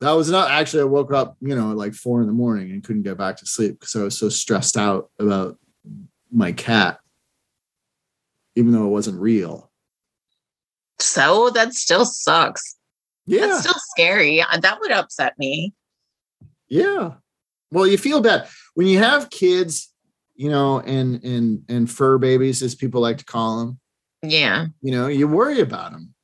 That 0.00 0.12
was 0.12 0.30
not 0.30 0.50
actually. 0.50 0.82
I 0.82 0.86
woke 0.86 1.12
up, 1.12 1.36
you 1.40 1.54
know, 1.54 1.72
like 1.72 1.94
four 1.94 2.20
in 2.20 2.26
the 2.26 2.32
morning 2.32 2.70
and 2.70 2.82
couldn't 2.84 3.02
get 3.02 3.18
back 3.18 3.36
to 3.38 3.46
sleep 3.46 3.78
because 3.78 3.96
I 3.96 4.02
was 4.02 4.18
so 4.18 4.28
stressed 4.28 4.76
out 4.76 5.10
about 5.18 5.56
my 6.30 6.52
cat, 6.52 6.98
even 8.54 8.72
though 8.72 8.84
it 8.86 8.90
wasn't 8.90 9.20
real. 9.20 9.70
So 10.98 11.50
that 11.50 11.74
still 11.74 12.04
sucks. 12.04 12.76
Yeah, 13.26 13.46
That's 13.46 13.60
still 13.60 13.74
scary. 13.90 14.40
Uh, 14.40 14.58
That 14.58 14.80
would 14.80 14.90
upset 14.90 15.38
me. 15.38 15.74
Yeah. 16.68 17.12
Well, 17.70 17.86
you 17.86 17.98
feel 17.98 18.20
bad 18.20 18.48
when 18.74 18.86
you 18.86 18.98
have 18.98 19.30
kids, 19.30 19.92
you 20.34 20.48
know, 20.48 20.80
and 20.80 21.22
and 21.22 21.62
and 21.68 21.90
fur 21.90 22.18
babies, 22.18 22.62
as 22.62 22.74
people 22.74 23.00
like 23.00 23.18
to 23.18 23.24
call 23.24 23.58
them. 23.58 23.78
Yeah. 24.22 24.66
You 24.80 24.92
know, 24.92 25.06
you 25.06 25.28
worry 25.28 25.60
about 25.60 25.92
them. 25.92 26.14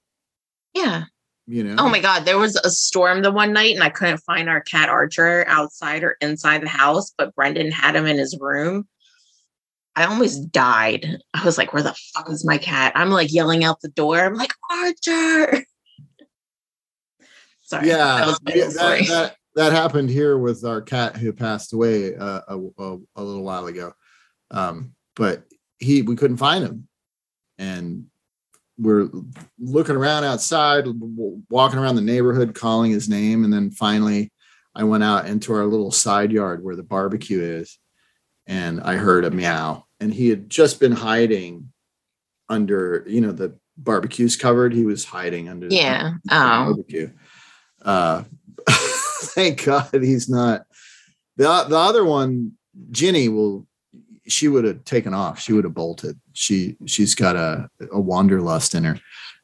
Yeah. 0.75 1.05
You 1.47 1.63
know. 1.63 1.77
Oh 1.79 1.89
my 1.91 2.01
God. 2.01 2.25
There 2.25 2.39
was 2.39 2.57
a 2.57 2.71
storm 2.71 3.23
the 3.23 3.31
one 3.31 3.53
night 3.53 3.75
and 3.75 3.85
I 3.85 3.91
couldn't 3.91 4.19
find 4.19 4.49
our 4.49 4.63
cat 4.63 4.89
Archer 4.89 5.45
outside 5.47 6.03
or 6.03 6.17
inside 6.21 6.63
the 6.63 6.69
house, 6.69 7.13
but 7.17 7.35
Brendan 7.35 7.71
had 7.71 7.95
him 7.95 8.07
in 8.07 8.17
his 8.17 8.37
room. 8.41 8.89
I 9.97 10.05
almost 10.05 10.51
died. 10.51 11.19
I 11.33 11.45
was 11.45 11.57
like, 11.57 11.73
where 11.73 11.83
the 11.83 11.95
fuck 12.13 12.29
is 12.31 12.45
my 12.45 12.59
cat? 12.59 12.93
I'm 12.95 13.11
like 13.11 13.33
yelling 13.33 13.65
out 13.65 13.81
the 13.81 13.89
door. 13.89 14.19
I'm 14.19 14.35
like, 14.35 14.53
Archer. 14.71 15.65
Sorry. 17.63 17.89
Yeah, 17.89 18.35
That 18.45 18.57
yeah, 18.57 18.69
that, 18.69 19.07
that 19.09 19.37
that 19.55 19.73
happened 19.73 20.11
here 20.11 20.37
with 20.39 20.65
our 20.65 20.83
cat 20.83 21.17
who 21.17 21.33
passed 21.33 21.73
away 21.73 22.17
uh, 22.17 22.41
a, 22.49 22.59
a 22.79 22.99
a 23.17 23.23
little 23.23 23.43
while 23.43 23.67
ago. 23.67 23.93
Um, 24.51 24.95
but 25.17 25.45
he 25.79 26.03
we 26.03 26.17
couldn't 26.17 26.37
find 26.37 26.65
him, 26.65 26.89
and 27.59 28.07
we're 28.79 29.09
looking 29.59 29.97
around 29.97 30.25
outside, 30.25 30.87
walking 31.49 31.79
around 31.79 31.97
the 31.97 32.03
neighborhood, 32.03 32.55
calling 32.55 32.91
his 32.91 33.09
name, 33.09 33.45
and 33.45 33.53
then 33.53 33.71
finally, 33.71 34.33
I 34.75 34.85
went 34.85 35.05
out 35.05 35.27
into 35.27 35.53
our 35.55 35.67
little 35.67 35.93
side 35.93 36.33
yard 36.33 36.63
where 36.63 36.77
the 36.77 36.83
barbecue 36.83 37.41
is, 37.41 37.79
and 38.47 38.81
I 38.81 38.95
heard 38.97 39.25
a 39.25 39.31
meow, 39.31 39.85
and 40.01 40.13
he 40.13 40.29
had 40.29 40.51
just 40.51 40.81
been 40.81 40.93
hiding 40.93 41.73
under, 42.49 43.05
you 43.07 43.21
know, 43.21 43.33
the 43.33 43.57
barbecue's 43.77 44.37
covered. 44.37 44.73
He 44.75 44.85
was 44.85 45.05
hiding 45.05 45.49
under 45.49 45.69
the- 45.69 45.75
Yeah. 45.75 46.13
the 46.25 46.35
Oh. 46.35 46.39
barbecue. 46.75 47.11
Uh, 47.83 48.25
thank 49.35 49.65
God 49.65 49.89
he's 49.93 50.29
not. 50.29 50.67
The 51.37 51.65
the 51.69 51.77
other 51.77 52.05
one, 52.05 52.53
Ginny 52.91 53.29
will. 53.29 53.67
She 54.27 54.49
would 54.49 54.65
have 54.65 54.85
taken 54.85 55.13
off. 55.13 55.39
She 55.41 55.53
would 55.53 55.65
have 55.65 55.75
bolted. 55.75 56.19
She 56.33 56.77
she's 56.87 57.15
got 57.15 57.37
a 57.37 57.69
a 57.93 58.01
wanderlust 58.01 58.75
in 58.75 58.85
her. 58.85 58.99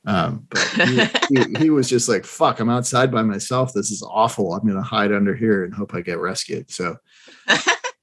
Um, 0.06 0.46
but 0.48 0.66
he, 0.68 1.04
he, 1.28 1.54
he 1.58 1.70
was 1.70 1.86
just 1.88 2.08
like, 2.08 2.24
"Fuck! 2.24 2.60
I'm 2.60 2.70
outside 2.70 3.10
by 3.12 3.22
myself. 3.22 3.74
This 3.74 3.90
is 3.90 4.02
awful. 4.08 4.54
I'm 4.54 4.66
gonna 4.66 4.80
hide 4.80 5.12
under 5.12 5.34
here 5.34 5.64
and 5.64 5.74
hope 5.74 5.94
I 5.94 6.00
get 6.00 6.18
rescued." 6.18 6.70
So 6.70 6.96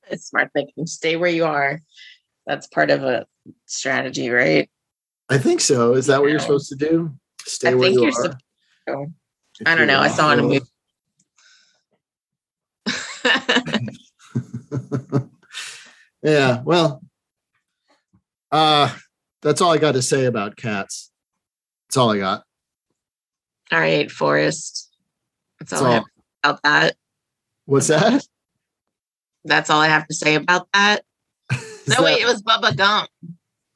It's 0.09 0.27
smart 0.27 0.51
thinking. 0.53 0.85
Stay 0.87 1.15
where 1.15 1.29
you 1.29 1.45
are. 1.45 1.81
That's 2.45 2.67
part 2.67 2.91
of 2.91 3.03
a 3.03 3.25
strategy, 3.65 4.29
right? 4.29 4.69
I 5.29 5.37
think 5.37 5.61
so. 5.61 5.93
Is 5.93 6.07
that 6.07 6.21
what 6.21 6.31
you're 6.31 6.39
supposed 6.39 6.69
to 6.69 6.75
do? 6.75 7.13
Stay 7.41 7.69
I 7.69 7.73
where 7.73 7.89
think 7.89 7.95
you 7.95 8.01
you're 8.03 8.09
are. 8.09 8.23
supposed 8.23 8.37
to. 8.87 9.07
I 9.65 9.75
don't 9.75 9.87
know. 9.87 9.99
I 9.99 10.07
saw 10.07 10.31
in 10.33 10.39
a 10.39 10.43
movie. 10.43 10.61
yeah, 16.23 16.61
well, 16.63 17.01
uh 18.51 18.93
that's 19.41 19.61
all 19.61 19.71
I 19.71 19.77
got 19.77 19.93
to 19.93 20.01
say 20.01 20.25
about 20.25 20.55
cats. 20.55 21.11
That's 21.87 21.97
all 21.97 22.11
I 22.11 22.17
got. 22.17 22.43
all 23.71 23.79
right, 23.79 24.09
Forrest. 24.09 24.89
That's 25.59 25.73
all 25.73 25.83
That's 25.83 25.91
I 25.91 25.93
have 25.95 26.03
about 26.43 26.63
that. 26.63 26.95
What's 27.65 27.87
that? 27.87 28.23
That's 29.47 29.69
all 29.69 29.81
I 29.81 29.87
have 29.87 30.07
to 30.07 30.15
say 30.15 30.35
about 30.35 30.67
that. 30.73 31.01
No, 31.87 31.95
that- 31.95 32.03
wait, 32.03 32.21
it 32.21 32.25
was 32.25 32.43
Bubba 32.43 32.75
Gump. 32.75 33.09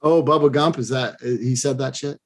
oh, 0.01 0.21
Bubba 0.21 0.51
Gump. 0.51 0.77
Is 0.77 0.89
that 0.89 1.15
he 1.21 1.55
said 1.55 1.77
that 1.77 1.95
shit? 1.95 2.19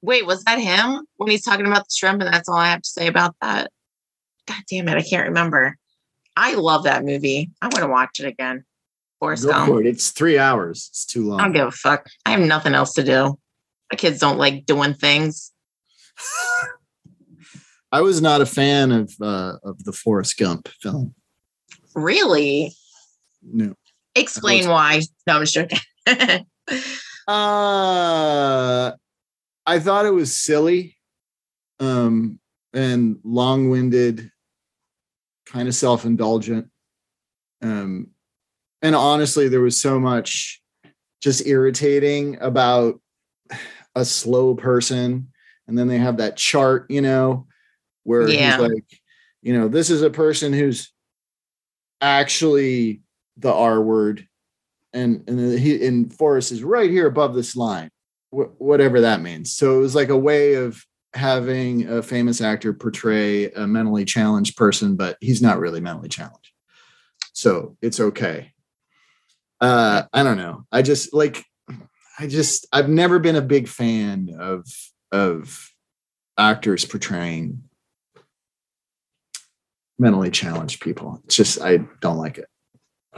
Wait, 0.00 0.24
was 0.24 0.42
that 0.44 0.58
him 0.58 1.06
when 1.16 1.30
he's 1.30 1.42
talking 1.42 1.66
about 1.66 1.86
the 1.88 1.94
shrimp? 1.94 2.22
And 2.22 2.32
that's 2.32 2.48
all 2.48 2.56
I 2.56 2.68
have 2.68 2.80
to 2.80 2.88
say 2.88 3.06
about 3.06 3.36
that. 3.42 3.70
God 4.48 4.62
damn 4.70 4.88
it, 4.88 4.96
I 4.96 5.02
can't 5.02 5.28
remember. 5.28 5.76
I 6.36 6.54
love 6.54 6.84
that 6.84 7.04
movie. 7.04 7.50
I 7.60 7.66
want 7.66 7.82
to 7.84 7.88
watch 7.88 8.18
it 8.20 8.26
again. 8.26 8.64
Forrest 9.20 9.44
Go 9.44 9.50
Gump. 9.50 9.68
for 9.68 9.80
it. 9.82 9.86
It's 9.86 10.10
three 10.10 10.38
hours. 10.38 10.88
It's 10.90 11.04
too 11.04 11.28
long. 11.28 11.40
I 11.40 11.44
don't 11.44 11.52
give 11.52 11.66
a 11.66 11.70
fuck. 11.70 12.06
I 12.24 12.30
have 12.30 12.40
nothing 12.40 12.74
else 12.74 12.94
to 12.94 13.02
do. 13.02 13.38
My 13.92 13.96
kids 13.96 14.18
don't 14.18 14.38
like 14.38 14.64
doing 14.64 14.94
things. 14.94 15.52
I 17.92 18.00
was 18.00 18.20
not 18.20 18.40
a 18.40 18.46
fan 18.46 18.90
of 18.90 19.12
uh, 19.20 19.54
of 19.62 19.84
the 19.84 19.92
Forrest 19.92 20.38
Gump 20.38 20.68
film. 20.80 21.14
Really? 21.94 22.72
No. 23.50 23.74
Explain 24.14 24.68
why. 24.68 25.02
No, 25.26 25.36
I'm 25.36 25.44
just 25.44 25.54
joking. 25.54 25.78
Uh, 27.28 28.92
I 29.66 29.80
thought 29.80 30.06
it 30.06 30.14
was 30.14 30.40
silly, 30.40 30.96
um, 31.80 32.38
and 32.72 33.18
long 33.24 33.68
winded, 33.68 34.30
kind 35.46 35.66
of 35.66 35.74
self 35.74 36.04
indulgent. 36.04 36.68
Um, 37.62 38.08
and 38.80 38.94
honestly, 38.94 39.48
there 39.48 39.60
was 39.60 39.80
so 39.80 39.98
much 39.98 40.62
just 41.20 41.44
irritating 41.46 42.38
about 42.40 43.00
a 43.96 44.04
slow 44.04 44.54
person, 44.54 45.32
and 45.66 45.76
then 45.76 45.88
they 45.88 45.98
have 45.98 46.18
that 46.18 46.36
chart, 46.36 46.88
you 46.90 47.00
know, 47.00 47.48
where 48.04 48.28
Yeah. 48.28 48.50
he's 48.52 48.60
like, 48.60 48.84
you 49.42 49.52
know, 49.52 49.66
this 49.66 49.90
is 49.90 50.02
a 50.02 50.10
person 50.10 50.52
who's 50.52 50.92
actually 52.00 53.00
the 53.36 53.52
R 53.52 53.80
word 53.80 54.26
and 54.92 55.22
and 55.28 55.58
he 55.58 55.86
and 55.86 56.12
Forrest 56.12 56.52
is 56.52 56.62
right 56.62 56.90
here 56.90 57.06
above 57.06 57.34
this 57.34 57.54
line, 57.54 57.90
wh- 58.30 58.60
whatever 58.60 59.02
that 59.02 59.20
means. 59.20 59.52
So 59.52 59.76
it 59.76 59.80
was 59.80 59.94
like 59.94 60.08
a 60.08 60.16
way 60.16 60.54
of 60.54 60.84
having 61.14 61.88
a 61.88 62.02
famous 62.02 62.40
actor 62.40 62.72
portray 62.72 63.50
a 63.52 63.66
mentally 63.66 64.04
challenged 64.04 64.56
person, 64.56 64.96
but 64.96 65.16
he's 65.20 65.42
not 65.42 65.58
really 65.58 65.80
mentally 65.80 66.08
challenged, 66.08 66.52
so 67.32 67.76
it's 67.82 68.00
okay. 68.00 68.52
Uh, 69.60 70.02
I 70.12 70.22
don't 70.22 70.36
know. 70.36 70.66
I 70.70 70.82
just 70.82 71.14
like, 71.14 71.44
I 72.18 72.26
just 72.26 72.66
I've 72.72 72.88
never 72.88 73.18
been 73.18 73.36
a 73.36 73.42
big 73.42 73.68
fan 73.68 74.30
of 74.38 74.66
of 75.12 75.70
actors 76.38 76.84
portraying 76.84 77.62
mentally 79.98 80.30
challenged 80.30 80.80
people. 80.80 81.20
It's 81.24 81.36
just 81.36 81.60
I 81.60 81.78
don't 82.00 82.18
like 82.18 82.38
it. 82.38 82.46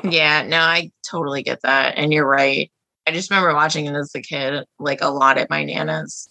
Yeah, 0.04 0.42
no, 0.46 0.58
I 0.58 0.90
totally 1.08 1.42
get 1.42 1.62
that. 1.62 1.96
And 1.96 2.12
you're 2.12 2.28
right. 2.28 2.70
I 3.06 3.12
just 3.12 3.30
remember 3.30 3.54
watching 3.54 3.86
it 3.86 3.94
as 3.94 4.14
a 4.14 4.20
kid, 4.20 4.64
like 4.78 5.00
a 5.00 5.08
lot 5.08 5.38
at 5.38 5.50
my 5.50 5.64
nana's. 5.64 6.28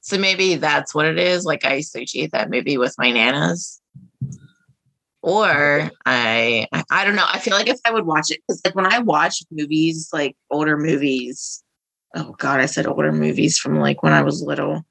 So 0.00 0.18
maybe 0.18 0.56
that's 0.56 0.94
what 0.94 1.06
it 1.06 1.18
is. 1.18 1.44
Like 1.44 1.64
I 1.64 1.74
associate 1.74 2.32
that 2.32 2.50
maybe 2.50 2.78
with 2.78 2.94
my 2.98 3.10
nana's. 3.10 3.80
Or 5.22 5.90
I, 6.06 6.66
I 6.90 7.04
don't 7.04 7.14
know. 7.14 7.26
I 7.28 7.38
feel 7.38 7.54
like 7.54 7.68
if 7.68 7.78
I 7.84 7.92
would 7.92 8.06
watch 8.06 8.30
it, 8.30 8.40
because 8.46 8.62
like 8.64 8.74
when 8.74 8.86
I 8.86 9.00
watch 9.00 9.42
movies, 9.50 10.08
like 10.12 10.36
older 10.50 10.78
movies, 10.78 11.62
oh 12.16 12.32
god, 12.38 12.60
I 12.60 12.66
said 12.66 12.86
older 12.86 13.12
movies 13.12 13.58
from 13.58 13.78
like 13.78 14.02
when 14.02 14.14
I 14.14 14.22
was 14.22 14.42
little. 14.42 14.82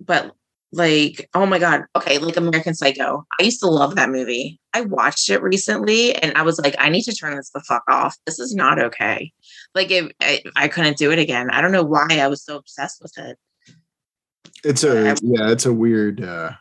But 0.00 0.32
like, 0.72 1.28
oh 1.34 1.46
my 1.46 1.58
god, 1.58 1.84
okay, 1.96 2.18
like 2.18 2.36
American 2.36 2.74
Psycho. 2.74 3.24
I 3.40 3.42
used 3.42 3.60
to 3.60 3.68
love 3.68 3.96
that 3.96 4.10
movie. 4.10 4.60
I 4.74 4.82
watched 4.82 5.30
it 5.30 5.42
recently 5.42 6.14
and 6.14 6.36
I 6.36 6.42
was 6.42 6.58
like, 6.60 6.74
I 6.78 6.88
need 6.90 7.02
to 7.04 7.14
turn 7.14 7.36
this 7.36 7.50
the 7.50 7.60
fuck 7.60 7.82
off. 7.88 8.16
This 8.26 8.38
is 8.38 8.54
not 8.54 8.78
okay. 8.78 9.32
Like 9.74 9.90
it, 9.90 10.14
I, 10.20 10.42
I 10.56 10.68
couldn't 10.68 10.98
do 10.98 11.10
it 11.10 11.18
again. 11.18 11.50
I 11.50 11.60
don't 11.60 11.72
know 11.72 11.82
why 11.84 12.06
I 12.10 12.28
was 12.28 12.44
so 12.44 12.56
obsessed 12.56 13.00
with 13.02 13.16
it. 13.18 13.38
It's 14.64 14.84
a 14.84 15.16
yeah, 15.22 15.50
it's 15.50 15.66
a 15.66 15.72
weird 15.72 16.22
uh 16.22 16.52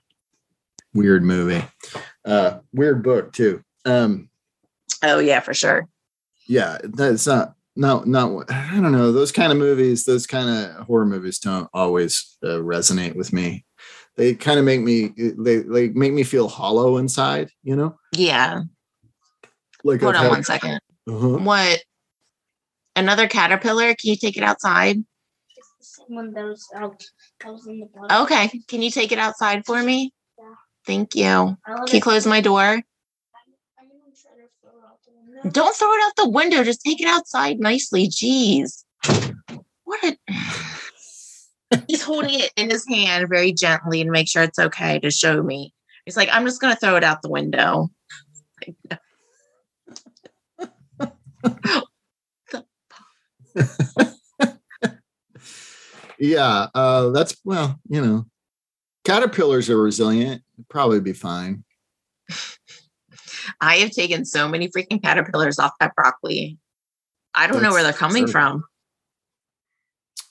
weird 0.94 1.24
movie. 1.24 1.66
Uh 2.24 2.60
weird 2.74 3.04
book 3.04 3.34
too. 3.34 3.62
Um 3.86 4.30
Oh 5.04 5.20
yeah, 5.20 5.42
for 5.42 5.54
sure. 5.54 5.88
yeah, 6.48 6.78
that's 6.84 7.28
not 7.28 7.56
no 7.76 8.02
not 8.06 8.50
I 8.50 8.80
don't 8.82 8.92
know, 8.94 9.12
those 9.12 9.32
kind 9.32 9.52
of 9.52 9.58
movies, 9.58 10.06
those 10.06 10.26
kind 10.26 10.50
of 10.50 10.88
horror 10.88 11.06
movies 11.06 11.40
don't 11.40 11.70
always 11.74 12.38
uh, 12.44 12.58
resonate 12.58 13.16
with 13.16 13.34
me. 13.34 13.66
They 14.18 14.34
kind 14.34 14.58
of 14.60 14.66
make 14.66 14.82
me 14.82 15.14
they 15.18 15.62
like 15.64 15.94
make 15.96 16.12
me 16.12 16.24
feel 16.24 16.48
hollow 16.48 16.98
inside, 16.98 17.52
you 17.64 17.76
know? 17.76 17.96
Yeah. 18.16 18.64
Like 19.84 20.02
Hold 20.02 20.16
I've 20.16 20.20
on 20.22 20.26
had- 20.26 20.32
one 20.32 20.44
second. 20.44 20.80
Uh-huh. 21.08 21.38
What? 21.38 21.84
Another 22.96 23.28
caterpillar? 23.28 23.94
Can 23.94 24.10
you 24.10 24.16
take 24.18 24.36
it 24.38 24.44
outside? 24.44 24.98
Someone 25.80 26.34
that 26.34 26.44
was 26.46 26.68
out, 26.76 27.02
that 27.42 27.54
was 27.54 27.68
in 27.68 27.80
the 27.80 27.86
blood. 27.86 28.12
Okay. 28.24 28.50
Can 28.68 28.82
you 28.82 28.90
take 28.90 29.12
it 29.12 29.20
outside 29.20 29.66
for 29.66 29.82
me? 29.84 30.12
Yeah. 30.38 30.46
Thank 30.86 31.16
you. 31.16 31.56
Can 31.66 31.88
you 31.96 32.02
close 32.02 32.26
my 32.26 32.42
door? 32.42 32.64
I'm, 32.64 32.82
I'm 33.80 33.88
gonna 33.88 34.16
try 34.20 34.32
to 34.42 34.50
throw 34.62 34.72
it 34.80 34.84
out 34.84 35.00
the 35.06 35.12
window. 35.44 35.50
Don't 35.52 35.76
throw 35.76 35.94
it 35.94 36.02
out 36.06 36.16
the 36.18 36.30
window. 36.30 36.64
Just 36.64 36.82
take 36.82 37.00
it 37.00 37.08
outside 37.08 37.60
nicely. 37.60 38.08
Jeez. 38.10 38.84
What 39.84 40.04
a. 40.04 40.18
He's 41.88 42.02
holding 42.02 42.40
it 42.40 42.52
in 42.56 42.70
his 42.70 42.88
hand 42.88 43.28
very 43.30 43.52
gently 43.52 44.04
to 44.04 44.10
make 44.10 44.28
sure 44.28 44.44
it's 44.44 44.60
okay 44.60 45.00
to 45.00 45.12
show 45.12 45.44
me. 45.44 45.74
He's 46.06 46.18
like, 46.18 46.30
I'm 46.32 46.46
just 46.46 46.62
going 46.62 46.74
to 46.74 46.80
throw 46.80 46.96
it 46.96 47.04
out 47.04 47.22
the 47.22 47.30
window. 47.30 47.90
Yeah, 56.20 56.68
uh 56.74 57.10
that's 57.10 57.38
well, 57.44 57.80
you 57.90 58.02
know. 58.02 58.26
Caterpillars 59.06 59.70
are 59.70 59.78
resilient, 59.78 60.42
probably 60.70 61.00
be 61.00 61.14
fine. 61.14 61.64
I 63.62 63.78
have 63.78 63.92
taken 63.92 64.26
so 64.26 64.50
many 64.50 64.68
freaking 64.68 65.02
caterpillars 65.02 65.60
off 65.60 65.72
that 65.80 65.96
broccoli. 65.96 66.58
I 67.34 67.48
don't 67.48 67.62
know 67.62 67.72
where 67.72 67.84
they're 67.84 67.94
coming 67.94 68.28
from. 68.28 68.66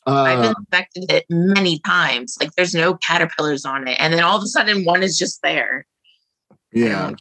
I've 0.07 0.39
Uh, 0.41 0.55
inspected 0.59 1.11
it 1.11 1.27
many 1.29 1.81
times. 1.81 2.37
Like 2.41 2.53
there's 2.57 2.75
no 2.75 2.95
caterpillars 2.95 3.65
on 3.65 3.89
it. 3.89 3.97
And 4.01 4.15
then 4.15 4.23
all 4.23 4.37
of 4.37 4.43
a 4.43 4.47
sudden 4.47 4.85
one 4.85 5.03
is 5.03 5.19
just 5.19 5.41
there. 5.43 5.87
yeah. 6.73 7.13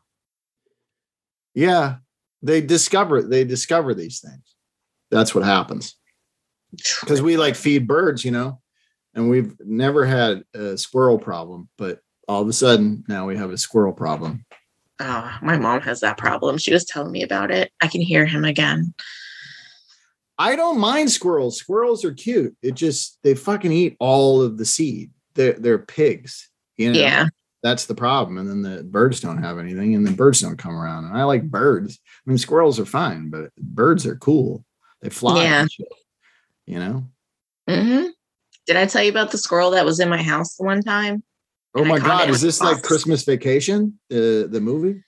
Yeah. 1.53 1.97
They 2.41 2.61
discover 2.61 3.23
they 3.23 3.43
discover 3.43 3.93
these 3.93 4.19
things. 4.19 4.55
That's 5.09 5.33
what 5.33 5.43
happens. 5.45 5.95
Because 7.01 7.21
we 7.21 7.37
like 7.37 7.55
feed 7.55 7.87
birds, 7.87 8.23
you 8.25 8.31
know, 8.31 8.59
and 9.13 9.29
we've 9.29 9.55
never 9.61 10.05
had 10.05 10.43
a 10.53 10.77
squirrel 10.77 11.17
problem, 11.17 11.69
but 11.77 12.01
all 12.27 12.41
of 12.41 12.47
a 12.47 12.53
sudden 12.53 13.03
now 13.07 13.25
we 13.25 13.37
have 13.37 13.51
a 13.51 13.57
squirrel 13.57 13.93
problem. 13.93 14.45
Oh, 14.99 15.37
my 15.41 15.57
mom 15.57 15.81
has 15.81 16.01
that 16.01 16.17
problem. 16.17 16.57
She 16.57 16.73
was 16.73 16.85
telling 16.85 17.11
me 17.11 17.23
about 17.23 17.49
it. 17.51 17.71
I 17.81 17.87
can 17.87 18.01
hear 18.01 18.25
him 18.25 18.43
again. 18.45 18.93
I 20.37 20.55
don't 20.55 20.79
mind 20.79 21.11
squirrels. 21.11 21.57
Squirrels 21.57 22.03
are 22.03 22.13
cute. 22.13 22.55
It 22.61 22.73
just 22.75 23.19
they 23.23 23.35
fucking 23.35 23.71
eat 23.71 23.95
all 23.99 24.41
of 24.41 24.57
the 24.57 24.65
seed. 24.65 25.11
They're 25.33 25.53
they're 25.53 25.79
pigs. 25.79 26.49
You 26.77 26.91
know, 26.93 26.99
Yeah. 26.99 27.27
that's 27.63 27.85
the 27.85 27.95
problem. 27.95 28.37
And 28.37 28.49
then 28.49 28.61
the 28.61 28.83
birds 28.83 29.21
don't 29.21 29.41
have 29.41 29.57
anything, 29.59 29.95
and 29.95 30.05
the 30.05 30.11
birds 30.11 30.41
don't 30.41 30.57
come 30.57 30.75
around. 30.75 31.05
And 31.05 31.17
I 31.17 31.23
like 31.23 31.49
birds. 31.49 31.99
I 32.25 32.29
mean, 32.29 32.37
squirrels 32.37 32.79
are 32.79 32.85
fine, 32.85 33.29
but 33.29 33.55
birds 33.57 34.05
are 34.05 34.17
cool. 34.17 34.65
They 35.01 35.09
fly. 35.09 35.43
Yeah. 35.43 35.61
and 35.61 35.71
shit, 35.71 35.87
you 36.65 36.79
know. 36.79 37.03
hmm 37.69 38.07
Did 38.67 38.75
I 38.75 38.85
tell 38.87 39.03
you 39.03 39.11
about 39.11 39.31
the 39.31 39.37
squirrel 39.37 39.71
that 39.71 39.85
was 39.85 39.99
in 40.01 40.09
my 40.09 40.21
house 40.21 40.55
the 40.57 40.65
one 40.65 40.81
time? 40.81 41.23
Oh 41.75 41.85
my 41.85 41.99
god, 41.99 42.29
Is 42.29 42.41
this 42.41 42.59
like. 42.61 42.81
Christmas 42.83 43.23
Vacation? 43.23 43.99
The 44.09 44.47
the 44.49 44.59
movie? 44.61 45.01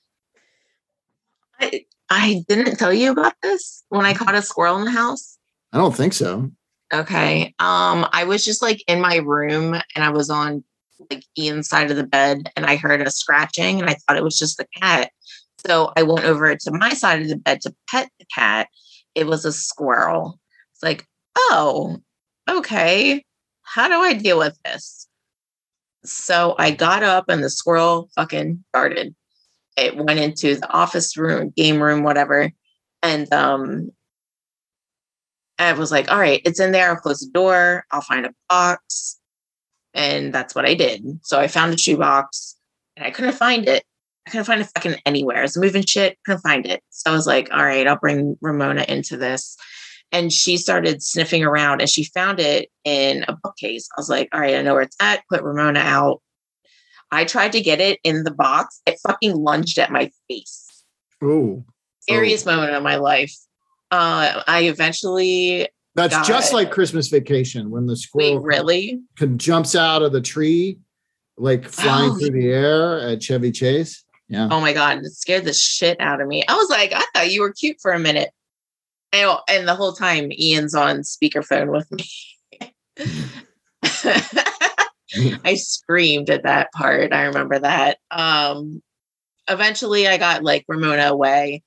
I, 1.60 1.86
I 2.10 2.44
didn't 2.48 2.78
tell 2.78 2.94
you 2.94 3.12
about 3.12 3.34
this 3.42 3.84
when 3.90 4.06
I 4.06 4.14
caught 4.14 4.36
a 4.36 4.42
squirrel 4.42 4.78
in 4.78 4.86
the 4.86 4.92
house. 4.92 5.38
I 5.74 5.78
don't 5.78 5.96
think 5.96 6.14
so. 6.14 6.50
Okay. 6.94 7.54
Um, 7.60 8.08
I 8.14 8.24
was 8.24 8.46
just 8.46 8.62
like 8.62 8.82
in 8.88 9.02
my 9.02 9.18
room 9.18 9.74
and 9.74 10.04
I 10.04 10.10
was 10.10 10.30
on 10.30 10.64
like 11.12 11.24
Ian's 11.38 11.68
side 11.68 11.92
of 11.92 11.98
the 11.98 12.06
bed 12.06 12.50
and 12.56 12.66
I 12.66 12.78
heard 12.78 13.02
a 13.02 13.12
scratching 13.12 13.82
and 13.82 13.90
I 13.90 13.96
thought 13.96 14.18
it 14.18 14.24
was 14.24 14.40
just 14.40 14.58
the 14.58 14.68
cat. 14.82 15.12
So 15.66 15.92
I 15.98 16.04
went 16.04 16.26
over 16.26 16.56
to 16.56 16.72
my 16.72 16.90
side 16.92 17.22
of 17.22 17.28
the 17.28 17.36
bed 17.36 17.62
to 17.62 17.76
pet 17.90 18.10
the 18.20 18.26
cat. 18.34 18.68
It 19.16 19.28
was 19.28 19.44
a 19.44 19.52
squirrel. 19.52 20.40
It's 20.74 20.84
like, 20.84 21.06
oh, 21.36 21.98
okay. 22.50 23.24
How 23.64 23.90
do 23.90 23.96
I 23.96 24.14
deal 24.14 24.38
with 24.38 24.58
this? 24.64 25.08
So 26.06 26.56
I 26.58 26.72
got 26.72 27.04
up 27.04 27.26
and 27.28 27.44
the 27.44 27.50
squirrel 27.50 28.10
fucking 28.16 28.64
started. 28.70 29.14
It 29.78 29.96
went 29.96 30.20
into 30.20 30.56
the 30.56 30.70
office 30.70 31.16
room, 31.16 31.54
game 31.56 31.82
room, 31.82 32.04
whatever. 32.04 32.52
And 33.04 33.32
um 33.32 33.92
I 35.60 35.74
was 35.74 35.92
like, 35.92 36.12
all 36.12 36.20
right, 36.20 36.42
it's 36.46 36.60
in 36.60 36.72
there. 36.72 36.90
I'll 36.90 36.96
close 36.98 37.20
the 37.20 37.32
door. 37.32 37.86
I'll 37.92 38.02
find 38.02 38.26
a 38.26 38.34
box. 38.50 39.20
And 39.94 40.34
that's 40.34 40.54
what 40.54 40.66
I 40.66 40.76
did. 40.76 41.04
So 41.24 41.40
I 41.40 41.48
found 41.48 41.74
a 41.74 41.78
shoebox 41.78 42.56
and 42.96 43.06
I 43.06 43.12
couldn't 43.12 43.34
find 43.34 43.68
it. 43.68 43.84
I 44.28 44.30
couldn't 44.30 44.46
find 44.46 44.62
it 44.62 44.70
fucking 44.76 44.98
anywhere. 45.06 45.38
I 45.38 45.44
was 45.44 45.58
moving 45.58 45.86
shit, 45.86 46.18
couldn't 46.26 46.42
find 46.42 46.66
it. 46.66 46.84
So 46.90 47.12
I 47.12 47.14
was 47.14 47.26
like, 47.26 47.50
all 47.52 47.64
right, 47.64 47.88
I'll 47.88 47.98
bring 47.98 48.38
Ramona 48.42 48.86
into 48.88 49.18
this. 49.18 49.56
And 50.12 50.32
she 50.32 50.58
started 50.58 51.02
sniffing 51.02 51.44
around 51.44 51.82
and 51.82 51.90
she 51.90 52.04
found 52.04 52.40
it 52.40 52.70
in 52.84 53.26
a 53.28 53.36
bookcase. 53.42 53.90
I 53.98 54.00
was 54.00 54.10
like, 54.10 54.30
all 54.34 54.40
right, 54.40 54.56
I 54.56 54.62
know 54.62 54.74
where 54.74 54.84
it's 54.84 54.98
at. 55.02 55.24
Put 55.30 55.44
Ramona 55.44 55.80
out. 55.80 56.22
I 57.12 57.26
tried 57.26 57.54
to 57.54 57.62
get 57.62 57.80
it 57.80 58.00
in 58.04 58.24
the 58.24 58.32
box. 58.32 58.82
It 58.86 59.00
fucking 59.06 59.34
lunged 59.36 59.80
at 59.80 59.92
my 59.92 60.12
face. 60.28 60.84
Oh, 61.22 61.64
Scariest 62.02 62.46
moment 62.46 62.74
of 62.74 62.84
my 62.84 62.96
life. 62.98 63.34
Uh, 63.92 64.44
I 64.48 64.62
eventually 64.64 65.68
that's 65.96 66.16
God. 66.16 66.26
just 66.26 66.54
like 66.54 66.72
Christmas 66.72 67.08
Vacation 67.08 67.70
when 67.70 67.86
the 67.88 67.94
wait, 67.94 68.00
squirrel 68.00 68.40
really? 68.40 69.02
could 69.18 69.40
jumps 69.40 69.76
out 69.76 70.02
of 70.04 70.12
the 70.12 70.22
tree, 70.22 70.80
like 71.38 71.68
flying 71.68 72.12
Oh. 72.12 72.18
through 72.18 72.32
the 72.32 72.50
air 72.52 73.00
at 73.00 73.22
Chevy 73.24 73.52
Chase. 73.52 74.04
Yeah. 74.30 74.50
Oh 74.52 74.60
my 74.60 74.74
god, 74.74 75.00
it 75.00 75.06
scared 75.14 75.46
the 75.46 75.54
shit 75.54 76.00
out 76.02 76.20
of 76.22 76.28
me. 76.28 76.44
I 76.48 76.56
was 76.56 76.70
like, 76.70 76.92
I 76.94 77.04
thought 77.14 77.32
you 77.32 77.42
were 77.42 77.54
cute 77.54 77.78
for 77.82 77.94
a 77.94 78.00
minute. 78.00 78.30
And, 79.14 79.32
and 79.50 79.68
the 79.68 79.76
whole 79.76 79.94
time 79.94 80.32
Ian's 80.34 80.76
on 80.76 80.98
speakerphone 80.98 81.72
with 81.72 81.90
me. 81.92 82.06
I 85.46 85.56
screamed 85.56 86.30
at 86.30 86.44
that 86.44 86.72
part. 86.72 87.14
I 87.14 87.24
remember 87.26 87.60
that. 87.60 87.98
Um 88.12 88.82
eventually 89.48 90.08
I 90.08 90.18
got 90.18 90.44
like 90.44 90.66
Ramona 90.68 91.04
away 91.04 91.64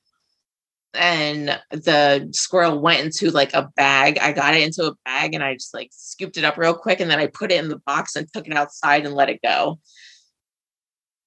and 0.95 1.61
the 1.71 2.29
squirrel 2.33 2.81
went 2.81 3.01
into 3.05 3.31
like 3.31 3.55
a 3.55 3.71
bag. 3.77 4.19
I 4.19 4.33
got 4.33 4.55
it 4.55 4.63
into 4.63 4.87
a 4.87 4.95
bag 5.05 5.35
and 5.35 5.43
I 5.43 5.55
just 5.55 5.75
like 5.75 5.91
scooped 5.93 6.37
it 6.37 6.45
up 6.45 6.57
real 6.57 6.75
quick 6.75 7.01
and 7.01 7.11
then 7.11 7.19
I 7.19 7.29
put 7.29 7.53
it 7.53 7.63
in 7.63 7.69
the 7.69 7.81
box 7.87 8.17
and 8.17 8.31
took 8.33 8.47
it 8.47 8.57
outside 8.57 9.07
and 9.07 9.15
let 9.15 9.31
it 9.31 9.41
go. 9.43 9.79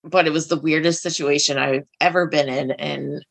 But 0.04 0.28
it 0.28 0.34
was 0.34 0.48
the 0.48 0.60
weirdest 0.60 1.02
situation 1.02 1.58
I've 1.58 1.86
ever 2.02 2.28
been 2.28 2.50
in 2.50 2.72
and 2.72 3.26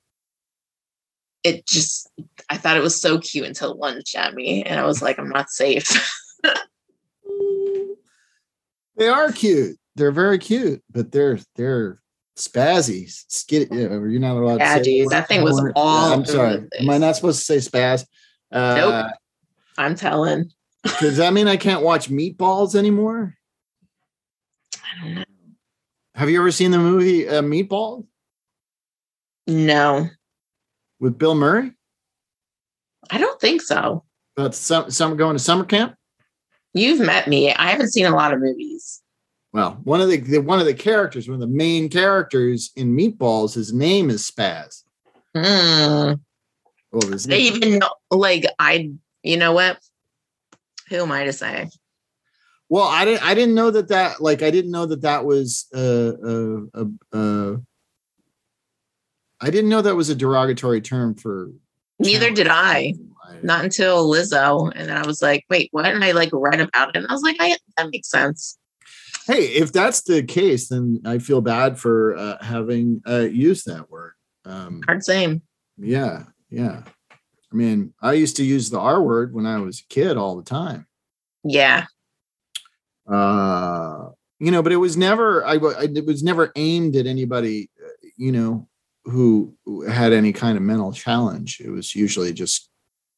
it 1.44 1.66
just 1.66 2.08
I 2.48 2.56
thought 2.56 2.76
it 2.76 2.82
was 2.82 3.00
so 3.00 3.18
cute 3.18 3.46
until 3.46 3.72
it 3.72 3.78
lunged 3.78 4.16
at 4.16 4.34
me 4.34 4.62
and 4.62 4.80
I 4.80 4.84
was 4.84 5.02
like 5.02 5.18
I'm 5.18 5.28
not 5.28 5.50
safe. 5.50 5.90
They 8.96 9.08
are 9.08 9.32
cute. 9.32 9.76
They're 9.94 10.12
very 10.12 10.38
cute, 10.38 10.82
but 10.90 11.12
they're 11.12 11.38
they're 11.56 12.00
spazzy. 12.36 13.10
Skid, 13.28 13.68
yeah, 13.70 13.88
you're 13.88 14.18
not 14.20 14.36
allowed 14.36 14.60
Yeah, 14.60 14.78
to 14.78 14.84
say 14.84 15.06
that 15.06 15.28
thing 15.28 15.42
was 15.42 15.60
all 15.76 16.12
I'm 16.12 16.24
sorry. 16.24 16.66
Am 16.78 16.90
I 16.90 16.98
not 16.98 17.16
supposed 17.16 17.46
to 17.46 17.60
say 17.60 17.70
spaz? 17.70 18.06
Uh, 18.50 18.74
Nope. 18.76 19.12
I'm 19.78 19.94
telling. 19.94 20.50
Does 21.00 21.16
that 21.18 21.32
mean 21.32 21.46
I 21.48 21.56
can't 21.56 21.82
watch 21.82 22.08
Meatballs 22.08 22.74
anymore? 22.74 23.34
I 24.74 25.04
don't 25.04 25.14
know. 25.14 25.24
Have 26.14 26.28
you 26.28 26.38
ever 26.40 26.50
seen 26.50 26.70
the 26.70 26.78
movie 26.78 27.28
uh, 27.28 27.40
Meatballs 27.40 28.04
No, 29.46 30.08
with 31.00 31.18
Bill 31.18 31.34
Murray? 31.34 31.72
I 33.10 33.18
don't 33.18 33.40
think 33.40 33.62
so. 33.62 34.04
About 34.36 34.54
some 34.54 34.90
some 34.90 35.16
going 35.16 35.36
to 35.36 35.42
summer 35.42 35.64
camp. 35.64 35.94
You've 36.74 37.00
met 37.00 37.28
me. 37.28 37.52
I 37.52 37.70
haven't 37.70 37.90
seen 37.92 38.06
a 38.06 38.14
lot 38.14 38.32
of 38.32 38.40
movies. 38.40 39.00
Well, 39.52 39.78
one 39.84 40.00
of 40.00 40.08
the, 40.08 40.16
the 40.16 40.38
one 40.38 40.60
of 40.60 40.66
the 40.66 40.74
characters, 40.74 41.28
one 41.28 41.34
of 41.34 41.40
the 41.40 41.46
main 41.46 41.88
characters 41.90 42.70
in 42.76 42.96
Meatballs, 42.96 43.54
his 43.54 43.72
name 43.72 44.08
is 44.08 44.30
Spaz. 44.30 44.82
Hmm. 45.36 46.14
Well, 46.90 47.10
his 47.10 47.24
They 47.24 47.50
name- 47.50 47.56
even 47.56 47.78
know, 47.78 47.90
like 48.10 48.44
I. 48.58 48.90
You 49.22 49.36
know 49.36 49.52
what? 49.52 49.78
Who 50.88 50.96
am 51.02 51.12
I 51.12 51.24
to 51.24 51.32
say? 51.32 51.68
well, 52.68 52.84
I 52.84 53.04
didn't 53.04 53.22
I 53.24 53.34
didn't 53.34 53.54
know 53.54 53.70
that 53.70 53.88
that 53.88 54.20
like 54.22 54.42
I 54.42 54.50
didn't 54.50 54.70
know 54.70 54.86
that 54.86 55.02
that 55.02 55.24
was 55.26 55.66
uh 55.74 56.12
uh 56.26 56.60
uh, 56.74 56.84
uh 57.16 57.56
I 59.40 59.50
didn't 59.50 59.68
know 59.70 59.82
that 59.82 59.94
was 59.96 60.08
a 60.08 60.14
derogatory 60.14 60.80
term 60.80 61.14
for 61.14 61.50
Neither 61.98 62.30
did 62.30 62.48
I. 62.48 62.94
Not 63.42 63.64
until 63.64 64.08
Lizzo, 64.08 64.72
and 64.74 64.88
then 64.88 64.96
I 64.96 65.06
was 65.06 65.22
like, 65.22 65.44
"Wait, 65.50 65.68
what?" 65.72 65.86
And 65.86 66.04
I 66.04 66.12
like 66.12 66.30
read 66.32 66.60
about 66.60 66.90
it, 66.90 66.96
and 66.96 67.06
I 67.08 67.12
was 67.12 67.22
like, 67.22 67.36
"I 67.40 67.56
that 67.76 67.90
makes 67.90 68.10
sense." 68.10 68.58
Hey, 69.26 69.44
if 69.46 69.72
that's 69.72 70.02
the 70.02 70.22
case, 70.22 70.68
then 70.68 71.00
I 71.04 71.18
feel 71.18 71.40
bad 71.40 71.78
for 71.78 72.16
uh, 72.16 72.42
having 72.42 73.02
uh, 73.08 73.20
used 73.20 73.66
that 73.66 73.88
word. 73.90 74.14
Um, 74.44 74.82
Hard 74.86 75.04
same. 75.04 75.42
yeah, 75.78 76.24
yeah. 76.50 76.82
I 77.10 77.54
mean, 77.54 77.92
I 78.00 78.14
used 78.14 78.36
to 78.38 78.44
use 78.44 78.70
the 78.70 78.80
R 78.80 79.00
word 79.02 79.34
when 79.34 79.46
I 79.46 79.58
was 79.58 79.80
a 79.80 79.92
kid 79.92 80.16
all 80.16 80.36
the 80.36 80.42
time. 80.42 80.86
Yeah. 81.44 81.86
Uh, 83.08 84.08
you 84.38 84.50
know, 84.50 84.62
but 84.62 84.72
it 84.72 84.76
was 84.76 84.96
never. 84.96 85.44
I, 85.46 85.54
I 85.54 85.84
it 85.84 86.06
was 86.06 86.22
never 86.22 86.52
aimed 86.56 86.96
at 86.96 87.06
anybody. 87.06 87.70
uh, 87.82 87.88
You 88.16 88.32
know, 88.32 88.68
who 89.04 89.54
had 89.88 90.12
any 90.12 90.32
kind 90.32 90.56
of 90.56 90.62
mental 90.62 90.92
challenge. 90.92 91.60
It 91.60 91.70
was 91.70 91.94
usually 91.94 92.32
just 92.32 92.70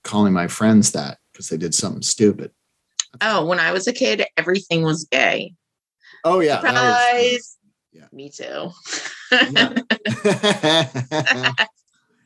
calling 0.05 0.33
my 0.33 0.47
friends 0.47 0.93
that 0.93 1.19
because 1.33 1.49
they 1.49 1.57
did 1.57 1.75
something 1.75 2.03
stupid. 2.03 2.53
Oh, 3.21 3.45
when 3.47 3.59
I 3.61 3.73
was 3.73 3.87
a 3.89 3.93
kid, 3.93 4.25
everything 4.37 4.83
was 4.83 5.05
gay. 5.05 5.55
Oh 6.25 6.41
yeah, 6.41 6.61
that 6.61 6.75
was- 6.75 7.07
Surprise. 7.07 7.57
yeah. 7.93 8.07
Me 8.13 8.31
too. 8.31 8.71
yeah. 9.53 9.75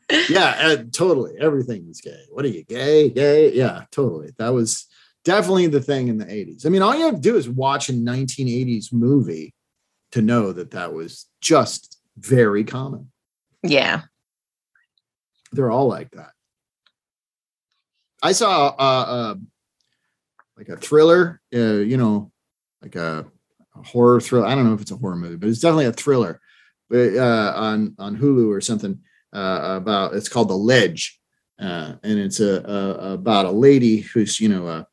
yeah, 0.29 0.77
totally. 0.91 1.33
Everything 1.39 1.87
was 1.87 2.01
gay. 2.01 2.23
What 2.31 2.45
are 2.45 2.49
you, 2.49 2.63
gay? 2.63 3.09
Gay? 3.09 3.53
Yeah, 3.53 3.83
totally. 3.91 4.31
That 4.37 4.53
was 4.53 4.85
definitely 5.23 5.67
the 5.67 5.81
thing 5.81 6.07
in 6.07 6.17
the 6.17 6.25
80s. 6.25 6.65
I 6.65 6.69
mean, 6.69 6.81
all 6.81 6.95
you 6.95 7.05
have 7.05 7.15
to 7.15 7.21
do 7.21 7.35
is 7.35 7.49
watch 7.49 7.89
a 7.89 7.93
1980s 7.93 8.91
movie 8.93 9.53
to 10.11 10.21
know 10.21 10.51
that 10.53 10.71
that 10.71 10.93
was 10.93 11.27
just 11.41 11.99
very 12.17 12.63
common. 12.63 13.11
yeah. 13.63 14.03
They're 15.51 15.71
all 15.71 15.87
like 15.87 16.11
that. 16.11 16.29
I 18.21 18.31
saw 18.33 18.67
uh, 18.67 19.05
uh 19.07 19.35
like 20.57 20.69
a 20.69 20.77
thriller, 20.77 21.41
uh, 21.55 21.77
you 21.77 21.95
know, 21.95 22.31
like 22.81 22.95
a, 22.95 23.25
a 23.75 23.81
horror 23.81 24.19
thriller. 24.19 24.45
I 24.45 24.55
don't 24.55 24.65
know 24.65 24.73
if 24.73 24.81
it's 24.81 24.91
a 24.91 24.97
horror 24.97 25.15
movie, 25.15 25.37
but 25.37 25.47
it's 25.47 25.59
definitely 25.59 25.85
a 25.85 25.93
thriller. 25.93 26.41
But 26.89 27.15
uh, 27.15 27.53
on 27.55 27.95
on 27.97 28.17
Hulu 28.17 28.49
or 28.49 28.61
something 28.61 28.99
uh, 29.33 29.77
about 29.77 30.15
it's 30.15 30.29
called 30.29 30.49
The 30.49 30.55
Ledge, 30.55 31.19
uh, 31.59 31.93
and 32.03 32.19
it's 32.19 32.39
a, 32.39 32.61
a 32.63 33.13
about 33.13 33.45
a 33.45 33.51
lady 33.51 34.01
who's 34.01 34.39
you 34.39 34.49
know 34.49 34.67
a 34.67 34.87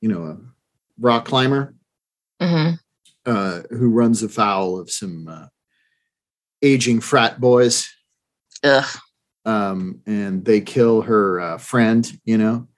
you 0.00 0.08
know 0.08 0.24
a 0.24 0.38
rock 0.98 1.24
climber 1.24 1.74
hmm 2.40 2.72
uh, 3.26 3.62
who 3.70 3.90
runs 3.90 4.22
afoul 4.22 4.78
of 4.78 4.90
some 4.90 5.28
uh, 5.28 5.46
aging 6.62 7.00
frat 7.00 7.40
boys 7.40 7.88
Ugh. 8.62 8.98
Um, 9.44 10.00
and 10.06 10.44
they 10.44 10.60
kill 10.60 11.02
her 11.02 11.40
uh, 11.40 11.58
friend, 11.58 12.10
you 12.24 12.38
know, 12.38 12.68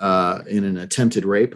uh, 0.00 0.40
in 0.48 0.64
an 0.64 0.76
attempted 0.76 1.24
rape. 1.24 1.54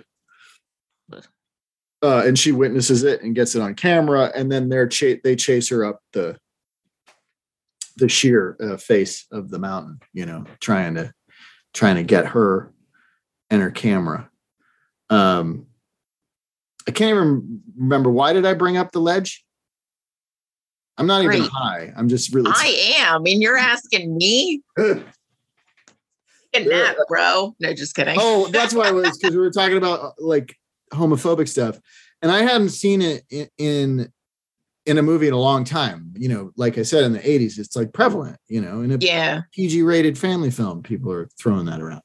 Uh, 2.02 2.22
and 2.26 2.38
she 2.38 2.52
witnesses 2.52 3.02
it 3.02 3.22
and 3.22 3.34
gets 3.34 3.54
it 3.54 3.62
on 3.62 3.74
camera, 3.74 4.30
and 4.34 4.52
then 4.52 4.68
they're 4.68 4.86
cha- 4.86 5.16
they 5.24 5.34
chase 5.34 5.70
her 5.70 5.86
up 5.86 6.00
the 6.12 6.38
the 7.96 8.08
sheer 8.08 8.56
uh, 8.60 8.76
face 8.76 9.26
of 9.30 9.48
the 9.50 9.58
mountain, 9.58 9.98
you 10.12 10.26
know, 10.26 10.44
trying 10.60 10.94
to 10.96 11.12
trying 11.72 11.96
to 11.96 12.02
get 12.02 12.26
her 12.26 12.72
and 13.50 13.62
her 13.62 13.70
camera. 13.70 14.28
Um, 15.10 15.66
I 16.86 16.90
can't 16.90 17.10
even 17.10 17.62
remember 17.76 18.10
why 18.10 18.32
did 18.32 18.44
I 18.44 18.54
bring 18.54 18.76
up 18.76 18.92
the 18.92 19.00
ledge. 19.00 19.43
I'm 20.96 21.06
not 21.06 21.24
even 21.24 21.42
high. 21.42 21.92
I'm 21.96 22.08
just 22.08 22.32
really. 22.32 22.52
I 22.54 22.96
am, 22.98 23.26
and 23.26 23.42
you're 23.42 23.56
asking 23.56 24.16
me? 24.16 24.62
Get 24.76 26.68
that, 26.68 26.96
bro. 27.08 27.56
No, 27.58 27.74
just 27.74 27.96
kidding. 27.96 28.16
oh, 28.18 28.48
that's 28.48 28.72
why 28.72 28.88
it 28.88 28.94
was 28.94 29.18
because 29.18 29.34
we 29.34 29.40
were 29.40 29.50
talking 29.52 29.76
about 29.76 30.00
uh, 30.00 30.10
like 30.18 30.56
homophobic 30.92 31.48
stuff, 31.48 31.80
and 32.22 32.30
I 32.30 32.42
hadn't 32.42 32.68
seen 32.68 33.02
it 33.02 33.24
in, 33.28 33.48
in 33.58 34.12
in 34.86 34.98
a 34.98 35.02
movie 35.02 35.26
in 35.26 35.34
a 35.34 35.38
long 35.38 35.64
time. 35.64 36.12
You 36.16 36.28
know, 36.28 36.52
like 36.56 36.78
I 36.78 36.82
said 36.82 37.02
in 37.02 37.12
the 37.12 37.18
'80s, 37.18 37.58
it's 37.58 37.74
like 37.74 37.92
prevalent. 37.92 38.38
You 38.46 38.60
know, 38.60 38.82
in 38.82 38.92
a 38.92 38.98
yeah. 38.98 39.42
PG-rated 39.52 40.16
family 40.16 40.52
film, 40.52 40.82
people 40.82 41.10
are 41.10 41.28
throwing 41.38 41.66
that 41.66 41.80
around. 41.80 42.02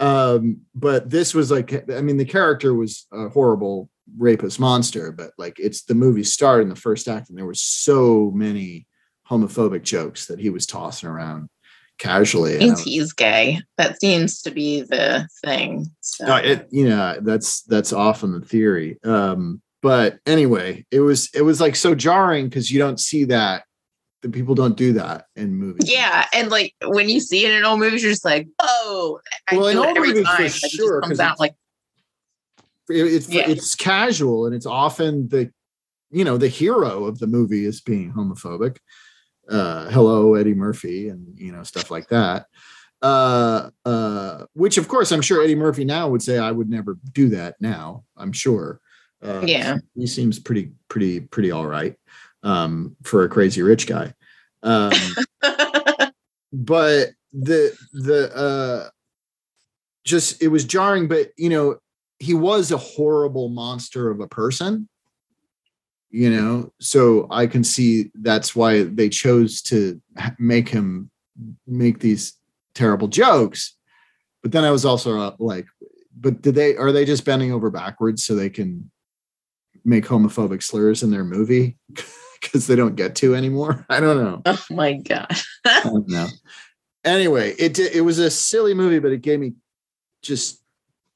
Um, 0.00 0.62
but 0.74 1.10
this 1.10 1.34
was 1.34 1.50
like, 1.50 1.90
I 1.90 2.00
mean, 2.00 2.16
the 2.16 2.24
character 2.24 2.74
was 2.74 3.06
a 3.12 3.28
horrible 3.28 3.90
rapist 4.18 4.58
monster, 4.58 5.12
but 5.12 5.32
like 5.38 5.58
it's 5.58 5.82
the 5.84 5.94
movie 5.94 6.24
started 6.24 6.62
in 6.62 6.68
the 6.70 6.76
first 6.76 7.06
act, 7.06 7.28
and 7.28 7.38
there 7.38 7.46
were 7.46 7.54
so 7.54 8.30
many 8.34 8.86
homophobic 9.28 9.82
jokes 9.82 10.26
that 10.26 10.40
he 10.40 10.50
was 10.50 10.66
tossing 10.66 11.08
around 11.08 11.48
casually. 11.98 12.54
and 12.54 12.64
Means 12.64 12.82
he's 12.82 13.12
gay. 13.12 13.60
That 13.76 14.00
seems 14.00 14.42
to 14.42 14.50
be 14.50 14.82
the 14.82 15.28
thing. 15.44 15.86
So 16.00 16.26
No, 16.26 16.36
it 16.36 16.66
you 16.70 16.88
know 16.88 17.18
that's 17.20 17.62
that's 17.62 17.92
often 17.92 18.32
the 18.32 18.40
theory. 18.40 18.98
Um, 19.04 19.60
but 19.82 20.18
anyway, 20.26 20.84
it 20.90 21.00
was 21.00 21.30
it 21.34 21.42
was 21.42 21.60
like 21.60 21.76
so 21.76 21.94
jarring 21.94 22.48
because 22.48 22.70
you 22.70 22.78
don't 22.78 22.98
see 22.98 23.24
that 23.24 23.64
the 24.22 24.28
people 24.28 24.54
don't 24.54 24.76
do 24.76 24.92
that 24.94 25.26
in 25.36 25.54
movies. 25.54 25.90
yeah, 25.90 26.26
and 26.34 26.50
like 26.50 26.74
when 26.84 27.08
you 27.08 27.20
see 27.20 27.44
it 27.46 27.52
in 27.52 27.64
old 27.64 27.80
movies, 27.80 28.02
you're 28.02 28.12
just 28.12 28.24
like, 28.24 28.46
oh, 28.60 29.18
I 29.48 29.56
Well, 29.56 29.68
in 29.68 29.76
old 29.78 29.96
every 29.96 30.08
movies, 30.08 30.22
for 30.22 30.36
time. 30.36 30.42
Like, 30.44 30.46
it 30.56 30.58
just 30.60 30.74
sure, 30.74 31.00
comes 31.00 31.12
'cause 31.12 31.20
out 31.20 31.32
it's- 31.32 31.40
like 31.40 31.54
It- 32.90 33.14
it's 33.14 33.28
Yeah. 33.28 33.48
it's 33.48 33.74
casual 33.76 34.46
and 34.46 34.54
it's 34.54 34.66
often 34.66 35.28
the 35.28 35.52
you 36.10 36.24
know 36.24 36.36
the 36.36 36.48
hero 36.48 37.04
of 37.04 37.20
the 37.20 37.26
movie 37.28 37.64
is 37.64 37.80
being 37.80 38.12
homophobic. 38.12 38.78
Uh, 39.48 39.88
hello, 39.90 40.34
Eddie 40.34 40.54
Murphy, 40.54 41.08
and 41.08 41.38
you 41.38 41.52
know 41.52 41.62
stuff 41.62 41.90
like 41.90 42.08
that. 42.08 42.46
Uh, 43.00 43.70
uh, 43.86 44.44
which 44.54 44.76
of 44.76 44.88
course 44.88 45.12
I'm 45.12 45.22
sure 45.22 45.42
Eddie 45.42 45.54
Murphy 45.54 45.84
now 45.84 46.08
would 46.08 46.20
say 46.22 46.36
I 46.38 46.50
would 46.50 46.68
never 46.68 46.98
do 47.12 47.28
that. 47.30 47.56
Now 47.60 48.04
I'm 48.16 48.32
sure. 48.32 48.80
Uh, 49.22 49.42
Yeah. 49.46 49.76
he 49.94 50.06
seems 50.06 50.38
pretty 50.40 50.72
pretty 50.88 51.20
pretty 51.20 51.50
all 51.52 51.66
right 51.66 51.94
um, 52.42 52.96
for 53.02 53.24
a 53.24 53.28
crazy 53.28 53.62
rich 53.62 53.86
guy. 53.86 54.14
Um, 54.62 54.92
but 56.52 57.10
the 57.32 57.76
the 57.92 58.34
uh 58.34 58.88
just 60.04 60.42
it 60.42 60.48
was 60.48 60.64
jarring 60.64 61.06
but 61.06 61.30
you 61.36 61.48
know 61.48 61.78
he 62.18 62.34
was 62.34 62.72
a 62.72 62.76
horrible 62.76 63.48
monster 63.48 64.10
of 64.10 64.20
a 64.20 64.26
person 64.26 64.88
you 66.10 66.28
know? 66.28 66.72
So 66.80 67.28
i 67.30 67.46
can 67.46 67.62
see 67.62 68.10
that's 68.14 68.56
why 68.56 68.82
they 68.82 69.08
chose 69.08 69.62
to 69.62 70.00
make 70.38 70.68
him 70.68 71.10
make 71.66 72.00
these 72.00 72.34
terrible 72.74 73.08
jokes. 73.08 73.76
But 74.42 74.52
then 74.52 74.64
i 74.64 74.70
was 74.70 74.84
also 74.84 75.18
uh, 75.18 75.36
like 75.38 75.66
but 76.18 76.42
did 76.42 76.54
they 76.54 76.76
are 76.76 76.92
they 76.92 77.04
just 77.04 77.24
bending 77.24 77.52
over 77.52 77.70
backwards 77.70 78.24
so 78.24 78.34
they 78.34 78.50
can 78.50 78.90
make 79.84 80.04
homophobic 80.04 80.62
slurs 80.62 81.02
in 81.02 81.10
their 81.10 81.24
movie 81.24 81.78
because 82.52 82.66
they 82.66 82.76
don't 82.76 82.96
get 82.96 83.14
to 83.16 83.34
anymore 83.34 83.84
i 83.90 84.00
don't 84.00 84.22
know 84.22 84.42
oh 84.46 84.64
my 84.70 84.94
god. 84.94 85.28
I 85.66 85.80
don't 85.84 86.08
know. 86.08 86.26
Anyway, 87.04 87.54
it 87.58 87.78
it 87.78 88.02
was 88.02 88.18
a 88.18 88.30
silly 88.30 88.74
movie, 88.74 88.98
but 88.98 89.12
it 89.12 89.22
gave 89.22 89.40
me 89.40 89.54
just 90.22 90.62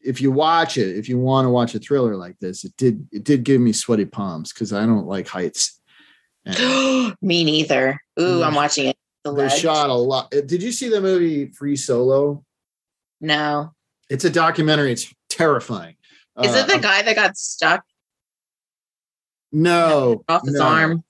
if 0.01 0.21
you 0.21 0.31
watch 0.31 0.77
it, 0.79 0.97
if 0.97 1.09
you 1.09 1.19
want 1.19 1.45
to 1.47 1.51
watch 1.51 1.75
a 1.75 1.79
thriller 1.79 2.15
like 2.17 2.39
this, 2.41 2.65
it 2.65 2.73
did 2.77 3.07
it 3.13 3.25
did 3.25 3.43
give 3.45 3.61
me 3.61 3.73
sweaty 3.73 4.05
palms 4.05 4.53
because 4.53 4.73
I 4.73 4.85
don't 4.87 5.07
like 5.07 5.29
heights. 5.29 5.81
And 6.47 7.15
Me 7.23 7.45
neither. 7.45 8.01
Ooh, 8.21 8.43
I'm 8.43 8.55
watching 8.55 8.87
it. 8.89 8.97
The 9.25 9.33
they 9.33 9.43
Ledge. 9.45 9.61
shot 9.61 9.89
a 9.91 9.95
lot. 9.95 10.35
uh, 10.35 10.41
Did 10.43 10.63
you 10.63 10.73
see 10.73 10.89
the 10.91 11.01
movie 11.01 11.47
Free 11.53 11.77
Solo? 11.77 12.45
No. 13.23 13.73
It's 14.11 14.25
a 14.27 14.31
documentary. 14.31 14.93
It's 14.93 15.11
terrifying. 15.31 15.97
Is 16.43 16.55
it 16.55 16.65
Uh, 16.71 16.77
the 16.77 16.79
guy 16.83 17.01
that 17.03 17.17
got 17.17 17.37
stuck 17.39 17.83
No, 19.53 20.25
off 20.29 20.43
his 20.45 20.55
no. 20.55 20.63
arm? 20.65 21.05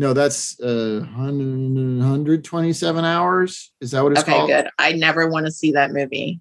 No, 0.00 0.14
that's 0.14 0.58
uh 0.60 1.00
100 1.02 1.98
127 1.98 3.04
hours. 3.04 3.70
Is 3.82 3.90
that 3.90 4.02
what 4.02 4.12
it's 4.12 4.22
Okay, 4.22 4.32
called? 4.32 4.48
good. 4.48 4.66
I 4.78 4.92
never 4.92 5.28
want 5.28 5.44
to 5.44 5.52
see 5.52 5.72
that 5.72 5.92
movie. 5.92 6.40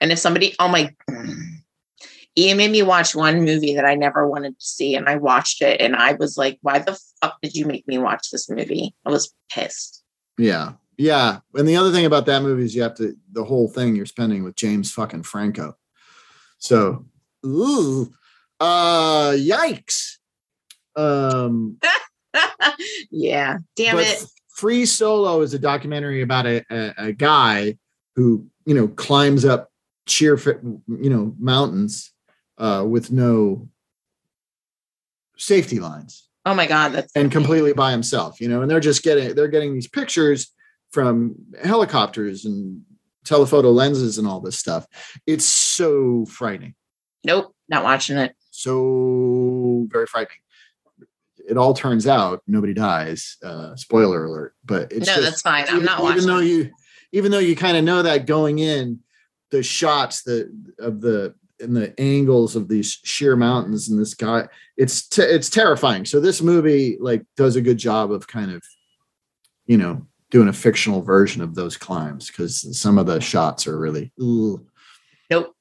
And 0.00 0.10
if 0.10 0.18
somebody, 0.18 0.54
oh 0.58 0.68
my, 0.68 0.94
Ian 2.38 2.56
made 2.56 2.70
me 2.70 2.82
watch 2.82 3.14
one 3.14 3.44
movie 3.44 3.74
that 3.74 3.84
I 3.84 3.96
never 3.96 4.26
wanted 4.26 4.58
to 4.58 4.64
see, 4.64 4.94
and 4.94 5.10
I 5.10 5.16
watched 5.16 5.60
it, 5.60 5.78
and 5.82 5.94
I 5.94 6.14
was 6.14 6.38
like, 6.38 6.58
"Why 6.62 6.78
the 6.78 6.98
fuck 7.20 7.34
did 7.42 7.54
you 7.54 7.66
make 7.66 7.86
me 7.86 7.98
watch 7.98 8.30
this 8.30 8.48
movie?" 8.48 8.94
I 9.04 9.10
was 9.10 9.34
pissed. 9.50 10.02
Yeah. 10.38 10.72
Yeah. 10.96 11.40
And 11.52 11.68
the 11.68 11.76
other 11.76 11.92
thing 11.92 12.06
about 12.06 12.24
that 12.26 12.40
movie 12.40 12.64
is 12.64 12.74
you 12.74 12.80
have 12.80 12.94
to 12.94 13.14
the 13.30 13.44
whole 13.44 13.68
thing 13.68 13.94
you're 13.94 14.06
spending 14.06 14.42
with 14.42 14.56
James 14.56 14.90
fucking 14.90 15.24
Franco. 15.24 15.76
So 16.56 17.04
ooh. 17.44 18.10
Uh 18.58 19.32
yikes. 19.36 20.16
Um 20.96 21.76
yeah, 23.10 23.58
damn 23.76 23.96
but 23.96 24.06
it. 24.06 24.24
Free 24.48 24.86
Solo 24.86 25.42
is 25.42 25.54
a 25.54 25.58
documentary 25.58 26.22
about 26.22 26.46
a, 26.46 26.64
a, 26.70 26.94
a 27.08 27.12
guy 27.12 27.76
who, 28.14 28.46
you 28.64 28.74
know, 28.74 28.88
climbs 28.88 29.44
up 29.44 29.70
sheer 30.06 30.38
you 30.38 31.10
know, 31.10 31.34
mountains 31.38 32.12
uh 32.58 32.84
with 32.86 33.10
no 33.10 33.68
safety 35.36 35.78
lines 35.78 36.26
Oh 36.46 36.54
my 36.54 36.68
god, 36.68 36.92
that's 36.92 37.12
and 37.16 37.30
completely 37.30 37.72
by 37.72 37.90
himself, 37.90 38.40
you 38.40 38.48
know, 38.48 38.62
and 38.62 38.70
they're 38.70 38.78
just 38.78 39.02
getting 39.02 39.34
they're 39.34 39.48
getting 39.48 39.74
these 39.74 39.88
pictures 39.88 40.52
from 40.92 41.34
helicopters 41.64 42.44
and 42.44 42.82
telephoto 43.24 43.72
lenses 43.72 44.16
and 44.16 44.28
all 44.28 44.40
this 44.40 44.56
stuff. 44.56 44.86
It's 45.26 45.44
so 45.44 46.24
frightening. 46.26 46.76
nope, 47.24 47.52
not 47.68 47.82
watching 47.82 48.16
it. 48.16 48.36
So 48.52 49.88
very 49.90 50.06
frightening. 50.06 50.38
It 51.48 51.56
all 51.56 51.74
turns 51.74 52.06
out 52.06 52.42
nobody 52.46 52.74
dies. 52.74 53.36
Uh 53.42 53.76
spoiler 53.76 54.24
alert. 54.24 54.54
But 54.64 54.92
it's 54.92 55.06
no, 55.06 55.14
just, 55.14 55.22
that's 55.22 55.42
fine. 55.42 55.64
I'm 55.68 55.76
even, 55.76 55.84
not 55.86 56.02
watching. 56.02 56.16
even 56.18 56.28
though 56.28 56.40
you 56.40 56.70
even 57.12 57.30
though 57.30 57.38
you 57.38 57.56
kind 57.56 57.76
of 57.76 57.84
know 57.84 58.02
that 58.02 58.26
going 58.26 58.58
in, 58.58 59.00
the 59.50 59.62
shots 59.62 60.22
the 60.22 60.50
of 60.78 61.00
the 61.00 61.34
and 61.60 61.74
the 61.74 61.98
angles 61.98 62.56
of 62.56 62.68
these 62.68 62.98
sheer 63.04 63.34
mountains 63.36 63.88
and 63.88 63.98
this 63.98 64.12
guy 64.12 64.46
it's 64.76 65.08
te- 65.08 65.22
it's 65.22 65.48
terrifying 65.48 66.04
so 66.04 66.20
this 66.20 66.42
movie 66.42 66.98
like 67.00 67.24
does 67.36 67.56
a 67.56 67.62
good 67.62 67.78
job 67.78 68.12
of 68.12 68.26
kind 68.26 68.50
of 68.50 68.62
you 69.64 69.78
know 69.78 70.06
doing 70.30 70.48
a 70.48 70.52
fictional 70.52 71.00
version 71.00 71.40
of 71.40 71.54
those 71.54 71.76
climbs 71.76 72.26
because 72.26 72.78
some 72.78 72.98
of 72.98 73.06
the 73.06 73.20
shots 73.20 73.66
are 73.66 73.78
really 73.78 74.12
ooh. 74.20 74.66
nope. 75.30 75.54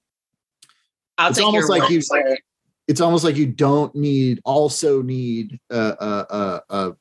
I'll 1.18 1.30
It's 1.30 1.38
take 1.38 1.46
almost 1.46 1.70
your 1.70 1.80
like 1.80 1.90
you-. 1.90 2.02
It's 2.88 3.02
almost 3.02 3.24
like 3.24 3.36
you 3.36 3.48
don't 3.48 3.94
need 3.96 4.40
also 4.46 5.02
need 5.02 5.60
a 5.70 5.76
a, 5.76 6.26
a, 6.30 6.62
a, 6.70 6.96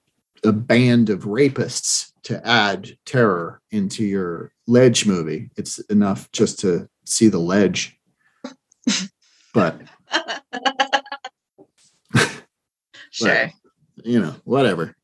a 0.44 0.52
band 0.52 1.10
of 1.10 1.24
rapists 1.24 2.12
to 2.24 2.44
add 2.46 2.96
terror 3.04 3.60
into 3.70 4.04
your 4.04 4.52
ledge 4.66 5.06
movie 5.06 5.50
it's 5.56 5.78
enough 5.90 6.30
just 6.32 6.58
to 6.60 6.88
see 7.04 7.28
the 7.28 7.38
ledge 7.38 7.98
but 9.52 9.80
sure. 13.10 13.50
you 14.04 14.20
know 14.20 14.34
whatever 14.44 14.94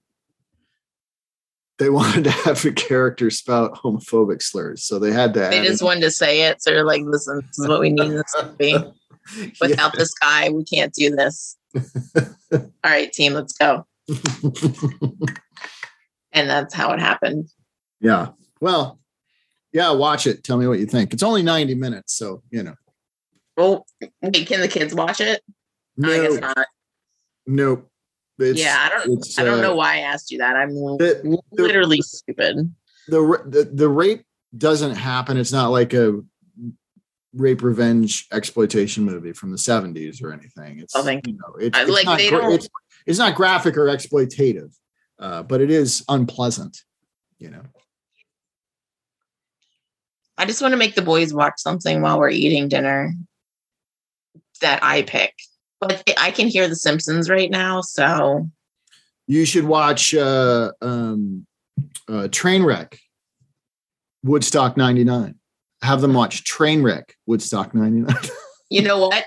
they 1.78 1.90
wanted 1.90 2.24
to 2.24 2.30
have 2.30 2.64
a 2.64 2.72
character 2.72 3.28
spout 3.30 3.74
homophobic 3.74 4.42
slurs 4.42 4.82
so 4.82 4.98
they 4.98 5.12
had 5.12 5.34
to 5.34 5.40
They 5.40 5.62
just 5.62 5.82
in- 5.82 5.86
wanted 5.86 6.00
to 6.02 6.10
say 6.10 6.42
it, 6.42 6.62
so 6.62 6.70
they're 6.70 6.84
like, 6.84 7.02
"Listen, 7.04 7.40
this 7.46 7.58
is 7.58 7.68
what 7.68 7.80
we 7.80 7.90
need 7.90 8.04
in 8.04 8.16
this 8.16 8.34
movie. 8.36 8.92
Without 9.60 9.94
this 9.94 10.12
guy, 10.14 10.48
we 10.50 10.64
can't 10.64 10.92
do 10.92 11.10
this." 11.14 11.56
All 12.52 12.60
right, 12.84 13.12
team, 13.12 13.34
let's 13.34 13.52
go. 13.52 13.86
And 16.32 16.48
that's 16.48 16.72
how 16.74 16.92
it 16.92 17.00
happened. 17.00 17.48
yeah 18.00 18.28
well 18.60 19.00
yeah 19.72 19.90
watch 19.90 20.26
it 20.28 20.44
tell 20.44 20.56
me 20.56 20.66
what 20.68 20.78
you 20.78 20.86
think 20.86 21.12
it's 21.12 21.22
only 21.24 21.42
90 21.42 21.74
minutes 21.74 22.14
so 22.14 22.42
you 22.50 22.62
know 22.62 22.74
Well, 23.56 23.84
wait, 24.22 24.46
can 24.46 24.60
the 24.60 24.68
kids 24.68 24.94
watch 24.94 25.20
it? 25.20 25.42
I 26.02 26.06
guess 26.06 26.34
no 26.34 26.38
not. 26.40 26.66
nope 27.46 27.90
It's- 28.38 28.58
yeah, 28.58 28.88
I 28.90 29.04
don't. 29.04 29.26
I 29.38 29.42
don't 29.44 29.58
uh, 29.58 29.62
know 29.62 29.74
why 29.74 29.96
I 29.96 29.98
asked 29.98 30.30
you 30.30 30.38
that. 30.38 30.54
I'm 30.56 30.70
the, 30.72 31.40
the, 31.52 31.62
literally 31.62 32.00
stupid. 32.00 32.72
the 33.08 33.20
the 33.46 33.70
the 33.74 33.88
rape 33.88 34.24
doesn't 34.56 34.94
happen. 34.94 35.36
It's 35.36 35.52
not 35.52 35.68
like 35.70 35.92
a 35.94 36.20
rape 37.34 37.62
revenge 37.62 38.26
exploitation 38.32 39.04
movie 39.04 39.32
from 39.32 39.50
the 39.50 39.56
70s 39.56 40.22
or 40.22 40.32
anything. 40.32 40.80
It's 40.80 40.94
Oh, 40.96 41.08
you 41.08 41.20
know, 41.24 41.54
it's, 41.58 41.78
it's 41.78 41.90
like, 41.90 42.04
not 42.06 42.18
they 42.18 42.30
don't- 42.30 42.52
it's, 42.52 42.68
it's 43.06 43.18
not 43.18 43.34
graphic 43.34 43.76
or 43.76 43.86
exploitative, 43.86 44.74
uh, 45.18 45.42
but 45.42 45.60
it 45.60 45.70
is 45.70 46.04
unpleasant. 46.08 46.82
You 47.38 47.50
know, 47.50 47.62
I 50.36 50.44
just 50.44 50.60
want 50.60 50.72
to 50.72 50.78
make 50.78 50.94
the 50.94 51.02
boys 51.02 51.32
watch 51.32 51.54
something 51.56 52.02
while 52.02 52.18
we're 52.18 52.30
eating 52.30 52.68
dinner 52.68 53.14
that 54.60 54.82
I 54.82 55.02
pick. 55.02 55.34
But 55.80 56.02
I 56.18 56.30
can 56.30 56.48
hear 56.48 56.68
The 56.68 56.76
Simpsons 56.76 57.30
right 57.30 57.50
now, 57.50 57.80
so 57.80 58.46
you 59.26 59.46
should 59.46 59.64
watch 59.64 60.14
uh, 60.14 60.72
um, 60.82 61.46
uh, 62.06 62.28
Trainwreck, 62.28 62.98
Woodstock 64.22 64.76
'99. 64.76 65.39
Have 65.82 66.00
them 66.00 66.14
watch 66.14 66.44
Trainwreck, 66.44 67.12
Woodstock 67.26 67.74
'99. 67.74 68.14
you 68.70 68.82
know 68.82 68.98
what? 68.98 69.24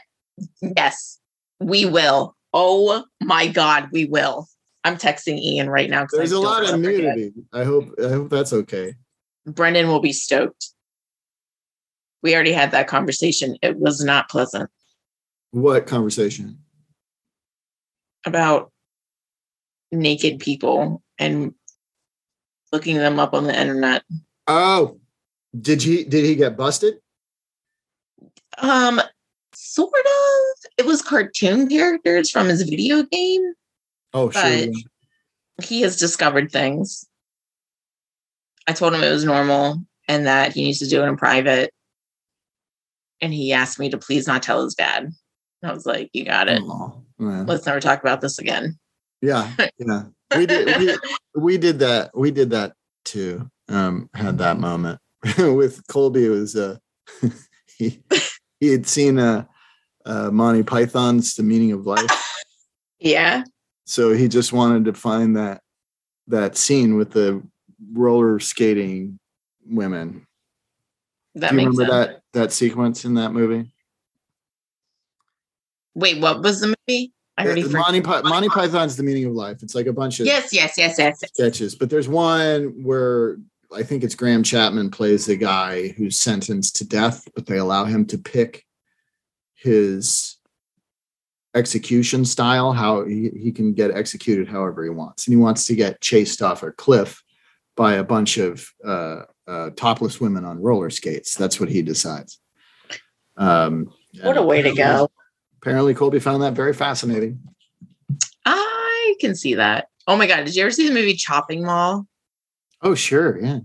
Yes, 0.61 1.19
we 1.59 1.85
will. 1.85 2.35
Oh 2.53 3.03
my 3.21 3.47
God, 3.47 3.89
we 3.91 4.05
will. 4.05 4.47
I'm 4.83 4.97
texting 4.97 5.39
Ian 5.39 5.69
right 5.69 5.89
now. 5.89 6.05
There's 6.11 6.31
a 6.31 6.39
lot 6.39 6.63
of 6.63 6.69
forget. 6.69 6.79
nudity. 6.81 7.33
I 7.53 7.63
hope 7.63 7.89
I 8.03 8.09
hope 8.09 8.29
that's 8.29 8.53
okay. 8.53 8.95
Brendan 9.45 9.87
will 9.87 9.99
be 9.99 10.13
stoked. 10.13 10.69
We 12.21 12.33
already 12.35 12.53
had 12.53 12.71
that 12.71 12.87
conversation. 12.87 13.57
It 13.61 13.77
was 13.77 14.01
not 14.03 14.29
pleasant 14.29 14.69
What 15.51 15.87
conversation? 15.87 16.59
about 18.25 18.71
naked 19.91 20.39
people 20.39 21.03
and 21.19 21.53
looking 22.71 22.95
them 22.97 23.19
up 23.19 23.33
on 23.33 23.43
the 23.43 23.59
internet. 23.59 24.03
Oh, 24.47 24.99
did 25.59 25.81
he 25.81 26.03
did 26.03 26.25
he 26.25 26.35
get 26.35 26.57
busted? 26.57 26.95
Um, 28.57 29.01
sort 29.53 29.91
of. 29.93 30.71
It 30.77 30.85
was 30.85 31.01
cartoon 31.01 31.67
characters 31.69 32.31
from 32.31 32.47
his 32.47 32.63
video 32.63 33.03
game. 33.03 33.53
Oh, 34.13 34.29
sure. 34.29 34.67
He 35.63 35.81
has 35.81 35.97
discovered 35.97 36.51
things. 36.51 37.05
I 38.67 38.73
told 38.73 38.93
him 38.93 39.03
it 39.03 39.11
was 39.11 39.25
normal 39.25 39.83
and 40.07 40.25
that 40.25 40.53
he 40.53 40.63
needs 40.63 40.79
to 40.79 40.87
do 40.87 41.03
it 41.03 41.07
in 41.07 41.17
private. 41.17 41.71
And 43.21 43.33
he 43.33 43.53
asked 43.53 43.79
me 43.79 43.89
to 43.89 43.97
please 43.97 44.27
not 44.27 44.43
tell 44.43 44.63
his 44.63 44.75
dad. 44.75 45.11
I 45.63 45.71
was 45.71 45.85
like, 45.85 46.09
"You 46.11 46.25
got 46.25 46.49
it. 46.49 46.61
Yeah. 47.19 47.43
Let's 47.47 47.65
never 47.65 47.79
talk 47.79 48.01
about 48.01 48.19
this 48.19 48.37
again." 48.37 48.77
yeah, 49.21 49.49
yeah. 49.77 50.03
We 50.35 50.45
did 50.45 50.77
we, 50.77 50.97
we 51.35 51.57
did 51.57 51.79
that. 51.79 52.11
We 52.13 52.31
did 52.31 52.49
that 52.49 52.73
too. 53.05 53.49
Um, 53.69 54.09
had 54.13 54.39
that 54.39 54.59
moment 54.59 54.99
with 55.37 55.85
Colby. 55.87 56.25
It 56.25 56.29
was 56.29 56.55
uh 56.55 56.77
he 57.77 58.01
he 58.59 58.67
had 58.71 58.87
seen 58.87 59.19
uh, 59.19 59.45
uh 60.05 60.31
Monty 60.31 60.63
Python's 60.63 61.35
The 61.35 61.43
Meaning 61.43 61.71
of 61.71 61.85
Life. 61.85 62.09
Yeah. 62.99 63.43
So 63.85 64.13
he 64.13 64.29
just 64.29 64.53
wanted 64.53 64.85
to 64.85 64.93
find 64.93 65.35
that 65.35 65.59
that 66.27 66.55
scene 66.55 66.95
with 66.95 67.11
the 67.11 67.43
roller 67.91 68.39
skating 68.39 69.19
women. 69.67 70.25
That 71.35 71.49
Do 71.49 71.55
you 71.57 71.67
remember 71.67 71.83
sense. 71.83 71.91
that 71.91 72.21
that 72.31 72.51
sequence 72.53 73.03
in 73.03 73.15
that 73.15 73.33
movie? 73.33 73.73
Wait, 75.95 76.21
what 76.21 76.41
was 76.41 76.61
the 76.61 76.67
movie? 76.87 77.11
I 77.37 77.45
already 77.45 77.63
Uh. 77.63 77.69
Monty, 77.69 77.99
Py- 77.99 78.21
Monty 78.23 78.47
Python's 78.47 78.95
The 78.95 79.03
Meaning 79.03 79.25
of 79.25 79.33
Life. 79.33 79.63
It's 79.63 79.75
like 79.75 79.87
a 79.87 79.93
bunch 79.93 80.21
of 80.21 80.25
yes, 80.25 80.53
yes, 80.53 80.77
yes. 80.77 80.95
yes. 80.97 81.19
sketches, 81.33 81.75
but 81.75 81.89
there's 81.89 82.07
one 82.07 82.83
where 82.83 83.37
I 83.73 83.83
think 83.83 84.03
it's 84.03 84.15
Graham 84.15 84.43
Chapman 84.43 84.91
plays 84.91 85.25
the 85.25 85.35
guy 85.35 85.89
who's 85.89 86.19
sentenced 86.19 86.75
to 86.77 86.87
death, 86.87 87.27
but 87.35 87.45
they 87.45 87.57
allow 87.57 87.85
him 87.85 88.05
to 88.07 88.17
pick 88.17 88.65
his 89.55 90.37
execution 91.55 92.25
style, 92.25 92.73
how 92.73 93.05
he, 93.05 93.29
he 93.29 93.51
can 93.51 93.73
get 93.73 93.91
executed 93.91 94.47
however 94.47 94.83
he 94.83 94.89
wants. 94.89 95.27
And 95.27 95.33
he 95.33 95.37
wants 95.37 95.65
to 95.65 95.75
get 95.75 96.01
chased 96.01 96.41
off 96.41 96.63
a 96.63 96.71
cliff 96.71 97.23
by 97.75 97.95
a 97.95 98.03
bunch 98.03 98.37
of 98.37 98.67
uh, 98.85 99.21
uh, 99.47 99.69
topless 99.71 100.19
women 100.19 100.45
on 100.45 100.61
roller 100.61 100.89
skates. 100.89 101.35
That's 101.35 101.59
what 101.59 101.69
he 101.69 101.81
decides. 101.81 102.39
Um, 103.37 103.91
What 104.21 104.37
a 104.37 104.43
way 104.43 104.61
to 104.61 104.73
go. 104.73 105.09
Apparently, 105.61 105.93
Colby 105.93 106.19
found 106.19 106.43
that 106.43 106.53
very 106.53 106.73
fascinating. 106.73 107.39
I 108.45 109.15
can 109.19 109.35
see 109.35 109.55
that. 109.55 109.87
Oh 110.07 110.17
my 110.17 110.27
god, 110.27 110.45
did 110.45 110.55
you 110.55 110.61
ever 110.63 110.71
see 110.71 110.87
the 110.87 110.93
movie 110.93 111.15
Chopping 111.15 111.63
Mall? 111.63 112.05
Oh, 112.83 112.95
sure. 112.95 113.39
Yeah. 113.39 113.59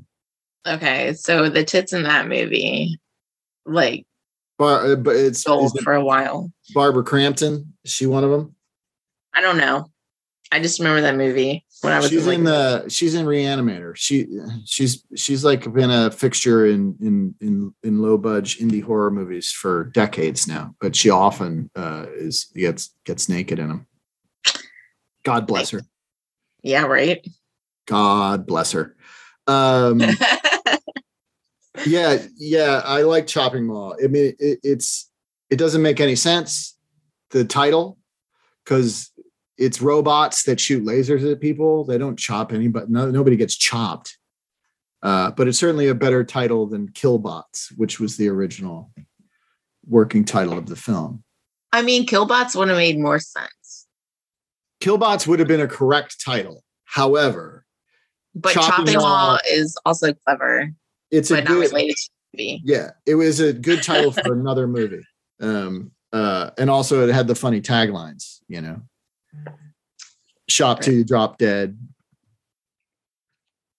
Okay, 0.66 1.12
so 1.14 1.48
the 1.48 1.64
tits 1.64 1.92
in 1.92 2.04
that 2.04 2.28
movie, 2.28 2.98
like, 3.66 4.06
Bar, 4.58 4.92
uh, 4.92 4.96
but 4.96 5.14
it's 5.14 5.42
sold 5.42 5.76
it 5.76 5.82
for 5.82 5.94
a 5.94 6.04
while. 6.04 6.52
Barbara 6.74 7.04
Crampton. 7.04 7.74
Is 7.84 7.92
she 7.92 8.06
one 8.06 8.24
of 8.24 8.30
them? 8.30 8.56
I 9.32 9.40
don't 9.40 9.56
know. 9.56 9.86
I 10.50 10.60
just 10.60 10.80
remember 10.80 11.02
that 11.02 11.14
movie 11.14 11.64
when 11.82 11.92
I 11.92 11.98
was 11.98 12.08
she's 12.08 12.26
in 12.26 12.44
the 12.44 12.88
she's 12.88 13.14
in 13.14 13.26
Reanimator. 13.26 13.94
She 13.94 14.26
she's 14.64 15.04
she's 15.14 15.44
like 15.44 15.70
been 15.72 15.90
a 15.90 16.10
fixture 16.10 16.66
in 16.66 16.96
in 17.00 17.34
in 17.40 17.74
in 17.82 18.02
low 18.02 18.16
budge 18.16 18.58
indie 18.58 18.82
horror 18.82 19.10
movies 19.10 19.52
for 19.52 19.84
decades 19.84 20.48
now. 20.48 20.74
But 20.80 20.96
she 20.96 21.10
often 21.10 21.70
uh, 21.76 22.06
is 22.14 22.46
gets 22.56 22.94
gets 23.04 23.28
naked 23.28 23.58
in 23.58 23.68
them. 23.68 23.86
God 25.22 25.46
bless 25.46 25.70
her. 25.70 25.82
yeah, 26.62 26.82
right. 26.82 27.24
God 27.86 28.46
bless 28.46 28.72
her. 28.72 28.96
Um, 29.48 30.00
yeah, 31.86 32.18
yeah, 32.36 32.82
I 32.84 33.02
like 33.02 33.26
Chopping 33.26 33.66
Mall. 33.66 33.96
I 34.02 34.06
mean, 34.06 34.34
it, 34.38 34.60
it's 34.62 35.10
it 35.50 35.56
doesn't 35.56 35.82
make 35.82 36.00
any 36.00 36.14
sense 36.14 36.76
the 37.30 37.44
title 37.44 37.98
because 38.64 39.10
it's 39.56 39.82
robots 39.82 40.44
that 40.44 40.60
shoot 40.60 40.84
lasers 40.84 41.30
at 41.30 41.40
people. 41.40 41.84
They 41.84 41.98
don't 41.98 42.18
chop 42.18 42.52
anybody. 42.52 42.86
No, 42.88 43.10
nobody 43.10 43.36
gets 43.36 43.56
chopped. 43.56 44.18
Uh, 45.02 45.30
but 45.30 45.48
it's 45.48 45.58
certainly 45.58 45.88
a 45.88 45.94
better 45.94 46.24
title 46.24 46.66
than 46.66 46.88
Killbots, 46.88 47.72
which 47.76 48.00
was 48.00 48.16
the 48.16 48.28
original 48.28 48.90
working 49.86 50.24
title 50.24 50.58
of 50.58 50.66
the 50.66 50.76
film. 50.76 51.22
I 51.72 51.82
mean, 51.82 52.06
Killbots 52.06 52.56
would 52.56 52.68
have 52.68 52.76
made 52.76 52.98
more 52.98 53.18
sense, 53.18 53.86
Killbots 54.80 55.26
would 55.26 55.38
have 55.38 55.48
been 55.48 55.60
a 55.60 55.68
correct 55.68 56.22
title. 56.24 56.64
However, 56.84 57.64
but 58.40 58.52
Chopping 58.52 58.94
Chopping 58.94 59.40
is 59.52 59.76
also 59.84 60.12
clever, 60.12 60.72
it's 61.10 61.30
a 61.30 61.34
but 61.36 61.44
not 61.44 61.52
good, 61.52 61.70
related 61.70 61.96
to 61.96 62.10
the 62.32 62.38
movie. 62.38 62.62
yeah 62.64 62.90
it 63.06 63.14
was 63.14 63.40
a 63.40 63.52
good 63.52 63.82
title 63.82 64.12
for 64.12 64.32
another 64.32 64.66
movie. 64.66 65.02
Um 65.40 65.90
uh 66.12 66.50
and 66.58 66.70
also 66.70 67.06
it 67.06 67.12
had 67.12 67.26
the 67.26 67.34
funny 67.34 67.60
taglines 67.60 68.38
you 68.48 68.60
know? 68.60 68.82
Shop 70.48 70.80
till 70.80 70.94
you 70.94 71.04
drop 71.04 71.38
dead. 71.38 71.78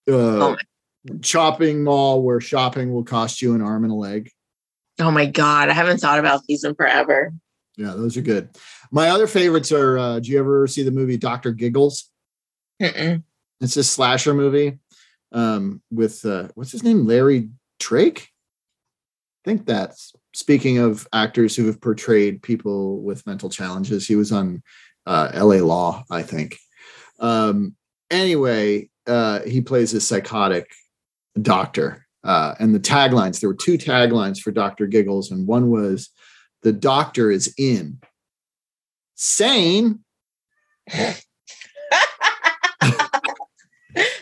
Uh 0.08 0.12
Oh 0.12 0.56
chopping 1.22 1.84
mall 1.84 2.22
where 2.22 2.42
shopping 2.42 2.94
will 2.94 3.04
cost 3.06 3.42
you 3.42 3.56
an 3.56 3.62
arm 3.62 3.84
and 3.84 3.92
a 3.92 3.96
leg. 3.96 4.30
Oh 5.00 5.12
my 5.12 5.26
god, 5.26 5.70
I 5.70 5.74
haven't 5.74 6.00
thought 6.00 6.20
about 6.20 6.44
these 6.46 6.64
in 6.64 6.76
forever. 6.76 7.34
yeah 7.78 7.94
those 7.94 8.18
are 8.18 8.22
good. 8.22 8.50
My 8.92 9.10
other 9.10 9.28
favorites 9.28 9.72
are 9.72 9.98
uh 9.98 10.20
do 10.20 10.30
you 10.30 10.40
ever 10.40 10.68
see 10.68 10.84
the 10.84 10.92
movie 10.92 11.18
dr 11.18 11.52
giggles? 11.54 12.12
Mm-mm. 12.82 13.24
It's 13.62 13.78
a 13.78 13.84
slasher 13.84 14.34
movie 14.34 14.80
um 15.32 15.82
with 15.92 16.26
uh 16.26 16.48
what's 16.56 16.72
his 16.72 16.84
name? 16.84 17.06
Larry 17.06 17.50
drake? 17.80 18.30
I 19.46 19.50
think 19.50 19.66
that's 19.66 20.14
speaking 20.34 20.80
of 20.80 21.08
actors 21.14 21.56
who 21.56 21.66
have 21.68 21.82
portrayed 21.82 22.42
people 22.42 23.02
with 23.02 23.26
mental 23.26 23.50
challenges 23.50 24.08
he 24.08 24.16
was 24.16 24.32
on 24.32 24.62
uh 25.06 25.32
la 25.36 25.64
law 25.66 26.04
i 26.12 26.22
think. 26.24 26.58
Um 27.20 27.76
anyway 28.10 28.90
uh 29.08 29.42
he 29.42 29.62
plays 29.62 29.94
a 29.94 30.02
psychotic 30.02 30.72
doctor 31.42 32.06
uh 32.24 32.56
and 32.60 32.74
the 32.74 32.80
taglines 32.80 33.40
there 33.40 33.50
were 33.50 33.56
two 33.56 33.78
taglines 33.78 34.40
for 34.40 34.52
dr 34.52 34.86
giggles 34.88 35.32
and 35.32 35.48
one 35.48 35.70
was 35.70 36.10
the 36.62 36.74
doctor 36.74 37.32
is 37.32 37.54
in. 37.58 38.00
Sane 39.16 40.00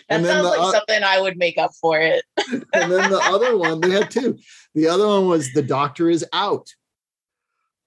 That 0.09 0.15
And 0.15 0.25
then 0.25 0.43
sounds 0.43 0.55
the 0.55 0.61
like 0.61 0.73
something 0.73 1.03
I 1.03 1.19
would 1.21 1.37
make 1.37 1.57
up 1.57 1.71
for 1.81 1.99
it. 1.99 2.23
and 2.47 2.63
then 2.73 3.11
the 3.11 3.21
other 3.23 3.57
one 3.57 3.81
they 3.81 3.91
had 3.91 4.09
two. 4.11 4.37
The 4.73 4.87
other 4.87 5.07
one 5.07 5.27
was 5.27 5.51
the 5.53 5.61
doctor 5.61 6.09
is 6.09 6.25
out 6.33 6.69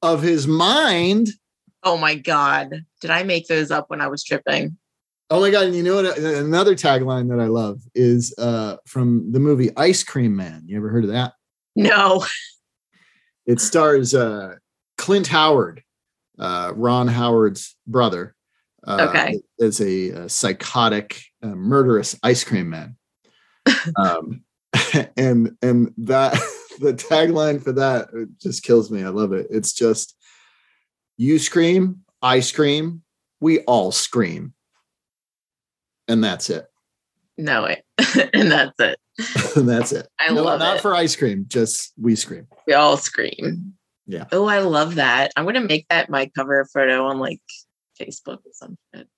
of 0.03 0.23
his 0.23 0.47
mind. 0.47 1.29
Oh 1.83 1.97
my 1.97 2.15
god, 2.15 2.85
did 3.01 3.11
I 3.11 3.23
make 3.23 3.47
those 3.47 3.71
up 3.71 3.89
when 3.89 4.01
I 4.01 4.09
was 4.09 4.23
tripping? 4.23 4.77
oh 5.31 5.41
my 5.41 5.51
god. 5.51 5.67
And 5.67 5.75
you 5.77 5.83
know 5.83 5.97
what? 6.03 6.19
Another 6.19 6.75
tagline 6.75 7.29
that 7.29 7.41
i 7.41 7.47
love 7.47 7.81
is 7.95 8.35
uh 8.37 8.77
from 8.87 9.31
the 9.33 9.41
movie 9.41 9.71
ice 9.77 10.03
cream 10.03 10.37
man. 10.37 10.63
You 10.67 10.77
ever 10.77 10.89
heard 10.89 11.05
of 11.05 11.11
that? 11.11 11.35
No. 11.77 12.25
it 13.47 13.61
stars 13.61 14.15
uh 14.15 14.57
clint 14.99 15.29
howard 15.29 15.83
uh 16.39 16.73
ron 16.75 17.09
howard's 17.09 17.77
brother 17.87 18.35
uh, 18.87 19.07
Okay. 19.09 19.41
as 19.61 19.81
a, 19.81 20.11
a 20.11 20.29
psychotic 20.29 21.23
uh, 21.43 21.49
murderous 21.49 22.19
ice 22.23 22.45
cream 22.45 22.71
man 22.71 22.97
um 23.97 24.43
and 25.17 25.57
and 25.63 25.93
that 25.99 26.33
the 26.81 26.93
tagline 26.95 27.63
for 27.63 27.73
that 27.73 28.09
just 28.41 28.63
kills 28.63 28.91
me 28.91 29.03
i 29.05 29.09
love 29.09 29.33
it 29.33 29.47
it's 29.51 29.73
just 29.73 30.17
you 31.17 31.39
scream 31.39 32.01
i 32.23 32.41
scream 32.41 33.03
we 33.41 33.61
all 33.61 33.91
scream 33.93 34.55
and 36.09 36.23
that's 36.25 36.51
it 36.51 36.67
No 37.39 37.65
it. 37.67 37.85
and 38.33 38.51
that's 38.51 38.79
it. 38.81 38.99
and 39.57 39.69
that's 39.69 39.93
it 39.93 40.09
I 40.19 40.33
no, 40.33 40.43
love 40.45 40.61
not 40.61 40.77
it. 40.77 40.83
for 40.83 40.95
ice 40.95 41.17
cream 41.17 41.45
just 41.49 41.93
we 42.01 42.15
scream 42.17 42.47
We 42.67 42.75
all 42.75 42.97
scream. 42.97 43.75
Yeah. 44.07 44.25
Oh, 44.33 44.47
I 44.49 44.59
love 44.59 44.97
that. 44.97 45.31
I'm 45.37 45.45
gonna 45.45 45.61
make 45.61 45.87
that 45.89 46.11
my 46.11 46.31
cover 46.35 46.65
photo 46.73 47.05
on 47.07 47.19
like 47.21 47.41
Facebook 48.01 48.39
or 48.39 48.53
some 48.53 48.77
shit. 48.95 49.09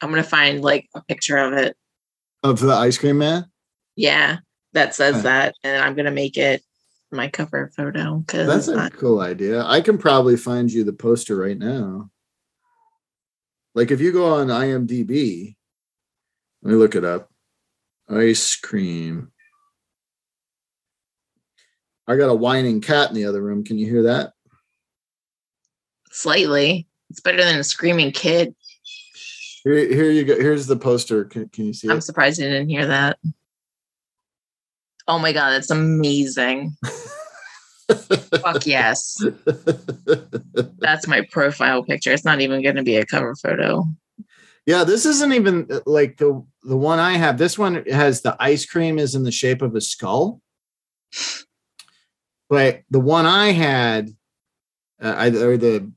I'm 0.00 0.10
gonna 0.10 0.22
find 0.22 0.62
like 0.62 0.88
a 0.94 1.02
picture 1.02 1.38
of 1.38 1.52
it. 1.52 1.76
of 2.42 2.60
the 2.60 2.72
ice 2.72 2.98
cream 2.98 3.18
man 3.18 3.46
Yeah, 3.96 4.38
that 4.72 4.94
says 4.94 5.22
that, 5.22 5.54
and 5.62 5.82
I'm 5.82 5.94
gonna 5.94 6.10
make 6.10 6.36
it 6.36 6.62
my 7.10 7.28
cover 7.28 7.70
photo 7.76 8.16
because 8.16 8.46
That's 8.46 8.68
a 8.68 8.90
cool 8.90 9.20
idea. 9.20 9.64
I 9.64 9.80
can 9.80 9.98
probably 9.98 10.36
find 10.36 10.72
you 10.72 10.82
the 10.82 10.92
poster 10.92 11.36
right 11.36 11.58
now. 11.58 12.10
Like 13.74 13.90
if 13.90 14.00
you 14.00 14.12
go 14.12 14.34
on 14.34 14.48
IMDb, 14.48 15.56
let 16.62 16.72
me 16.72 16.76
look 16.76 16.94
it 16.94 17.04
up. 17.04 17.30
Ice 18.08 18.56
cream. 18.56 19.30
I 22.08 22.16
got 22.16 22.30
a 22.30 22.34
whining 22.34 22.80
cat 22.80 23.10
in 23.10 23.14
the 23.14 23.26
other 23.26 23.40
room. 23.40 23.64
Can 23.64 23.78
you 23.78 23.86
hear 23.86 24.02
that? 24.04 24.32
slightly. 26.12 26.86
It's 27.12 27.20
better 27.20 27.44
than 27.44 27.58
a 27.58 27.64
screaming 27.64 28.10
kid. 28.10 28.54
Here, 29.64 29.86
here 29.86 30.10
you 30.10 30.24
go. 30.24 30.34
Here's 30.34 30.66
the 30.66 30.76
poster. 30.76 31.26
Can, 31.26 31.46
can 31.50 31.66
you 31.66 31.74
see 31.74 31.90
I'm 31.90 31.98
it? 31.98 32.00
surprised 32.00 32.40
you 32.40 32.46
didn't 32.46 32.70
hear 32.70 32.86
that. 32.86 33.18
Oh 35.06 35.18
my 35.18 35.34
god, 35.34 35.50
that's 35.50 35.70
amazing. 35.70 36.74
Fuck 38.40 38.66
yes. 38.66 39.22
That's 40.78 41.06
my 41.06 41.20
profile 41.30 41.84
picture. 41.84 42.12
It's 42.12 42.24
not 42.24 42.40
even 42.40 42.62
going 42.62 42.76
to 42.76 42.82
be 42.82 42.96
a 42.96 43.04
cover 43.04 43.34
photo. 43.34 43.84
yeah, 44.64 44.84
this 44.84 45.04
isn't 45.04 45.34
even 45.34 45.66
uh, 45.70 45.80
like 45.84 46.16
the 46.16 46.42
the 46.62 46.78
one 46.78 46.98
I 46.98 47.18
have. 47.18 47.36
This 47.36 47.58
one 47.58 47.84
has 47.90 48.22
the 48.22 48.34
ice 48.40 48.64
cream 48.64 48.98
is 48.98 49.14
in 49.14 49.24
the 49.24 49.30
shape 49.30 49.60
of 49.60 49.74
a 49.74 49.82
skull. 49.82 50.40
But 52.48 52.84
the 52.90 53.00
one 53.00 53.26
I 53.26 53.52
had, 53.52 54.08
uh, 54.98 55.14
I 55.14 55.26
or 55.28 55.58
the, 55.58 55.92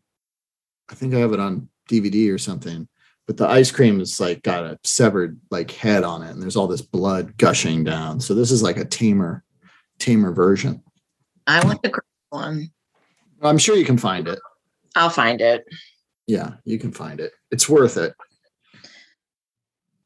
I 0.89 0.95
think 0.95 1.13
I 1.13 1.19
have 1.19 1.33
it 1.33 1.39
on 1.39 1.69
DVD 1.89 2.33
or 2.33 2.38
something. 2.38 2.88
But 3.27 3.38
the 3.38 3.47
ice 3.47 3.71
cream 3.71 3.99
is 4.01 4.19
like 4.19 4.43
got 4.43 4.65
a 4.65 4.77
severed 4.83 5.39
like 5.49 5.71
head 5.71 6.03
on 6.03 6.21
it, 6.21 6.29
and 6.29 6.41
there's 6.41 6.55
all 6.55 6.67
this 6.67 6.81
blood 6.81 7.38
gushing 7.38 7.83
down. 7.83 8.19
So 8.19 8.36
this 8.36 8.51
is 8.51 8.61
like 8.61 8.77
a 8.77 8.86
tamer, 8.86 9.43
tamer 9.97 10.31
version. 10.31 10.83
I 11.47 11.65
want 11.65 11.81
the 11.81 11.89
green 11.89 12.01
one. 12.29 12.69
I'm 13.41 13.57
sure 13.57 13.75
you 13.75 13.86
can 13.86 13.97
find 13.97 14.27
it. 14.27 14.39
I'll 14.95 15.09
find 15.09 15.41
it. 15.41 15.65
Yeah, 16.27 16.53
you 16.65 16.77
can 16.77 16.91
find 16.91 17.19
it. 17.19 17.33
It's 17.51 17.67
worth 17.67 17.97
it. 17.97 18.13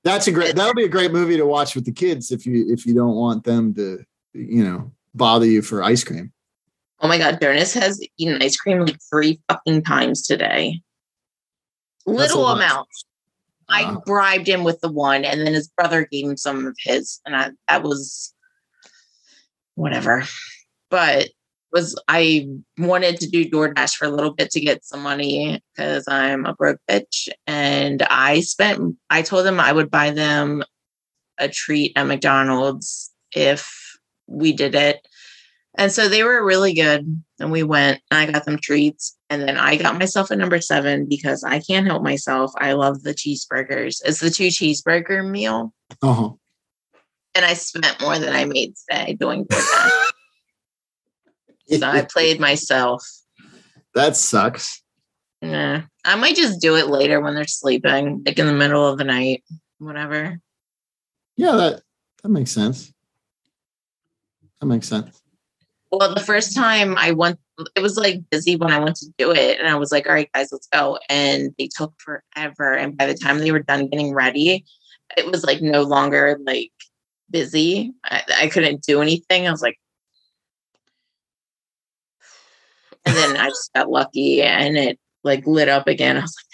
That's 0.04 0.28
a 0.28 0.32
great. 0.32 0.56
That'll 0.56 0.74
be 0.74 0.86
a 0.86 0.90
great 0.90 1.12
movie 1.12 1.38
to 1.38 1.46
watch 1.46 1.76
with 1.76 1.86
the 1.86 1.92
kids 1.92 2.32
if 2.32 2.46
you 2.46 2.72
if 2.72 2.86
you 2.86 2.94
don't 2.94 3.16
want 3.16 3.44
them 3.44 3.74
to, 3.76 4.04
you 4.34 4.64
know, 4.64 4.94
bother 5.14 5.46
you 5.46 5.62
for 5.62 5.84
ice 5.84 6.06
cream. 6.06 6.32
Oh 7.02 7.08
my 7.08 7.18
god, 7.18 7.40
Jonas 7.42 7.74
has 7.74 8.06
eaten 8.18 8.42
ice 8.42 8.58
cream 8.58 8.86
like 8.86 9.00
three 9.10 9.40
fucking 9.48 9.84
times 9.84 10.24
today. 10.24 10.82
Little 12.06 12.48
amount. 12.48 12.88
I 13.70 13.98
bribed 14.06 14.48
him 14.48 14.64
with 14.64 14.82
the 14.82 14.92
one, 14.92 15.24
and 15.24 15.42
then 15.42 15.54
his 15.54 15.68
brother 15.70 16.08
gave 16.12 16.26
him 16.26 16.38
some 16.38 16.66
of 16.66 16.76
his, 16.80 17.22
and 17.26 17.36
I 17.36 17.52
that 17.68 17.84
was 17.84 18.34
whatever. 19.76 20.24
But 20.90 21.30
was 21.72 22.00
I 22.08 22.48
wanted 22.78 23.20
to 23.20 23.30
do 23.30 23.50
DoorDash 23.50 23.96
for 23.96 24.06
a 24.06 24.10
little 24.10 24.34
bit 24.34 24.50
to 24.52 24.60
get 24.60 24.84
some 24.84 25.04
money 25.04 25.62
because 25.76 26.08
I'm 26.08 26.46
a 26.46 26.54
broke 26.54 26.80
bitch, 26.90 27.30
and 27.48 28.02
I 28.04 28.42
spent. 28.42 28.96
I 29.10 29.22
told 29.22 29.46
them 29.46 29.60
I 29.60 29.72
would 29.72 29.92
buy 29.92 30.12
them 30.12 30.64
a 31.38 31.48
treat 31.48 31.94
at 31.96 32.08
McDonald's 32.08 33.12
if 33.34 33.72
we 34.28 34.52
did 34.52 34.76
it, 34.76 35.08
and 35.80 35.94
so 35.94 36.10
they 36.10 36.24
were 36.24 36.44
really 36.46 36.74
good. 36.74 37.24
And 37.40 37.52
we 37.54 37.64
went, 37.64 38.02
and 38.12 38.20
I 38.20 38.30
got 38.30 38.44
them 38.44 38.60
treats. 38.60 39.18
And 39.30 39.42
then 39.42 39.58
I 39.58 39.78
got 39.78 39.98
myself 39.98 40.30
a 40.30 40.36
number 40.36 40.60
seven 40.60 41.08
because 41.08 41.42
I 41.46 41.62
can't 41.62 41.88
help 41.88 42.04
myself. 42.04 42.52
I 42.58 42.74
love 42.74 43.04
the 43.04 43.14
cheeseburgers. 43.14 44.02
It's 44.04 44.20
the 44.20 44.30
two 44.30 44.50
cheeseburger 44.50 45.26
meal. 45.26 45.74
Uh-huh. 46.02 46.32
And 47.34 47.46
I 47.46 47.54
spent 47.54 48.02
more 48.02 48.20
than 48.20 48.36
I 48.36 48.44
made 48.44 48.74
today 48.76 49.14
doing 49.14 49.46
that. 49.50 50.12
so 51.70 51.88
I 51.88 52.02
played 52.02 52.42
myself. 52.42 53.02
that 53.96 54.18
sucks. 54.18 54.84
Yeah. 55.42 55.84
I 56.04 56.16
might 56.16 56.36
just 56.36 56.60
do 56.60 56.76
it 56.76 56.88
later 56.88 57.22
when 57.22 57.36
they're 57.36 57.48
sleeping, 57.48 58.22
like 58.26 58.38
in 58.38 58.48
the 58.48 58.54
middle 58.54 58.86
of 58.86 58.98
the 58.98 59.06
night, 59.06 59.46
whatever. 59.78 60.42
Yeah, 61.38 61.52
that 61.56 61.84
that 62.22 62.30
makes 62.30 62.52
sense. 62.52 62.92
That 64.60 64.66
makes 64.68 64.90
sense. 64.90 65.19
Well, 65.92 66.14
the 66.14 66.20
first 66.20 66.56
time 66.56 66.96
I 66.98 67.12
went, 67.12 67.40
it 67.76 67.82
was 67.82 67.98
like 67.98 68.30
busy 68.30 68.56
when 68.56 68.72
I 68.72 68.80
went 68.80 68.96
to 68.98 69.08
do 69.18 69.32
it. 69.32 69.60
And 69.60 69.68
I 69.68 69.76
was 69.76 69.92
like, 69.92 70.08
all 70.08 70.14
right, 70.14 70.30
guys, 70.34 70.50
let's 70.52 70.68
go. 70.68 71.00
And 71.10 71.54
they 71.58 71.68
took 71.68 71.94
forever. 72.00 72.74
And 72.74 72.96
by 72.96 73.08
the 73.08 73.16
time 73.16 73.40
they 73.40 73.52
were 73.52 73.64
done 73.64 73.88
getting 73.88 74.14
ready, 74.14 74.66
it 75.18 75.26
was 75.32 75.44
like 75.44 75.62
no 75.62 75.82
longer 75.82 76.40
like 76.46 76.72
busy. 77.32 77.92
I, 78.06 78.24
I 78.42 78.48
couldn't 78.48 78.84
do 78.84 79.02
anything. 79.02 79.48
I 79.48 79.52
was 79.52 79.64
like, 79.64 79.80
and 83.06 83.16
then 83.16 83.38
I 83.38 83.50
just 83.50 83.74
got 83.74 83.90
lucky 83.90 84.42
and 84.44 84.78
it 84.78 85.00
like 85.24 85.48
lit 85.48 85.70
up 85.70 85.88
again. 85.88 86.18
I 86.18 86.22
was 86.22 86.36
like, 86.36 86.46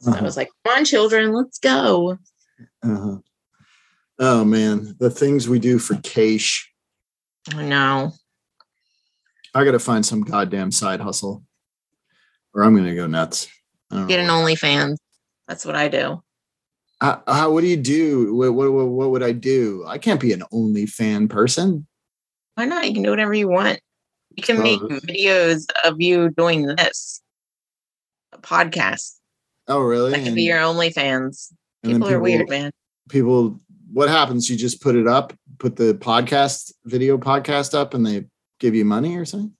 so 0.00 0.10
I 0.10 0.14
Uh-huh. 0.14 0.24
was 0.24 0.36
like, 0.36 0.50
come 0.64 0.78
on, 0.78 0.84
children, 0.84 1.32
let's 1.32 1.58
go. 1.58 2.18
Uh-huh. 2.82 3.18
Oh 4.18 4.44
man, 4.44 4.96
the 4.98 5.10
things 5.10 5.48
we 5.48 5.58
do 5.58 5.78
for 5.78 5.96
cash. 6.02 6.70
I 7.54 7.64
know. 7.64 8.12
I 9.54 9.64
got 9.64 9.72
to 9.72 9.78
find 9.78 10.04
some 10.04 10.22
goddamn 10.22 10.70
side 10.70 11.00
hustle, 11.00 11.42
or 12.54 12.62
I'm 12.62 12.76
gonna 12.76 12.94
go 12.94 13.06
nuts. 13.06 13.48
Get 13.90 14.20
an 14.20 14.26
know. 14.26 14.34
OnlyFans. 14.44 14.96
That's 15.46 15.64
what 15.64 15.74
I 15.74 15.88
do. 15.88 16.22
How, 17.00 17.22
how, 17.26 17.52
what 17.52 17.62
do 17.62 17.66
you 17.68 17.76
do? 17.76 18.34
What, 18.34 18.52
what 18.52 18.70
what 18.70 19.10
would 19.10 19.22
I 19.22 19.32
do? 19.32 19.84
I 19.86 19.98
can't 19.98 20.20
be 20.20 20.32
an 20.32 20.42
only 20.52 20.84
fan 20.86 21.28
person. 21.28 21.86
Why 22.56 22.66
not? 22.66 22.86
You 22.86 22.92
can 22.94 23.02
do 23.02 23.10
whatever 23.10 23.32
you 23.34 23.48
want. 23.48 23.80
You 24.36 24.42
can 24.42 24.62
make 24.62 24.80
Oh. 24.82 24.88
videos 24.88 25.66
of 25.84 26.00
you 26.00 26.30
doing 26.30 26.66
this. 26.66 27.22
A 28.32 28.38
podcast. 28.38 29.14
Oh 29.68 29.80
really? 29.80 30.10
That 30.12 30.24
could 30.24 30.34
be 30.34 30.42
your 30.42 30.58
OnlyFans. 30.58 31.52
and 31.82 31.92
then 31.94 32.00
People 32.00 32.08
are 32.14 32.20
weird, 32.20 32.48
man. 32.48 32.70
People, 33.08 33.58
what 33.92 34.08
happens? 34.08 34.48
You 34.50 34.56
just 34.56 34.80
put 34.80 34.96
it 34.96 35.06
up, 35.06 35.32
put 35.58 35.76
the 35.76 35.94
podcast 35.94 36.72
video 36.84 37.18
podcast 37.18 37.74
up, 37.74 37.94
and 37.94 38.06
they 38.06 38.26
give 38.60 38.74
you 38.74 38.84
money 38.84 39.16
or 39.16 39.24
something. 39.24 39.52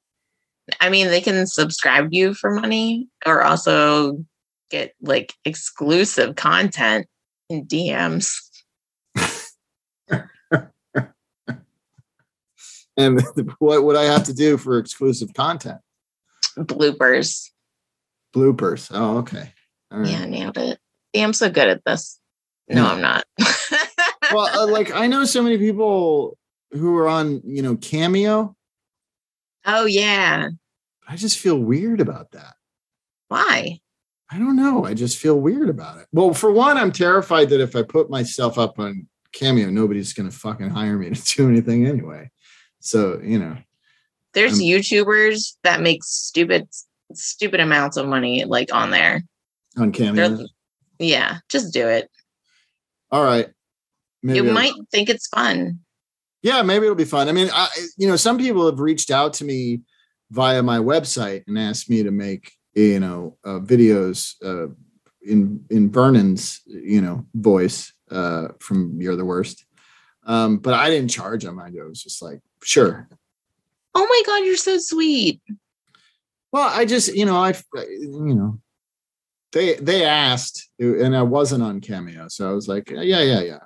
I 0.81 0.91
mean, 0.91 1.09
they 1.09 1.21
can 1.21 1.47
subscribe 1.47 2.11
to 2.11 2.17
you 2.17 2.35
for 2.35 2.51
money 2.51 3.09
or 3.25 3.43
also 3.43 4.25
get 4.71 4.95
like 5.01 5.33
exclusive 5.45 6.37
content 6.37 7.07
in 7.49 7.67
DMs. 7.67 8.35
And 12.99 13.23
what 13.61 13.85
would 13.85 13.97
I 13.97 14.05
have 14.05 14.25
to 14.25 14.35
do 14.35 14.59
for 14.59 14.77
exclusive 14.77 15.33
content? 15.33 15.79
Bloopers. 16.59 17.49
Bloopers. 18.35 18.91
Oh, 18.93 19.19
okay. 19.19 19.53
All 19.91 20.01
right. 20.01 20.11
Yeah, 20.11 20.27
nailed 20.27 20.59
it. 20.59 20.79
See, 21.15 21.23
I'm 21.23 21.33
so 21.33 21.49
good 21.49 21.69
at 21.69 21.85
this. 21.87 22.21
No, 22.69 22.85
I'm 22.85 23.01
not. 23.01 23.25
Well, 24.33 24.47
uh, 24.47 24.71
like 24.71 24.93
I 24.95 25.07
know 25.07 25.25
so 25.25 25.43
many 25.43 25.59
people 25.59 26.37
who 26.73 26.97
are 26.97 27.09
on, 27.09 27.41
you 27.45 27.63
know, 27.63 27.77
Cameo. 27.77 28.55
oh 29.67 29.85
yeah. 29.87 30.49
I 31.07 31.17
just 31.17 31.39
feel 31.39 31.59
weird 31.59 32.01
about 32.01 32.33
that. 32.33 32.55
Why? 33.29 33.81
I 34.31 34.39
don't 34.39 34.57
know. 34.57 34.85
I 34.85 34.93
just 34.93 35.17
feel 35.17 35.41
weird 35.41 35.71
about 35.71 35.99
it. 35.99 36.07
Well, 36.13 36.35
for 36.35 36.51
one, 36.53 36.77
I'm 36.77 36.93
terrified 36.93 37.49
that 37.49 37.63
if 37.63 37.75
I 37.75 37.83
put 37.83 38.11
myself 38.11 38.59
up 38.59 38.79
on 38.79 39.07
Cameo, 39.33 39.71
nobody's 39.71 40.13
going 40.13 40.29
to 40.31 40.37
fucking 40.37 40.69
hire 40.69 40.99
me 40.99 41.09
to 41.15 41.37
do 41.37 41.49
anything 41.49 41.87
anyway. 41.87 42.31
So, 42.81 43.21
you 43.23 43.39
know, 43.39 43.57
There's 44.35 44.55
Um, 44.55 44.59
YouTubers 44.61 45.57
that 45.63 45.81
make 45.81 46.05
stupid, 46.05 46.69
stupid 47.15 47.61
amounts 47.61 47.97
of 47.97 48.07
money 48.07 48.45
like 48.45 48.73
on 48.75 48.91
there. 48.91 49.23
on 49.79 49.93
Cameo. 49.93 50.29
They're- 50.37 50.47
Yeah, 50.99 51.39
just 51.49 51.73
do 51.73 51.89
it. 51.89 52.11
All 53.11 53.25
right. 53.25 53.49
Maybe 54.23 54.47
you 54.47 54.53
might 54.53 54.73
think 54.91 55.09
it's 55.09 55.29
fun. 55.29 55.81
yeah, 56.43 56.63
maybe 56.63 56.87
it'll 56.87 56.97
be 56.97 57.05
fun. 57.05 57.29
I 57.29 57.33
mean, 57.33 57.49
I, 57.53 57.69
you 57.97 58.09
know, 58.09 58.17
some 58.17 58.39
people 58.39 58.67
have 58.67 58.81
reached 58.81 59.11
out 59.11 59.33
to 59.35 59.45
me 59.45 59.81
via 60.31 60.63
my 60.63 60.79
website 60.79 61.45
and 61.47 61.59
asked 61.59 61.89
me 61.89 62.03
to 62.03 62.11
make, 62.11 62.53
you 62.75 63.01
know, 63.01 63.37
uh, 63.45 63.61
videos 63.61 64.35
uh, 64.45 64.73
in 65.23 65.65
in 65.71 65.91
Vernon's, 65.91 66.61
you 66.67 67.01
know, 67.01 67.27
voice 67.35 67.93
uh, 68.11 68.49
from 68.61 69.01
"You're 69.01 69.17
the 69.17 69.25
Worst," 69.25 69.65
um, 70.27 70.59
but 70.59 70.75
I 70.75 70.91
didn't 70.91 71.11
charge 71.11 71.45
them. 71.45 71.59
I 71.59 71.71
was 71.71 72.03
just 72.03 72.23
like, 72.23 72.41
sure. 72.63 73.09
Oh 73.95 74.07
my 74.07 74.23
god, 74.27 74.45
you're 74.45 74.57
so 74.57 74.79
sweet. 74.79 75.41
Well, 76.53 76.69
I 76.69 76.85
just, 76.85 77.15
you 77.15 77.27
know, 77.27 77.37
I, 77.37 77.55
you 77.75 78.35
know, 78.35 78.61
they 79.53 79.75
they 79.75 80.05
asked, 80.05 80.71
and 80.79 81.17
I 81.17 81.23
wasn't 81.23 81.63
on 81.63 81.81
Cameo, 81.81 82.29
so 82.29 82.49
I 82.49 82.53
was 82.53 82.69
like, 82.69 82.91
yeah, 82.91 83.23
yeah, 83.23 83.41
yeah. 83.41 83.59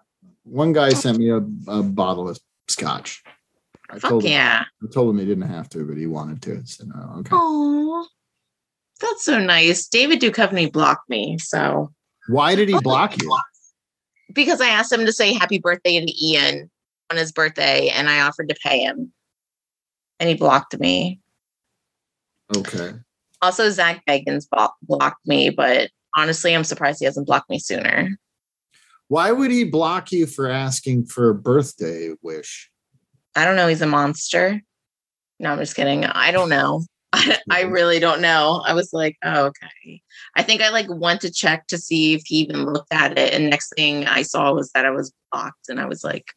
One 0.44 0.72
guy 0.72 0.90
sent 0.90 1.18
me 1.18 1.30
a, 1.30 1.36
a 1.68 1.82
bottle 1.82 2.28
of 2.28 2.38
scotch. 2.68 3.22
I 3.90 3.98
Fuck 3.98 4.10
told 4.10 4.24
him, 4.24 4.32
yeah. 4.32 4.64
I 4.82 4.86
told 4.92 5.10
him 5.10 5.18
he 5.18 5.26
didn't 5.26 5.48
have 5.48 5.68
to, 5.70 5.84
but 5.86 5.96
he 5.96 6.06
wanted 6.06 6.42
to. 6.42 6.66
So 6.66 6.84
oh, 6.84 6.98
no, 6.98 7.20
okay. 7.20 7.30
Oh, 7.32 8.06
that's 9.00 9.24
so 9.24 9.38
nice. 9.38 9.86
David 9.88 10.20
Duchovny 10.20 10.72
blocked 10.72 11.08
me, 11.08 11.38
so 11.38 11.92
Why 12.28 12.54
did 12.54 12.68
he 12.68 12.74
oh. 12.74 12.80
block 12.80 13.20
you? 13.20 13.36
because 14.32 14.60
I 14.60 14.68
asked 14.68 14.92
him 14.92 15.06
to 15.06 15.12
say 15.12 15.32
happy 15.32 15.58
birthday 15.58 16.04
to 16.04 16.26
Ian 16.26 16.70
on 17.10 17.16
his 17.16 17.32
birthday, 17.32 17.88
and 17.88 18.08
I 18.08 18.22
offered 18.22 18.48
to 18.48 18.56
pay 18.64 18.80
him, 18.80 19.12
and 20.18 20.28
he 20.28 20.34
blocked 20.34 20.78
me. 20.78 21.20
Okay. 22.56 22.92
Also, 23.40 23.70
Zach 23.70 24.02
Bagans 24.08 24.46
blocked 24.82 25.26
me, 25.26 25.50
but 25.50 25.90
honestly, 26.16 26.54
I'm 26.54 26.64
surprised 26.64 27.00
he 27.00 27.04
hasn't 27.04 27.26
blocked 27.26 27.50
me 27.50 27.58
sooner. 27.58 28.08
Why 29.12 29.30
would 29.30 29.50
he 29.50 29.64
block 29.64 30.10
you 30.10 30.24
for 30.24 30.48
asking 30.48 31.04
for 31.04 31.28
a 31.28 31.34
birthday 31.34 32.14
wish? 32.22 32.70
I 33.36 33.44
don't 33.44 33.56
know. 33.56 33.68
He's 33.68 33.82
a 33.82 33.86
monster. 33.86 34.62
No, 35.38 35.52
I'm 35.52 35.58
just 35.58 35.76
kidding. 35.76 36.06
I 36.06 36.30
don't 36.30 36.48
know. 36.48 36.86
I, 37.12 37.36
I 37.50 37.62
mm-hmm. 37.64 37.72
really 37.72 37.98
don't 37.98 38.22
know. 38.22 38.62
I 38.66 38.72
was 38.72 38.94
like, 38.94 39.18
oh, 39.22 39.48
okay. 39.48 40.00
I 40.34 40.42
think 40.42 40.62
I 40.62 40.70
like 40.70 40.86
went 40.88 41.20
to 41.20 41.30
check 41.30 41.66
to 41.66 41.76
see 41.76 42.14
if 42.14 42.22
he 42.24 42.36
even 42.36 42.64
looked 42.64 42.90
at 42.90 43.18
it. 43.18 43.34
And 43.34 43.50
next 43.50 43.74
thing 43.76 44.06
I 44.06 44.22
saw 44.22 44.54
was 44.54 44.70
that 44.70 44.86
I 44.86 44.90
was 44.90 45.12
blocked. 45.30 45.68
And 45.68 45.78
I 45.78 45.84
was 45.84 46.02
like, 46.02 46.32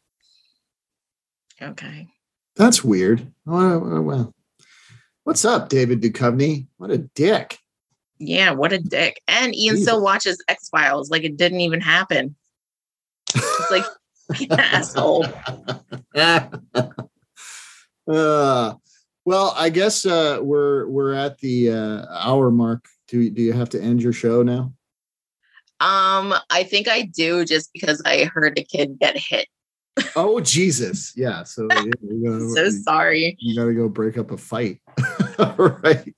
okay. 1.62 2.08
That's 2.56 2.84
weird. 2.84 3.26
Well, 3.46 3.78
well, 3.78 4.02
well. 4.02 4.34
What's 5.24 5.46
up, 5.46 5.70
David 5.70 6.02
Duchovny? 6.02 6.66
What 6.76 6.90
a 6.90 6.98
dick. 6.98 7.56
Yeah, 8.18 8.50
what 8.50 8.74
a 8.74 8.78
dick. 8.78 9.22
And 9.26 9.54
Ian 9.54 9.76
Jesus. 9.76 9.88
still 9.88 10.02
watches 10.02 10.44
X 10.46 10.68
Files 10.68 11.08
like 11.08 11.24
it 11.24 11.38
didn't 11.38 11.62
even 11.62 11.80
happen. 11.80 12.36
It's 13.34 13.70
like, 13.70 13.84
asshole. 14.58 15.26
uh, 18.08 18.74
well, 19.24 19.54
I 19.56 19.70
guess 19.70 20.06
uh, 20.06 20.38
we're 20.40 20.86
we're 20.88 21.12
at 21.12 21.38
the 21.38 21.70
uh, 21.72 22.06
hour 22.10 22.50
mark. 22.50 22.86
Do 23.08 23.28
do 23.30 23.42
you 23.42 23.52
have 23.52 23.70
to 23.70 23.82
end 23.82 24.02
your 24.02 24.12
show 24.12 24.42
now? 24.42 24.72
Um, 25.78 26.32
I 26.50 26.64
think 26.64 26.88
I 26.88 27.02
do 27.02 27.44
just 27.44 27.70
because 27.72 28.00
I 28.06 28.24
heard 28.24 28.58
a 28.58 28.64
kid 28.64 28.98
get 28.98 29.16
hit. 29.16 29.46
Oh 30.14 30.40
Jesus! 30.40 31.12
Yeah. 31.16 31.42
So 31.42 31.68
yeah, 31.70 32.30
gotta, 32.30 32.50
So 32.50 32.70
sorry. 32.70 33.36
you 33.40 33.56
gotta 33.56 33.74
go 33.74 33.88
break 33.88 34.16
up 34.16 34.30
a 34.30 34.36
fight. 34.36 34.80
right. 35.58 36.14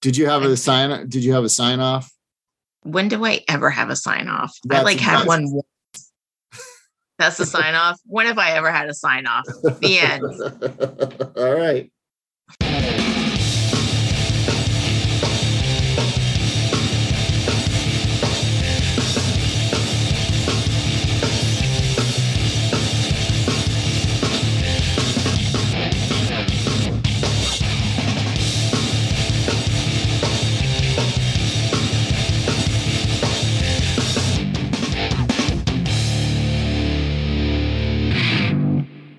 Did 0.00 0.16
you 0.16 0.26
have 0.26 0.42
a 0.42 0.56
sign? 0.56 1.08
Did 1.08 1.24
you 1.24 1.32
have 1.32 1.44
a 1.44 1.48
sign 1.48 1.80
off? 1.80 2.12
When 2.82 3.08
do 3.08 3.24
I 3.24 3.44
ever 3.48 3.70
have 3.70 3.90
a 3.90 3.96
sign 3.96 4.28
off? 4.28 4.56
I 4.70 4.82
like 4.82 4.98
had 4.98 5.26
one. 5.26 5.50
once. 5.50 5.66
That's 7.18 7.36
the 7.36 7.46
sign 7.46 7.74
off. 7.74 8.00
When 8.06 8.26
have 8.26 8.38
I 8.38 8.52
ever 8.52 8.72
had 8.72 8.88
a 8.88 8.94
sign 8.94 9.26
off? 9.26 9.44
The 9.80 9.98
end. 9.98 10.24
All 11.36 11.54
right. 11.54 11.90